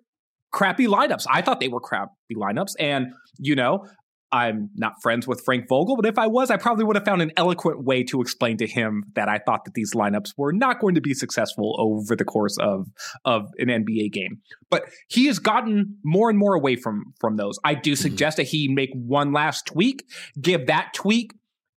crappy 0.52 0.88
lineups. 0.88 1.26
I 1.30 1.42
thought 1.42 1.60
they 1.60 1.68
were 1.68 1.82
crappy 1.82 2.12
lineups, 2.36 2.74
and 2.80 3.14
you 3.38 3.56
know. 3.56 3.86
I'm 4.32 4.70
not 4.76 5.02
friends 5.02 5.28
with 5.28 5.42
Frank 5.46 5.68
Vogel, 5.70 5.96
but 5.96 6.06
if 6.06 6.18
I 6.18 6.28
was, 6.28 6.52
I 6.52 6.58
probably 6.58 6.84
would 6.84 6.96
have 6.96 7.06
found 7.06 7.22
an 7.22 7.32
eloquent 7.38 7.84
way 7.84 8.04
to 8.06 8.22
explain 8.22 8.58
to 8.58 8.68
him 8.68 9.04
that 9.16 9.30
I 9.30 9.40
thought 9.40 9.64
that 9.66 9.74
these 9.74 9.94
lineups 9.94 10.34
were 10.38 10.52
not 10.52 10.80
going 10.80 10.96
to 10.96 11.02
be 11.02 11.14
successful 11.14 11.76
over 11.80 12.16
the 12.16 12.26
course 12.26 12.58
of 12.58 12.88
of 13.26 13.48
an 13.58 13.68
NBA 13.68 14.12
game 14.12 14.42
but 14.70 14.84
he 15.08 15.28
has 15.28 15.40
gotten 15.40 15.98
more 16.04 16.30
and 16.30 16.38
more 16.38 16.54
away 16.54 16.76
from 16.76 17.14
from 17.20 17.38
those. 17.38 17.58
I 17.64 17.74
do 17.74 17.96
suggest 17.96 18.38
that 18.38 18.44
he 18.48 18.68
make 18.68 18.90
one 18.94 19.32
last 19.32 19.66
tweak, 19.68 20.04
give 20.42 20.68
that 20.68 20.94
tweak 20.94 21.32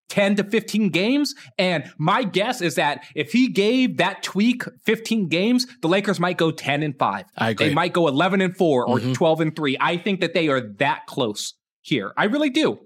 10 0.09 0.34
to 0.36 0.44
15 0.44 0.88
games. 0.88 1.34
And 1.57 1.84
my 1.98 2.24
guess 2.24 2.61
is 2.61 2.74
that 2.74 3.05
if 3.14 3.30
he 3.30 3.46
gave 3.48 3.98
that 3.98 4.24
tweak 4.24 4.64
15 4.84 5.28
games, 5.28 5.68
the 5.82 5.88
Lakers 5.88 6.18
might 6.18 6.36
go 6.36 6.51
10 6.51 6.82
and 6.82 6.98
5. 6.98 7.24
I 7.36 7.51
agree. 7.51 7.68
They 7.68 7.74
might 7.74 7.92
go 7.92 8.09
11 8.09 8.40
and 8.40 8.57
4 8.57 8.88
or 8.88 8.98
Mhm. 8.98 9.14
12 9.14 9.40
and 9.40 9.55
3. 9.55 9.76
I 9.80 9.96
think 9.98 10.20
that 10.20 10.34
they 10.34 10.48
are 10.48 10.61
that 10.78 11.07
close 11.07 11.55
here. 11.82 12.12
I 12.16 12.24
really 12.24 12.50
do. 12.50 12.78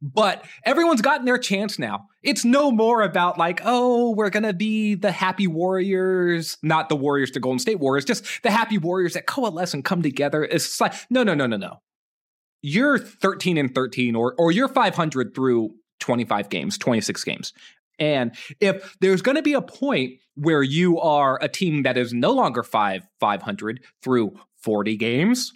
But 0.00 0.44
everyone's 0.64 1.02
gotten 1.02 1.26
their 1.26 1.38
chance 1.38 1.78
now. 1.78 2.08
It's 2.22 2.44
no 2.44 2.70
more 2.70 3.02
about 3.02 3.38
like, 3.38 3.60
oh, 3.64 4.14
we're 4.14 4.30
gonna 4.30 4.52
be 4.52 4.94
the 4.94 5.12
happy 5.12 5.46
warriors, 5.46 6.56
not 6.62 6.88
the 6.88 6.96
warriors 6.96 7.30
to 7.32 7.40
Golden 7.40 7.58
State 7.58 7.78
Warriors, 7.80 8.04
just 8.04 8.42
the 8.42 8.50
happy 8.50 8.78
warriors 8.78 9.14
that 9.14 9.26
coalesce 9.26 9.74
and 9.74 9.84
come 9.84 10.02
together. 10.02 10.44
It's 10.44 10.80
like, 10.80 10.94
no, 11.10 11.22
no, 11.22 11.34
no, 11.34 11.46
no, 11.46 11.56
no. 11.56 11.80
You're 12.62 12.98
13 12.98 13.58
and 13.58 13.74
13, 13.74 14.16
or 14.16 14.34
or 14.38 14.50
you're 14.50 14.68
500 14.68 15.34
through 15.34 15.74
25 16.00 16.48
games, 16.48 16.78
26 16.78 17.24
games. 17.24 17.52
And 17.98 18.34
if 18.60 18.96
there's 19.00 19.22
going 19.22 19.36
to 19.36 19.42
be 19.42 19.54
a 19.54 19.62
point 19.62 20.14
where 20.34 20.62
you 20.62 21.00
are 21.00 21.38
a 21.40 21.48
team 21.48 21.84
that 21.84 21.96
is 21.96 22.12
no 22.12 22.32
longer 22.32 22.62
five 22.62 23.06
500 23.20 23.80
through 24.02 24.34
40 24.62 24.96
games, 24.96 25.52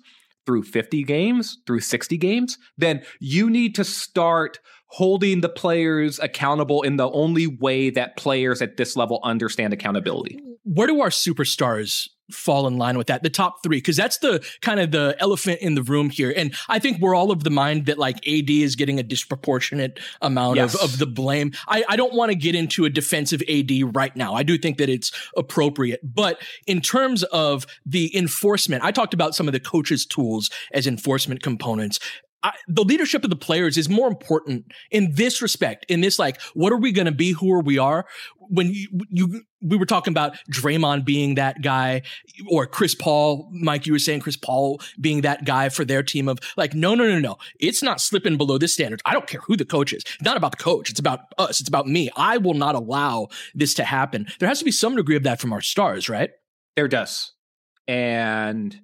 through 0.51 0.65
50 0.65 1.05
games, 1.05 1.59
through 1.65 1.79
60 1.79 2.19
games, 2.19 2.59
then 2.77 3.05
you 3.21 3.49
need 3.49 3.73
to 3.77 3.85
start 3.85 4.59
holding 4.87 5.43
the 5.43 5.49
players 5.49 6.19
accountable 6.19 6.83
in 6.83 6.97
the 6.97 7.09
only 7.13 7.47
way 7.47 7.89
that 7.89 8.17
players 8.17 8.61
at 8.61 8.77
this 8.77 8.97
level 8.97 9.21
understand 9.23 9.73
accountability. 9.73 10.41
Where 10.65 10.87
do 10.87 11.01
our 11.01 11.11
superstars 11.11 12.09
fall 12.31 12.69
in 12.69 12.79
line 12.79 12.97
with 12.97 13.09
that? 13.09 13.23
The 13.25 13.31
top 13.31 13.63
three, 13.63 13.79
because 13.79 13.97
that's 13.97 14.19
the 14.19 14.45
kind 14.61 14.79
of 14.79 14.93
the 14.93 15.17
elephant 15.19 15.61
in 15.61 15.75
the 15.75 15.83
room 15.83 16.11
here. 16.11 16.33
And 16.37 16.55
I 16.69 16.79
think 16.79 17.01
we're 17.01 17.15
all 17.15 17.33
of 17.33 17.43
the 17.43 17.51
mind 17.51 17.87
that 17.87 17.99
like 17.99 18.17
AD 18.29 18.49
is 18.51 18.77
getting 18.77 19.01
a 19.01 19.03
disproportionate 19.03 19.99
amount 20.23 20.57
Yes. 20.57 20.75
of, 20.75 20.93
of 20.93 20.99
the 20.99 21.07
blame. 21.07 21.53
I, 21.67 21.83
I 21.89 21.97
don't 21.97 22.15
want 22.15 22.31
to 22.31 22.37
get 22.37 22.55
into 22.55 22.85
a 22.85 22.91
defensive 22.91 23.43
AD 23.49 23.71
right 23.97 24.15
now. 24.15 24.35
I 24.35 24.43
do 24.45 24.57
think 24.59 24.79
that 24.79 24.89
it's 24.89 25.11
appropriate. 25.37 26.01
But 26.05 26.41
in 26.69 26.81
terms 26.81 27.25
of 27.25 27.67
the 27.85 28.17
enforcement, 28.17 28.85
I 28.85 28.93
talked 28.93 29.15
about 29.15 29.35
some 29.35 29.49
of 29.49 29.53
the 29.53 29.61
coaches' 29.61 30.07
tools 30.07 30.51
as 30.73 30.87
enforcement 30.87 31.43
components. 31.43 31.99
I, 32.43 32.53
the 32.69 32.85
leadership 32.85 33.23
of 33.25 33.31
the 33.31 33.37
players 33.37 33.77
is 33.77 33.89
more 33.89 34.09
important 34.09 34.73
in 34.91 35.15
this 35.15 35.43
respect. 35.43 35.85
In 35.89 36.01
this, 36.01 36.19
like, 36.19 36.41
what 36.55 36.73
are 36.73 36.79
we 36.79 36.93
going 36.93 37.07
to 37.07 37.13
be? 37.13 37.33
Who 37.33 37.53
are 37.53 37.63
we 37.63 37.79
are? 37.79 38.07
When 38.39 38.71
you, 38.71 38.89
you, 39.11 39.43
we 39.61 39.77
were 39.77 39.87
talking 39.87 40.13
about 40.13 40.37
Draymond 40.51 41.05
being 41.05 41.37
that 41.37 41.63
guy, 41.63 42.03
or 42.51 42.67
Chris 42.67 42.95
Paul, 42.95 43.49
Mike, 43.53 43.87
you 43.87 43.93
were 43.93 43.99
saying 43.99 44.21
Chris 44.21 44.37
Paul 44.37 44.81
being 45.01 45.21
that 45.21 45.45
guy 45.45 45.69
for 45.69 45.85
their 45.85 46.03
team 46.03 46.29
of 46.29 46.39
like, 46.57 46.75
no, 46.75 46.95
no, 46.95 47.07
no, 47.07 47.21
no, 47.21 47.37
it's 47.61 47.83
not 47.83 48.01
slipping 48.01 48.37
below 48.37 48.59
this 48.59 48.73
standard. 48.73 49.03
I 49.05 49.13
don't 49.13 49.27
care 49.27 49.43
who 49.43 49.57
the 49.57 49.65
coach 49.65 49.93
is. 49.93 50.03
Not 50.23 50.37
about 50.37 50.53
the 50.53 50.63
coach. 50.63 50.91
It's 50.91 51.01
about 51.01 51.21
us. 51.39 51.61
It's 51.61 51.69
about 51.69 51.87
me. 51.87 52.11
I 52.17 52.39
will 52.39 52.55
not 52.55 52.75
allow 52.75 53.29
this 53.55 53.75
to 53.75 53.85
happen. 53.85 54.27
There 54.39 54.49
has 54.49 54.59
to 54.61 54.65
be 54.65 54.73
some 54.73 54.97
degree 54.97 55.17
of 55.17 55.23
that 55.25 55.41
from 55.41 55.53
our 55.53 55.61
stars, 55.61 56.09
right? 56.09 56.31
There 56.75 56.89
does, 56.89 57.33
and 57.87 58.81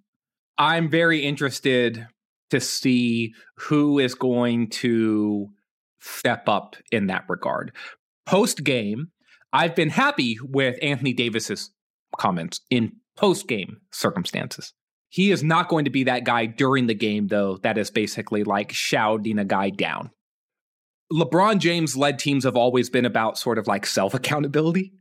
I'm 0.58 0.88
very 0.90 1.20
interested 1.24 2.06
to 2.50 2.60
see 2.60 3.34
who 3.56 3.98
is 3.98 4.14
going 4.14 4.68
to 4.68 5.48
step 6.00 6.48
up 6.48 6.76
in 6.92 7.06
that 7.08 7.24
regard. 7.28 7.72
Post 8.26 8.64
game, 8.64 9.08
I've 9.52 9.74
been 9.74 9.90
happy 9.90 10.36
with 10.42 10.78
Anthony 10.82 11.12
Davis's 11.12 11.70
comments 12.16 12.60
in 12.70 12.92
post 13.16 13.48
game 13.48 13.78
circumstances. 13.92 14.72
He 15.08 15.30
is 15.30 15.42
not 15.42 15.68
going 15.68 15.84
to 15.84 15.90
be 15.90 16.04
that 16.04 16.24
guy 16.24 16.46
during 16.46 16.86
the 16.86 16.94
game, 16.94 17.28
though, 17.28 17.58
that 17.62 17.78
is 17.78 17.90
basically 17.90 18.44
like 18.44 18.72
shouting 18.72 19.38
a 19.38 19.44
guy 19.44 19.70
down. 19.70 20.10
LeBron 21.12 21.58
James 21.58 21.96
led 21.96 22.18
teams 22.18 22.44
have 22.44 22.56
always 22.56 22.90
been 22.90 23.04
about 23.04 23.38
sort 23.38 23.58
of 23.58 23.66
like 23.66 23.86
self 23.86 24.14
accountability, 24.14 24.92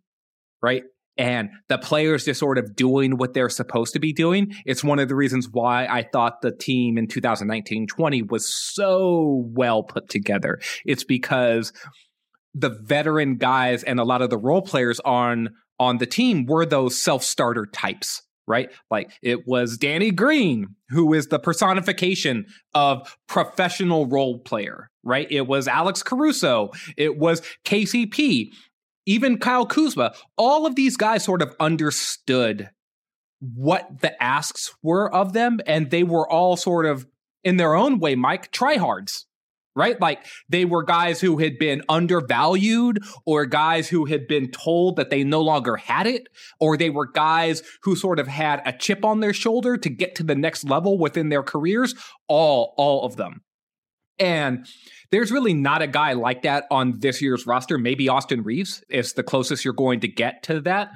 right? 0.62 0.84
And 1.18 1.50
the 1.70 1.78
players 1.78 2.26
just 2.26 2.40
sort 2.40 2.58
of 2.58 2.76
doing 2.76 3.18
what 3.18 3.34
they're 3.34 3.50
supposed 3.50 3.94
to 3.94 4.00
be 4.00 4.14
doing. 4.14 4.54
It's 4.66 4.84
one 4.84 5.00
of 5.00 5.08
the 5.08 5.16
reasons 5.16 5.50
why 5.50 5.86
I 5.86 6.04
thought 6.04 6.42
the 6.42 6.52
team 6.52 6.98
in 6.98 7.08
2019 7.08 7.88
20 7.88 8.22
was 8.24 8.54
so 8.54 9.46
well 9.54 9.84
put 9.84 10.10
together. 10.10 10.60
It's 10.86 11.04
because 11.04 11.72
the 12.54 12.70
veteran 12.70 13.36
guys 13.36 13.84
and 13.84 14.00
a 14.00 14.04
lot 14.04 14.22
of 14.22 14.30
the 14.30 14.38
role 14.38 14.62
players 14.62 15.00
on 15.02 15.50
on 15.78 15.98
the 15.98 16.06
team 16.06 16.46
were 16.46 16.66
those 16.66 17.02
self-starter 17.02 17.66
types 17.66 18.22
right? 18.48 18.70
Like 18.92 19.12
it 19.22 19.48
was 19.48 19.78
Danny 19.78 20.12
Green, 20.12 20.76
who 20.90 21.14
is 21.14 21.28
the 21.28 21.40
personification 21.40 22.46
of 22.74 23.18
professional 23.28 24.06
role 24.06 24.40
player, 24.40 24.90
right? 25.04 25.28
It 25.30 25.48
was 25.48 25.68
Alex 25.68 26.04
Caruso. 26.04 26.72
It 26.98 27.18
was 27.18 27.42
KCP 27.66 28.50
even 29.06 29.38
Kyle 29.38 29.66
Kuzma, 29.66 30.14
all 30.38 30.66
of 30.66 30.76
these 30.76 30.98
guys 30.98 31.24
sort 31.24 31.42
of 31.42 31.56
understood 31.60 32.70
what 33.40 34.02
the 34.02 34.22
asks 34.24 34.74
were 34.82 35.14
of 35.14 35.34
them, 35.34 35.60
and 35.66 35.92
they 35.92 36.04
were 36.04 36.28
all 36.30 36.58
sort 36.58 36.86
of, 36.86 37.06
in 37.44 37.58
their 37.58 37.76
own 37.76 38.00
way, 38.00 38.16
Mike, 38.16 38.52
tryhards, 38.52 39.26
right? 39.76 40.00
Like 40.00 40.26
they 40.50 40.66
were 40.66 40.84
guys 40.84 41.22
who 41.22 41.38
had 41.38 41.60
been 41.60 41.84
undervalued, 41.90 43.04
or 43.26 43.46
guys 43.46 43.90
who 43.90 44.06
had 44.06 44.28
been 44.28 44.50
told 44.50 44.96
that 44.96 45.10
they 45.10 45.24
no 45.24 45.42
longer 45.42 45.76
had 45.76 46.08
it, 46.08 46.28
or 46.60 46.78
they 46.78 46.90
were 46.90 47.06
guys 47.06 47.62
who 47.84 47.96
sort 47.96 48.20
of 48.20 48.28
had 48.28 48.62
a 48.66 48.74
chip 48.74 49.06
on 49.06 49.20
their 49.20 49.34
shoulder 49.34 49.78
to 49.78 49.90
get 49.90 50.16
to 50.16 50.24
the 50.24 50.36
next 50.36 50.64
level 50.64 50.98
within 50.98 51.30
their 51.30 51.44
careers. 51.44 51.94
All, 52.28 52.74
all 52.78 53.06
of 53.06 53.18
them. 53.18 53.42
And 54.20 54.66
there's 55.12 55.32
really 55.32 55.54
not 55.54 55.82
a 55.82 55.88
guy 55.88 56.14
like 56.14 56.44
that 56.44 56.66
on 56.72 57.00
this 57.00 57.22
year's 57.22 57.46
roster. 57.46 57.78
Maybe 57.78 58.10
Austin 58.10 58.44
Reaves 58.44 58.84
is 58.90 59.14
the 59.14 59.24
closest 59.24 59.66
you're 59.66 59.74
going 59.74 60.00
to 60.02 60.08
get 60.08 60.44
to 60.44 60.62
that. 60.62 60.92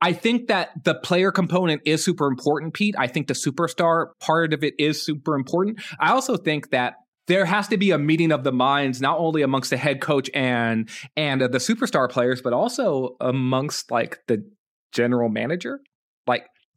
I 0.00 0.12
think 0.12 0.48
that 0.48 0.70
the 0.84 0.94
player 0.94 1.32
component 1.32 1.82
is 1.86 2.04
super 2.04 2.26
important, 2.26 2.74
Pete. 2.74 2.94
I 2.98 3.06
think 3.06 3.28
the 3.28 3.34
superstar 3.34 4.08
part 4.20 4.52
of 4.52 4.62
it 4.62 4.74
is 4.78 5.04
super 5.04 5.34
important. 5.34 5.80
I 5.98 6.10
also 6.12 6.36
think 6.36 6.70
that 6.70 6.94
there 7.26 7.44
has 7.44 7.68
to 7.68 7.76
be 7.76 7.90
a 7.90 7.98
meeting 7.98 8.30
of 8.30 8.44
the 8.44 8.52
minds, 8.52 9.00
not 9.00 9.18
only 9.18 9.42
amongst 9.42 9.70
the 9.70 9.76
head 9.76 10.00
coach 10.00 10.30
and 10.34 10.88
and 11.16 11.40
the 11.40 11.48
superstar 11.58 12.10
players, 12.10 12.40
but 12.42 12.52
also 12.52 13.16
amongst 13.20 13.90
like 13.90 14.18
the 14.28 14.48
general 14.92 15.28
manager. 15.28 15.80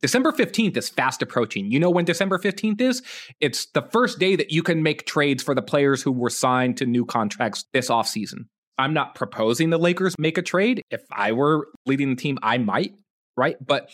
December 0.02 0.32
15th 0.32 0.78
is 0.78 0.90
fast 0.90 1.22
approaching. 1.22 1.72
You 1.72 1.80
know 1.80 1.90
when 1.90 2.06
December 2.06 2.38
15th 2.38 2.82
is? 2.82 3.02
It's 3.40 3.66
the 3.68 3.82
first 3.82 4.20
day 4.20 4.36
that 4.36 4.52
you 4.52 4.64
can 4.64 4.84
make 4.84 5.06
trades 5.06 5.44
for 5.44 5.54
the 5.54 5.62
players 5.62 6.02
who 6.02 6.12
were 6.12 6.30
signed 6.30 6.78
to 6.78 6.86
new 6.86 7.06
contracts 7.06 7.66
this 7.74 7.90
offseason. 7.90 8.46
I'm 8.78 8.94
not 8.94 9.16
proposing 9.16 9.70
the 9.70 9.78
Lakers 9.78 10.16
make 10.18 10.38
a 10.38 10.42
trade. 10.42 10.82
If 10.90 11.02
I 11.12 11.34
were 11.34 11.68
leading 11.86 12.10
the 12.10 12.16
team, 12.16 12.38
I 12.42 12.58
might, 12.58 12.94
right? 13.36 13.58
But 13.66 13.90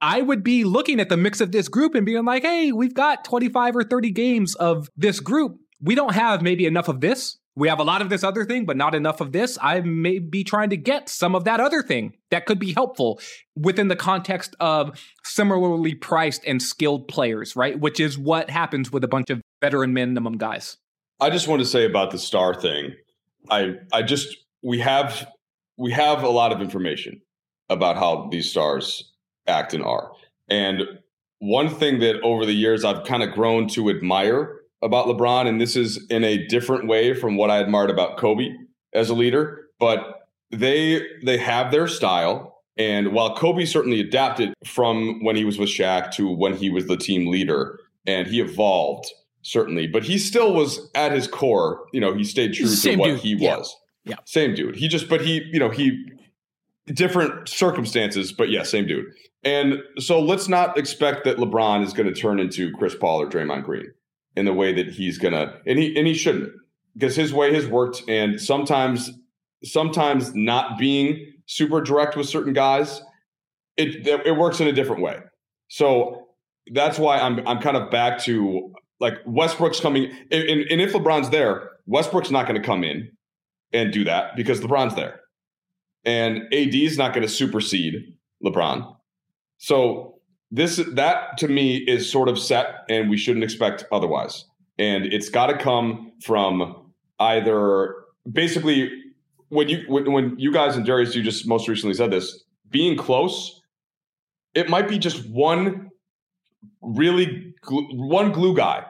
I 0.00 0.22
would 0.22 0.42
be 0.42 0.64
looking 0.64 1.00
at 1.00 1.10
the 1.10 1.16
mix 1.16 1.40
of 1.40 1.52
this 1.52 1.68
group 1.68 1.94
and 1.94 2.06
being 2.06 2.24
like, 2.24 2.42
hey, 2.42 2.72
we've 2.72 2.94
got 2.94 3.24
25 3.24 3.76
or 3.76 3.84
30 3.84 4.10
games 4.12 4.54
of 4.54 4.88
this 4.96 5.20
group. 5.20 5.58
We 5.80 5.94
don't 5.94 6.14
have 6.14 6.40
maybe 6.40 6.64
enough 6.64 6.88
of 6.88 7.00
this 7.00 7.38
we 7.56 7.68
have 7.68 7.80
a 7.80 7.84
lot 7.84 8.02
of 8.02 8.10
this 8.10 8.22
other 8.22 8.44
thing, 8.44 8.66
but 8.66 8.76
not 8.76 8.94
enough 8.94 9.22
of 9.22 9.32
this. 9.32 9.58
I 9.60 9.80
may 9.80 10.18
be 10.18 10.44
trying 10.44 10.70
to 10.70 10.76
get 10.76 11.08
some 11.08 11.34
of 11.34 11.44
that 11.44 11.58
other 11.58 11.82
thing 11.82 12.12
that 12.30 12.44
could 12.44 12.58
be 12.58 12.74
helpful 12.74 13.18
within 13.56 13.88
the 13.88 13.96
context 13.96 14.54
of 14.60 15.00
similarly 15.24 15.94
priced 15.94 16.44
and 16.46 16.62
skilled 16.62 17.08
players, 17.08 17.56
right? 17.56 17.80
Which 17.80 17.98
is 17.98 18.18
what 18.18 18.50
happens 18.50 18.92
with 18.92 19.02
a 19.04 19.08
bunch 19.08 19.30
of 19.30 19.40
veteran 19.62 19.94
minimum 19.94 20.36
guys. 20.36 20.76
I 21.18 21.30
just 21.30 21.48
want 21.48 21.60
to 21.60 21.66
say 21.66 21.86
about 21.86 22.10
the 22.10 22.18
star 22.18 22.54
thing. 22.54 22.94
I 23.50 23.76
I 23.90 24.02
just 24.02 24.36
we 24.62 24.80
have 24.80 25.26
we 25.78 25.92
have 25.92 26.22
a 26.22 26.28
lot 26.28 26.52
of 26.52 26.60
information 26.60 27.22
about 27.70 27.96
how 27.96 28.28
these 28.30 28.50
stars 28.50 29.12
act 29.46 29.72
and 29.72 29.82
are. 29.82 30.12
And 30.48 30.82
one 31.38 31.68
thing 31.68 32.00
that 32.00 32.20
over 32.22 32.44
the 32.44 32.52
years 32.52 32.84
I've 32.84 33.04
kind 33.04 33.22
of 33.22 33.32
grown 33.32 33.66
to 33.68 33.88
admire 33.88 34.55
about 34.86 35.06
LeBron, 35.06 35.46
and 35.46 35.60
this 35.60 35.76
is 35.76 36.06
in 36.08 36.24
a 36.24 36.46
different 36.46 36.86
way 36.86 37.12
from 37.12 37.36
what 37.36 37.50
I 37.50 37.58
admired 37.58 37.90
about 37.90 38.16
Kobe 38.16 38.48
as 38.94 39.10
a 39.10 39.14
leader. 39.14 39.66
But 39.78 40.28
they 40.50 41.02
they 41.24 41.36
have 41.36 41.70
their 41.70 41.88
style, 41.88 42.62
and 42.78 43.12
while 43.12 43.36
Kobe 43.36 43.64
certainly 43.64 44.00
adapted 44.00 44.54
from 44.64 45.22
when 45.22 45.36
he 45.36 45.44
was 45.44 45.58
with 45.58 45.68
Shaq 45.68 46.12
to 46.12 46.30
when 46.30 46.56
he 46.56 46.70
was 46.70 46.86
the 46.86 46.96
team 46.96 47.26
leader, 47.26 47.78
and 48.06 48.26
he 48.26 48.40
evolved 48.40 49.06
certainly, 49.42 49.86
but 49.86 50.02
he 50.02 50.18
still 50.18 50.54
was 50.54 50.90
at 50.94 51.12
his 51.12 51.28
core. 51.28 51.84
You 51.92 52.00
know, 52.00 52.14
he 52.14 52.24
stayed 52.24 52.54
true 52.54 52.66
to 52.74 52.96
what 52.96 53.06
dude. 53.06 53.20
he 53.20 53.34
yeah. 53.34 53.58
was. 53.58 53.76
Yeah, 54.04 54.16
same 54.24 54.54
dude. 54.54 54.76
He 54.76 54.86
just, 54.86 55.08
but 55.08 55.20
he, 55.20 55.42
you 55.52 55.58
know, 55.58 55.68
he 55.68 56.04
different 56.86 57.48
circumstances, 57.48 58.32
but 58.32 58.50
yeah, 58.50 58.62
same 58.62 58.86
dude. 58.86 59.06
And 59.42 59.78
so 59.98 60.20
let's 60.20 60.48
not 60.48 60.78
expect 60.78 61.24
that 61.24 61.38
LeBron 61.38 61.84
is 61.84 61.92
going 61.92 62.12
to 62.12 62.14
turn 62.14 62.38
into 62.38 62.72
Chris 62.72 62.94
Paul 62.94 63.22
or 63.22 63.28
Draymond 63.28 63.64
Green 63.64 63.86
in 64.36 64.44
the 64.44 64.52
way 64.52 64.72
that 64.72 64.88
he's 64.88 65.18
gonna 65.18 65.54
and 65.66 65.78
he 65.78 65.96
and 65.96 66.06
he 66.06 66.14
shouldn't 66.14 66.52
because 66.94 67.16
his 67.16 67.32
way 67.32 67.54
has 67.54 67.66
worked 67.66 68.02
and 68.08 68.40
sometimes 68.40 69.10
sometimes 69.64 70.34
not 70.34 70.78
being 70.78 71.32
super 71.46 71.80
direct 71.80 72.16
with 72.16 72.28
certain 72.28 72.52
guys 72.52 73.02
it 73.76 74.06
it 74.06 74.36
works 74.36 74.60
in 74.60 74.66
a 74.66 74.72
different 74.72 75.02
way. 75.02 75.18
So 75.68 76.26
that's 76.72 76.98
why 76.98 77.18
i'm 77.18 77.46
i'm 77.46 77.60
kind 77.60 77.76
of 77.76 77.90
back 77.90 78.18
to 78.18 78.72
like 78.98 79.14
westbrook's 79.24 79.78
coming 79.78 80.10
and, 80.32 80.42
and 80.42 80.80
if 80.80 80.92
lebron's 80.92 81.30
there 81.30 81.70
westbrook's 81.86 82.30
not 82.30 82.46
going 82.46 82.60
to 82.60 82.66
come 82.66 82.82
in 82.82 83.08
and 83.72 83.92
do 83.92 84.04
that 84.04 84.36
because 84.36 84.60
lebron's 84.60 84.94
there. 84.94 85.20
And 86.04 86.42
ad 86.52 86.74
is 86.74 86.98
not 86.98 87.12
going 87.14 87.26
to 87.26 87.32
supersede 87.32 88.14
lebron. 88.44 88.96
So 89.58 90.15
this 90.50 90.80
that 90.92 91.38
to 91.38 91.48
me 91.48 91.78
is 91.78 92.10
sort 92.10 92.28
of 92.28 92.38
set 92.38 92.84
and 92.88 93.10
we 93.10 93.16
shouldn't 93.16 93.44
expect 93.44 93.84
otherwise. 93.90 94.44
And 94.78 95.06
it's 95.06 95.28
got 95.28 95.46
to 95.46 95.56
come 95.56 96.12
from 96.20 96.92
either 97.18 97.94
basically 98.30 98.90
when 99.48 99.68
you 99.68 99.84
when, 99.88 100.12
when 100.12 100.38
you 100.38 100.52
guys 100.52 100.76
and 100.76 100.84
Darius 100.84 101.14
you 101.14 101.22
just 101.22 101.46
most 101.46 101.68
recently 101.68 101.94
said 101.94 102.10
this 102.10 102.44
being 102.70 102.96
close 102.96 103.62
it 104.54 104.70
might 104.70 104.88
be 104.88 104.98
just 104.98 105.28
one 105.28 105.90
really 106.80 107.54
one 107.68 108.32
glue 108.32 108.56
guy. 108.56 108.84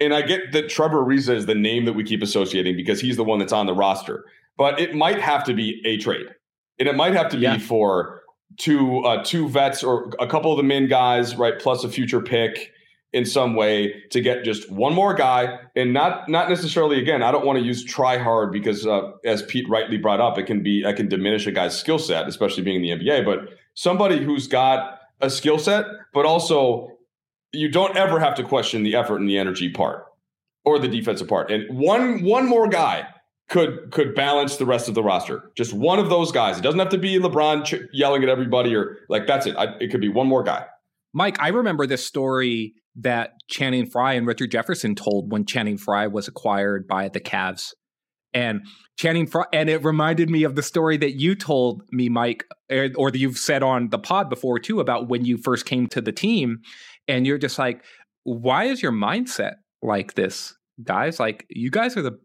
And 0.00 0.12
I 0.12 0.22
get 0.22 0.52
that 0.52 0.68
Trevor 0.68 1.04
Ariza 1.04 1.34
is 1.36 1.46
the 1.46 1.54
name 1.54 1.84
that 1.84 1.92
we 1.92 2.02
keep 2.02 2.22
associating 2.22 2.76
because 2.76 3.00
he's 3.00 3.16
the 3.16 3.22
one 3.22 3.38
that's 3.38 3.52
on 3.52 3.66
the 3.66 3.74
roster 3.74 4.24
but 4.56 4.78
it 4.80 4.94
might 4.94 5.20
have 5.20 5.44
to 5.44 5.54
be 5.54 5.80
a 5.84 5.96
trade. 5.98 6.26
And 6.78 6.88
it 6.88 6.96
might 6.96 7.14
have 7.14 7.28
to 7.30 7.36
be 7.36 7.58
for 7.58 8.21
two 8.58 9.00
uh, 9.04 9.22
two 9.24 9.48
vets 9.48 9.82
or 9.82 10.12
a 10.18 10.26
couple 10.26 10.50
of 10.50 10.56
the 10.56 10.62
min 10.62 10.88
guys, 10.88 11.36
right, 11.36 11.58
plus 11.58 11.84
a 11.84 11.88
future 11.88 12.20
pick 12.20 12.72
in 13.12 13.26
some 13.26 13.54
way 13.54 14.02
to 14.10 14.22
get 14.22 14.42
just 14.42 14.70
one 14.70 14.94
more 14.94 15.14
guy, 15.14 15.58
and 15.76 15.92
not 15.92 16.28
not 16.28 16.48
necessarily 16.48 16.98
again. 16.98 17.22
I 17.22 17.30
don't 17.30 17.44
want 17.44 17.58
to 17.58 17.64
use 17.64 17.84
try 17.84 18.18
hard 18.18 18.52
because, 18.52 18.86
uh, 18.86 19.12
as 19.24 19.42
Pete 19.42 19.68
rightly 19.68 19.98
brought 19.98 20.20
up, 20.20 20.38
it 20.38 20.44
can 20.44 20.62
be 20.62 20.84
I 20.86 20.92
can 20.92 21.08
diminish 21.08 21.46
a 21.46 21.52
guy's 21.52 21.78
skill 21.78 21.98
set, 21.98 22.26
especially 22.26 22.62
being 22.62 22.82
in 22.84 22.98
the 22.98 23.04
NBA. 23.04 23.24
But 23.24 23.56
somebody 23.74 24.22
who's 24.22 24.46
got 24.46 25.00
a 25.20 25.30
skill 25.30 25.58
set, 25.58 25.84
but 26.12 26.24
also 26.24 26.88
you 27.52 27.70
don't 27.70 27.96
ever 27.96 28.18
have 28.18 28.34
to 28.36 28.42
question 28.42 28.82
the 28.82 28.96
effort 28.96 29.20
and 29.20 29.28
the 29.28 29.38
energy 29.38 29.70
part 29.70 30.06
or 30.64 30.78
the 30.78 30.88
defensive 30.88 31.28
part. 31.28 31.50
And 31.50 31.78
one 31.78 32.22
one 32.22 32.48
more 32.48 32.68
guy 32.68 33.06
could 33.52 33.90
could 33.90 34.14
balance 34.14 34.56
the 34.56 34.64
rest 34.64 34.88
of 34.88 34.94
the 34.94 35.02
roster. 35.02 35.50
Just 35.54 35.74
one 35.74 35.98
of 35.98 36.08
those 36.08 36.32
guys. 36.32 36.58
It 36.58 36.62
doesn't 36.62 36.80
have 36.80 36.88
to 36.88 36.98
be 36.98 37.18
LeBron 37.18 37.66
ch- 37.66 37.86
yelling 37.92 38.22
at 38.22 38.30
everybody 38.30 38.74
or 38.74 38.96
like 39.10 39.26
that's 39.26 39.44
it. 39.46 39.54
I, 39.56 39.76
it 39.78 39.90
could 39.90 40.00
be 40.00 40.08
one 40.08 40.26
more 40.26 40.42
guy. 40.42 40.64
Mike, 41.12 41.36
I 41.38 41.48
remember 41.48 41.86
this 41.86 42.04
story 42.04 42.72
that 42.96 43.32
Channing 43.48 43.84
Frye 43.84 44.14
and 44.14 44.26
Richard 44.26 44.50
Jefferson 44.50 44.94
told 44.94 45.30
when 45.30 45.44
Channing 45.44 45.76
Frye 45.76 46.06
was 46.06 46.28
acquired 46.28 46.88
by 46.88 47.10
the 47.10 47.20
Cavs. 47.20 47.74
And 48.32 48.62
Channing 48.98 49.26
Frye, 49.26 49.44
and 49.52 49.68
it 49.68 49.84
reminded 49.84 50.30
me 50.30 50.44
of 50.44 50.54
the 50.56 50.62
story 50.62 50.96
that 50.96 51.20
you 51.20 51.34
told 51.34 51.82
me, 51.90 52.08
Mike, 52.08 52.46
eh, 52.70 52.88
or 52.96 53.10
that 53.10 53.18
you've 53.18 53.36
said 53.36 53.62
on 53.62 53.90
the 53.90 53.98
pod 53.98 54.30
before 54.30 54.58
too, 54.60 54.80
about 54.80 55.10
when 55.10 55.26
you 55.26 55.36
first 55.36 55.66
came 55.66 55.86
to 55.88 56.00
the 56.00 56.12
team. 56.12 56.60
And 57.06 57.26
you're 57.26 57.36
just 57.36 57.58
like, 57.58 57.84
why 58.24 58.64
is 58.64 58.82
your 58.82 58.92
mindset 58.92 59.56
like 59.82 60.14
this, 60.14 60.54
guys? 60.82 61.20
Like, 61.20 61.44
you 61.50 61.70
guys 61.70 61.98
are 61.98 62.02
the 62.02 62.18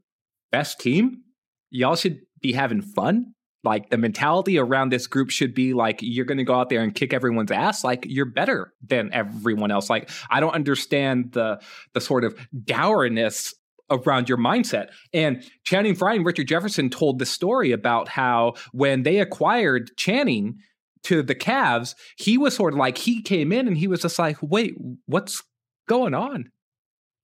best 0.51 0.79
team. 0.79 1.23
Y'all 1.69 1.95
should 1.95 2.21
be 2.41 2.53
having 2.53 2.81
fun. 2.81 3.33
Like 3.63 3.89
the 3.89 3.97
mentality 3.97 4.57
around 4.57 4.91
this 4.91 5.07
group 5.07 5.29
should 5.29 5.53
be 5.53 5.73
like 5.73 5.99
you're 6.01 6.25
going 6.25 6.37
to 6.37 6.43
go 6.43 6.55
out 6.55 6.69
there 6.69 6.81
and 6.81 6.93
kick 6.93 7.13
everyone's 7.13 7.51
ass. 7.51 7.83
Like 7.83 8.05
you're 8.07 8.25
better 8.25 8.73
than 8.85 9.11
everyone 9.11 9.71
else. 9.71 9.89
Like 9.89 10.09
I 10.29 10.39
don't 10.39 10.53
understand 10.53 11.33
the 11.33 11.59
the 11.93 11.99
sort 11.99 12.23
of 12.23 12.37
dourness 12.63 13.53
around 13.89 14.29
your 14.29 14.37
mindset. 14.37 14.89
And 15.13 15.43
Channing 15.63 15.95
Frye 15.95 16.15
and 16.15 16.25
Richard 16.25 16.47
Jefferson 16.47 16.89
told 16.89 17.19
the 17.19 17.25
story 17.25 17.71
about 17.71 18.07
how 18.07 18.53
when 18.71 19.03
they 19.03 19.19
acquired 19.19 19.91
Channing 19.97 20.59
to 21.03 21.21
the 21.21 21.35
Cavs, 21.35 21.95
he 22.17 22.37
was 22.37 22.55
sort 22.55 22.73
of 22.73 22.79
like 22.79 22.97
he 22.97 23.21
came 23.21 23.51
in 23.51 23.67
and 23.67 23.77
he 23.77 23.87
was 23.87 24.01
just 24.01 24.19
like, 24.19 24.37
"Wait, 24.41 24.75
what's 25.05 25.43
going 25.87 26.13
on? 26.13 26.51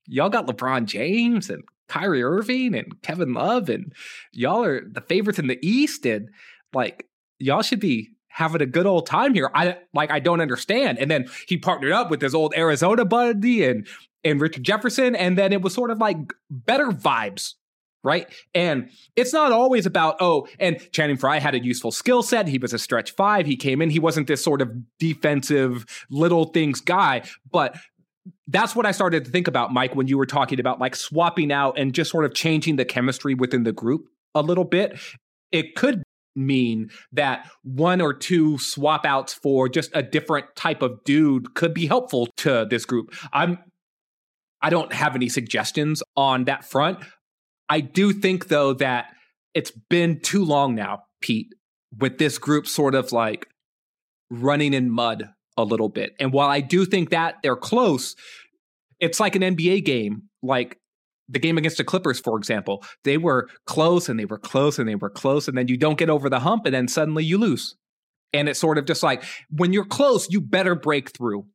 Y'all 0.08 0.30
got 0.30 0.48
LeBron 0.48 0.86
James 0.86 1.50
and 1.50 1.64
Kyrie 1.88 2.24
Irving 2.24 2.76
and 2.76 3.02
Kevin 3.02 3.34
Love, 3.34 3.70
and 3.70 3.94
y'all 4.32 4.64
are 4.64 4.82
the 4.90 5.02
favorites 5.02 5.40
in 5.40 5.48
the 5.48 5.60
East, 5.62 6.06
and 6.06 6.30
like 6.74 7.08
y'all 7.40 7.62
should 7.62 7.80
be 7.80 8.10
having 8.34 8.62
a 8.62 8.66
good 8.66 8.86
old 8.86 9.06
time 9.06 9.34
here. 9.34 9.50
I 9.54 9.78
like 9.94 10.12
I 10.12 10.20
don't 10.20 10.42
understand. 10.42 10.98
And 10.98 11.10
then 11.10 11.28
he 11.48 11.58
partnered 11.58 11.92
up 11.92 12.10
with 12.10 12.22
his 12.22 12.34
old 12.34 12.54
Arizona 12.56 13.06
buddy 13.06 13.64
and 13.64 13.88
and 14.24 14.42
Richard 14.42 14.64
Jefferson, 14.64 15.16
and 15.16 15.38
then 15.38 15.54
it 15.54 15.62
was 15.62 15.74
sort 15.74 15.92
of 15.92 16.00
like 16.00 16.18
better 16.50 16.88
vibes. 16.88 17.54
Right. 18.06 18.28
And 18.54 18.90
it's 19.16 19.32
not 19.32 19.54
always 19.54 19.86
about, 19.86 20.18
oh, 20.20 20.46
and 20.60 20.78
Channing 20.92 21.16
Frye 21.16 21.40
had 21.40 21.56
a 21.56 21.64
useful 21.64 21.90
skill 21.90 22.22
set. 22.22 22.50
He 22.50 22.58
was 22.58 22.74
a 22.74 22.80
stretch 22.80 23.12
five. 23.12 23.46
He 23.46 23.56
came 23.56 23.82
in. 23.82 23.90
He 23.90 24.00
wasn't 24.00 24.28
this 24.28 24.44
sort 24.44 24.62
of 24.62 24.70
defensive 25.00 25.86
little 26.10 26.48
things 26.48 26.82
guy, 26.82 27.22
but 27.50 27.78
that's 28.48 28.76
what 28.76 28.86
I 28.86 28.92
started 28.92 29.26
to 29.26 29.32
think 29.32 29.48
about, 29.48 29.74
Mike, 29.74 29.96
when 29.96 30.08
you 30.08 30.18
were 30.18 30.26
talking 30.26 30.60
about 30.60 30.80
like 30.80 30.96
swapping 30.96 31.52
out 31.52 31.78
and 31.78 31.94
just 31.94 32.12
sort 32.12 32.26
of 32.26 32.34
changing 32.34 32.76
the 32.78 32.86
chemistry 32.86 33.34
within 33.34 33.64
the 33.64 33.74
group 33.74 34.08
a 34.36 34.42
little 34.42 34.64
bit. 34.64 34.98
It 35.52 35.76
could 35.76 36.04
mean 36.36 36.90
that 37.12 37.50
one 37.64 38.02
or 38.02 38.14
two 38.14 38.58
swap 38.58 39.06
outs 39.06 39.34
for 39.34 39.70
just 39.70 39.92
a 39.94 40.02
different 40.02 40.48
type 40.56 40.82
of 40.82 41.04
dude 41.04 41.54
could 41.54 41.74
be 41.74 41.86
helpful 41.86 42.28
to 42.38 42.66
this 42.70 42.86
group. 42.86 43.14
I'm 43.32 43.60
I 44.62 44.70
don't 44.70 44.94
have 44.94 45.16
any 45.16 45.28
suggestions 45.28 46.02
on 46.16 46.46
that 46.46 46.64
front. 46.64 47.00
I 47.70 47.82
do 47.82 48.14
think 48.14 48.48
though 48.48 48.74
that 48.76 49.08
it's 49.54 49.72
been 49.90 50.22
too 50.22 50.46
long 50.46 50.74
now, 50.74 51.04
Pete, 51.22 51.54
with 52.00 52.18
this 52.18 52.38
group 52.38 52.66
sort 52.66 52.96
of 52.96 53.12
like 53.12 53.48
running 54.32 54.74
in 54.74 54.90
mud 54.90 55.30
a 55.58 55.64
little 55.64 55.89
bit. 55.89 56.14
And 56.20 56.34
while 56.34 56.49
I 56.49 56.62
do 56.62 56.86
think 56.86 57.10
that 57.10 57.36
they're 57.43 57.56
close, 57.56 58.16
it's 58.99 59.20
like 59.20 59.36
an 59.36 59.41
NBA 59.41 59.86
game, 59.86 60.24
like 60.41 60.78
the 61.30 61.39
game 61.39 61.58
against 61.58 61.78
the 61.78 61.84
Clippers, 61.84 62.20
for 62.20 62.38
example. 62.38 62.84
They 63.04 63.18
were 63.18 63.49
close 63.66 64.10
and 64.10 64.20
they 64.20 64.26
were 64.26 64.39
close 64.39 64.80
and 64.80 64.88
they 64.88 64.95
were 64.95 65.10
close, 65.10 65.47
and 65.47 65.58
then 65.58 65.68
you 65.68 65.78
don't 65.78 65.97
get 65.97 66.10
over 66.10 66.30
the 66.30 66.39
hump, 66.39 66.66
and 66.66 66.74
then 66.74 66.88
suddenly 66.88 67.24
you 67.24 67.38
lose. 67.38 67.76
And 68.34 68.49
it's 68.49 68.60
sort 68.60 68.78
of 68.78 68.86
just 68.86 69.04
like 69.04 69.24
when 69.49 69.74
you're 69.74 69.86
close, 69.86 70.28
you 70.30 70.41
better 70.41 70.76
break 70.76 71.16
through. 71.16 71.45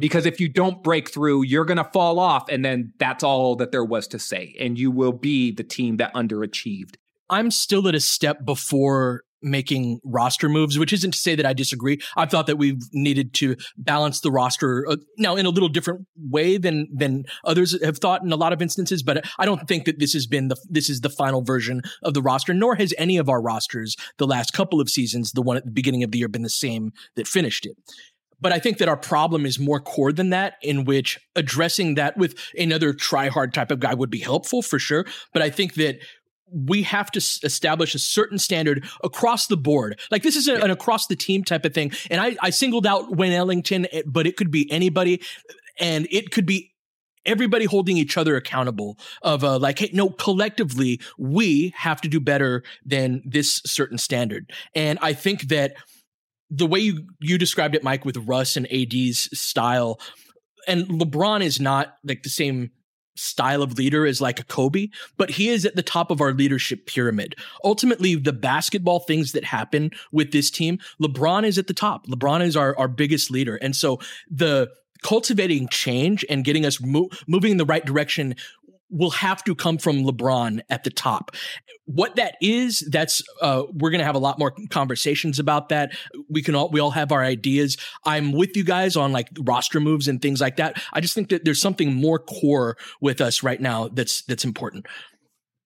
Because 0.00 0.26
if 0.26 0.38
you 0.38 0.48
don't 0.48 0.82
break 0.84 1.10
through, 1.10 1.44
you're 1.44 1.64
going 1.64 1.78
to 1.78 1.90
fall 1.92 2.20
off. 2.20 2.48
And 2.48 2.64
then 2.64 2.92
that's 3.00 3.24
all 3.24 3.56
that 3.56 3.72
there 3.72 3.84
was 3.84 4.06
to 4.08 4.18
say. 4.20 4.54
And 4.60 4.78
you 4.78 4.92
will 4.92 5.12
be 5.12 5.50
the 5.50 5.64
team 5.64 5.96
that 5.96 6.14
underachieved. 6.14 6.94
I'm 7.28 7.50
still 7.50 7.88
at 7.88 7.96
a 7.96 8.00
step 8.00 8.44
before 8.44 9.22
making 9.42 10.00
roster 10.04 10.48
moves, 10.48 10.78
which 10.78 10.92
isn't 10.92 11.12
to 11.12 11.18
say 11.18 11.34
that 11.34 11.46
I 11.46 11.52
disagree. 11.52 11.98
I 12.16 12.26
thought 12.26 12.46
that 12.46 12.56
we 12.56 12.78
needed 12.92 13.34
to 13.34 13.56
balance 13.76 14.20
the 14.20 14.30
roster 14.30 14.86
uh, 14.88 14.96
now 15.16 15.36
in 15.36 15.46
a 15.46 15.50
little 15.50 15.68
different 15.68 16.06
way 16.16 16.58
than 16.58 16.88
than 16.94 17.24
others 17.44 17.80
have 17.82 17.98
thought 17.98 18.22
in 18.22 18.32
a 18.32 18.36
lot 18.36 18.52
of 18.52 18.62
instances. 18.62 19.02
But 19.02 19.24
I 19.38 19.44
don't 19.44 19.66
think 19.68 19.84
that 19.84 19.98
this 19.98 20.12
has 20.12 20.26
been 20.26 20.48
the 20.48 20.56
this 20.68 20.90
is 20.90 21.00
the 21.00 21.10
final 21.10 21.42
version 21.42 21.82
of 22.02 22.14
the 22.14 22.22
roster. 22.22 22.54
Nor 22.54 22.76
has 22.76 22.94
any 22.98 23.16
of 23.16 23.28
our 23.28 23.40
rosters 23.40 23.96
the 24.18 24.26
last 24.26 24.52
couple 24.52 24.80
of 24.80 24.88
seasons, 24.88 25.32
the 25.32 25.42
one 25.42 25.56
at 25.56 25.64
the 25.64 25.70
beginning 25.70 26.02
of 26.02 26.10
the 26.10 26.18
year, 26.18 26.28
been 26.28 26.42
the 26.42 26.48
same 26.48 26.92
that 27.16 27.26
finished 27.26 27.66
it. 27.66 27.76
But 28.40 28.52
I 28.52 28.58
think 28.58 28.78
that 28.78 28.88
our 28.88 28.96
problem 28.96 29.44
is 29.44 29.58
more 29.58 29.80
core 29.80 30.12
than 30.12 30.30
that, 30.30 30.54
in 30.62 30.84
which 30.84 31.18
addressing 31.34 31.94
that 31.96 32.16
with 32.16 32.38
another 32.56 32.92
try 32.92 33.28
hard 33.28 33.52
type 33.52 33.70
of 33.70 33.80
guy 33.80 33.94
would 33.94 34.10
be 34.10 34.20
helpful 34.20 34.62
for 34.62 34.78
sure. 34.78 35.04
But 35.32 35.42
I 35.42 35.50
think 35.50 35.74
that 35.74 35.98
we 36.52 36.82
have 36.82 37.10
to 37.12 37.18
establish 37.18 37.94
a 37.94 37.98
certain 37.98 38.38
standard 38.38 38.84
across 39.02 39.46
the 39.46 39.56
board. 39.56 39.98
Like 40.10 40.22
this 40.22 40.36
is 40.36 40.48
a, 40.48 40.56
an 40.56 40.70
across 40.70 41.06
the 41.06 41.16
team 41.16 41.44
type 41.44 41.64
of 41.64 41.74
thing. 41.74 41.92
And 42.10 42.20
I, 42.20 42.36
I 42.40 42.50
singled 42.50 42.86
out 42.86 43.16
Wayne 43.16 43.32
Ellington, 43.32 43.86
eh, 43.92 44.02
but 44.06 44.26
it 44.26 44.36
could 44.36 44.50
be 44.50 44.70
anybody 44.70 45.20
and 45.78 46.06
it 46.10 46.30
could 46.30 46.46
be 46.46 46.72
everybody 47.24 47.66
holding 47.66 47.96
each 47.96 48.16
other 48.16 48.36
accountable 48.36 48.98
of 49.22 49.44
uh, 49.44 49.58
like, 49.58 49.78
hey, 49.78 49.90
no, 49.92 50.10
collectively, 50.10 51.00
we 51.18 51.74
have 51.76 52.00
to 52.00 52.08
do 52.08 52.20
better 52.20 52.62
than 52.84 53.22
this 53.24 53.60
certain 53.66 53.98
standard. 53.98 54.50
And 54.74 54.98
I 55.02 55.12
think 55.12 55.42
that 55.48 55.74
the 56.50 56.66
way 56.66 56.80
you, 56.80 57.06
you 57.20 57.36
described 57.36 57.74
it, 57.74 57.84
Mike, 57.84 58.04
with 58.04 58.16
Russ 58.16 58.56
and 58.56 58.66
AD's 58.72 59.28
style, 59.38 60.00
and 60.66 60.86
LeBron 60.86 61.42
is 61.42 61.60
not 61.60 61.94
like 62.04 62.22
the 62.22 62.30
same 62.30 62.70
style 63.18 63.62
of 63.62 63.76
leader 63.76 64.06
is 64.06 64.20
like 64.20 64.40
a 64.40 64.44
Kobe, 64.44 64.88
but 65.16 65.30
he 65.30 65.48
is 65.48 65.64
at 65.64 65.76
the 65.76 65.82
top 65.82 66.10
of 66.10 66.20
our 66.20 66.32
leadership 66.32 66.86
pyramid. 66.86 67.34
Ultimately, 67.64 68.14
the 68.14 68.32
basketball 68.32 69.00
things 69.00 69.32
that 69.32 69.44
happen 69.44 69.90
with 70.12 70.32
this 70.32 70.50
team, 70.50 70.78
LeBron 71.00 71.44
is 71.44 71.58
at 71.58 71.66
the 71.66 71.74
top. 71.74 72.06
LeBron 72.06 72.42
is 72.42 72.56
our, 72.56 72.78
our 72.78 72.88
biggest 72.88 73.30
leader. 73.30 73.56
And 73.56 73.74
so 73.74 74.00
the 74.30 74.70
cultivating 75.02 75.68
change 75.68 76.24
and 76.28 76.44
getting 76.44 76.66
us 76.66 76.80
mo- 76.80 77.08
moving 77.26 77.52
in 77.52 77.56
the 77.56 77.64
right 77.64 77.84
direction 77.84 78.34
will 78.90 79.10
have 79.10 79.44
to 79.44 79.54
come 79.54 79.78
from 79.78 80.04
LeBron 80.04 80.60
at 80.70 80.84
the 80.84 80.90
top. 80.90 81.32
What 81.84 82.16
that 82.16 82.36
is, 82.40 82.86
that's 82.90 83.22
uh, 83.40 83.64
we're 83.72 83.90
going 83.90 84.00
to 84.00 84.04
have 84.04 84.14
a 84.14 84.20
lot 84.20 84.38
more 84.38 84.54
conversations 84.70 85.38
about 85.38 85.68
that. 85.70 85.92
We 86.28 86.42
can 86.42 86.54
all 86.54 86.70
we 86.70 86.80
all 86.80 86.90
have 86.90 87.12
our 87.12 87.22
ideas. 87.22 87.76
I'm 88.04 88.32
with 88.32 88.56
you 88.56 88.64
guys 88.64 88.96
on 88.96 89.12
like 89.12 89.28
roster 89.40 89.80
moves 89.80 90.08
and 90.08 90.20
things 90.20 90.40
like 90.40 90.56
that. 90.56 90.82
I 90.92 91.00
just 91.00 91.14
think 91.14 91.28
that 91.30 91.44
there's 91.44 91.60
something 91.60 91.94
more 91.94 92.18
core 92.18 92.76
with 93.00 93.20
us 93.20 93.42
right 93.42 93.60
now 93.60 93.88
that's 93.88 94.22
that's 94.22 94.44
important. 94.44 94.86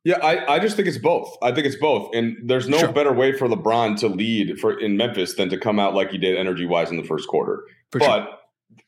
Yeah, 0.05 0.18
I, 0.18 0.55
I 0.55 0.59
just 0.59 0.75
think 0.75 0.89
it's 0.89 0.99
both. 0.99 1.37
I 1.43 1.53
think 1.53 1.66
it's 1.66 1.77
both. 1.77 2.12
And 2.12 2.37
there's 2.45 2.68
no 2.68 2.79
sure. 2.79 2.93
better 2.93 3.12
way 3.12 3.33
for 3.33 3.47
LeBron 3.47 3.99
to 4.01 4.09
lead 4.09 4.59
for 4.59 4.79
in 4.79 4.97
Memphis 4.97 5.35
than 5.35 5.49
to 5.51 5.59
come 5.59 5.79
out 5.79 5.95
like 5.95 6.11
he 6.11 6.18
did 6.18 6.37
energy 6.37 6.66
wise 6.66 6.91
in 6.91 6.97
the 6.97 7.05
first 7.05 7.29
quarter. 7.29 7.62
For 7.93 8.01
but 8.01 8.25
sure. 8.25 8.39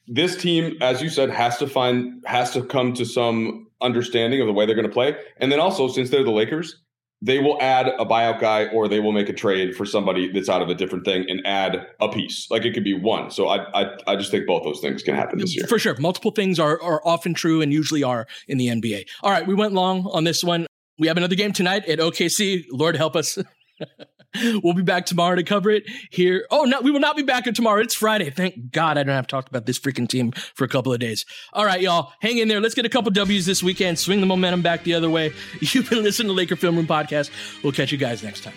this 0.08 0.36
team, 0.36 0.76
as 0.80 1.00
you 1.00 1.08
said, 1.08 1.30
has 1.30 1.58
to 1.58 1.68
find 1.68 2.22
has 2.26 2.50
to 2.54 2.64
come 2.64 2.94
to 2.94 3.04
some 3.04 3.63
understanding 3.80 4.40
of 4.40 4.46
the 4.46 4.52
way 4.52 4.66
they're 4.66 4.74
going 4.74 4.88
to 4.88 4.92
play. 4.92 5.16
And 5.38 5.50
then 5.50 5.60
also, 5.60 5.88
since 5.88 6.10
they're 6.10 6.24
the 6.24 6.30
Lakers, 6.30 6.80
they 7.22 7.38
will 7.38 7.56
add 7.60 7.88
a 7.88 8.04
buyout 8.04 8.38
guy 8.38 8.66
or 8.66 8.86
they 8.86 9.00
will 9.00 9.12
make 9.12 9.28
a 9.28 9.32
trade 9.32 9.74
for 9.74 9.86
somebody 9.86 10.30
that's 10.30 10.48
out 10.48 10.60
of 10.60 10.68
a 10.68 10.74
different 10.74 11.04
thing 11.04 11.24
and 11.28 11.40
add 11.46 11.86
a 12.00 12.08
piece. 12.08 12.50
Like 12.50 12.64
it 12.64 12.74
could 12.74 12.84
be 12.84 12.92
one. 12.92 13.30
So 13.30 13.48
I 13.48 13.82
I, 13.82 13.96
I 14.06 14.16
just 14.16 14.30
think 14.30 14.46
both 14.46 14.62
those 14.62 14.80
things 14.80 15.02
can 15.02 15.14
happen 15.14 15.38
this 15.38 15.56
year. 15.56 15.66
For 15.66 15.78
sure. 15.78 15.96
Multiple 15.98 16.32
things 16.32 16.58
are, 16.58 16.80
are 16.82 17.00
often 17.04 17.32
true 17.32 17.62
and 17.62 17.72
usually 17.72 18.02
are 18.02 18.26
in 18.46 18.58
the 18.58 18.68
NBA. 18.68 19.06
All 19.22 19.30
right, 19.30 19.46
we 19.46 19.54
went 19.54 19.72
long 19.72 20.06
on 20.12 20.24
this 20.24 20.44
one. 20.44 20.66
We 20.98 21.08
have 21.08 21.16
another 21.16 21.34
game 21.34 21.52
tonight 21.52 21.88
at 21.88 21.98
OKC. 21.98 22.64
Lord 22.70 22.96
help 22.96 23.16
us. 23.16 23.38
we'll 24.62 24.74
be 24.74 24.82
back 24.82 25.06
tomorrow 25.06 25.36
to 25.36 25.42
cover 25.42 25.70
it 25.70 25.84
here. 26.10 26.46
Oh, 26.50 26.64
no, 26.64 26.80
we 26.80 26.90
will 26.90 27.00
not 27.00 27.16
be 27.16 27.22
back 27.22 27.44
tomorrow. 27.44 27.80
It's 27.80 27.94
Friday. 27.94 28.30
Thank 28.30 28.72
God 28.72 28.98
I 28.98 29.02
don't 29.02 29.14
have 29.14 29.26
to 29.26 29.30
talk 29.30 29.48
about 29.48 29.66
this 29.66 29.78
freaking 29.78 30.08
team 30.08 30.32
for 30.32 30.64
a 30.64 30.68
couple 30.68 30.92
of 30.92 30.98
days. 30.98 31.24
All 31.52 31.64
right, 31.64 31.80
y'all, 31.80 32.12
hang 32.20 32.38
in 32.38 32.48
there. 32.48 32.60
Let's 32.60 32.74
get 32.74 32.86
a 32.86 32.88
couple 32.88 33.10
W's 33.10 33.46
this 33.46 33.62
weekend. 33.62 33.98
Swing 33.98 34.20
the 34.20 34.26
momentum 34.26 34.62
back 34.62 34.84
the 34.84 34.94
other 34.94 35.10
way. 35.10 35.32
You've 35.60 35.88
been 35.90 36.02
listening 36.02 36.28
to 36.28 36.34
Laker 36.34 36.56
Film 36.56 36.76
Room 36.76 36.86
Podcast. 36.86 37.30
We'll 37.62 37.72
catch 37.72 37.92
you 37.92 37.98
guys 37.98 38.22
next 38.22 38.42
time. 38.42 38.54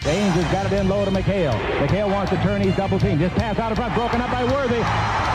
James 0.00 0.34
has 0.34 0.50
got 0.50 0.66
it 0.66 0.72
in 0.74 0.88
low 0.88 1.04
to 1.04 1.12
McHale. 1.12 1.54
McHale 1.78 2.10
wants 2.10 2.30
to 2.32 2.36
turn. 2.42 2.60
He's 2.60 2.74
double 2.74 2.98
team. 2.98 3.20
Just 3.20 3.36
pass 3.36 3.56
out 3.58 3.70
of 3.70 3.78
front. 3.78 3.94
Broken 3.94 4.20
up 4.20 4.32
by 4.32 4.42
Worthy. 4.42 4.82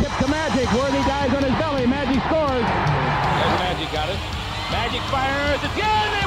Tip 0.04 0.12
to 0.20 0.28
Magic. 0.28 0.68
Worthy 0.76 1.00
dies 1.08 1.32
on 1.34 1.44
his 1.44 1.56
belly. 1.56 1.88
Magic 1.88 2.20
scores. 2.28 2.68
There's 2.68 3.60
Magic 3.64 3.88
got 3.96 4.10
it. 4.12 4.20
Magic 4.68 5.02
fires. 5.08 5.60
It's 5.64 6.27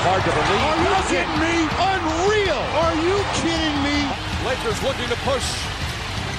Hard 0.00 0.24
to 0.24 0.32
believe. 0.32 0.64
Are 0.64 0.80
you 0.80 0.96
kidding 1.12 1.38
me? 1.44 1.68
Unreal. 1.76 2.62
Are 2.80 2.96
you 3.04 3.20
kidding 3.44 3.76
me? 3.84 4.08
Lakers 4.48 4.80
looking 4.80 5.04
to 5.12 5.18
push. 5.28 5.44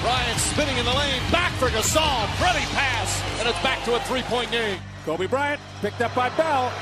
Bryant 0.02 0.34
spinning 0.42 0.82
in 0.82 0.84
the 0.84 0.90
lane. 0.90 1.22
Back 1.30 1.54
for 1.62 1.70
Gasol. 1.70 2.26
Pretty 2.42 2.66
pass. 2.74 3.22
And 3.38 3.46
it's 3.46 3.62
back 3.62 3.78
to 3.86 3.94
a 3.94 4.00
three-point 4.10 4.50
game. 4.50 4.82
Kobe 5.06 5.30
Bryant 5.30 5.62
picked 5.78 6.02
up 6.02 6.10
by 6.10 6.26
Bell. 6.34 6.74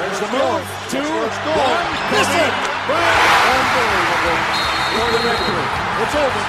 There's 0.00 0.16
the 0.16 0.32
move. 0.32 0.64
Two, 0.88 1.04
one. 1.04 1.86
Miss 2.08 2.30
it. 2.40 2.52
Unbelievable. 2.88 4.40
For 4.96 5.08
the 5.12 5.20
victory. 5.28 5.66
It's 6.08 6.16
over. 6.24 6.42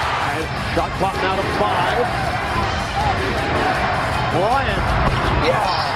Shot 0.72 0.90
clock 0.96 1.16
now 1.20 1.36
to 1.36 1.44
five. 1.60 2.00
Bryant. 4.40 4.84
Yes. 5.44 5.95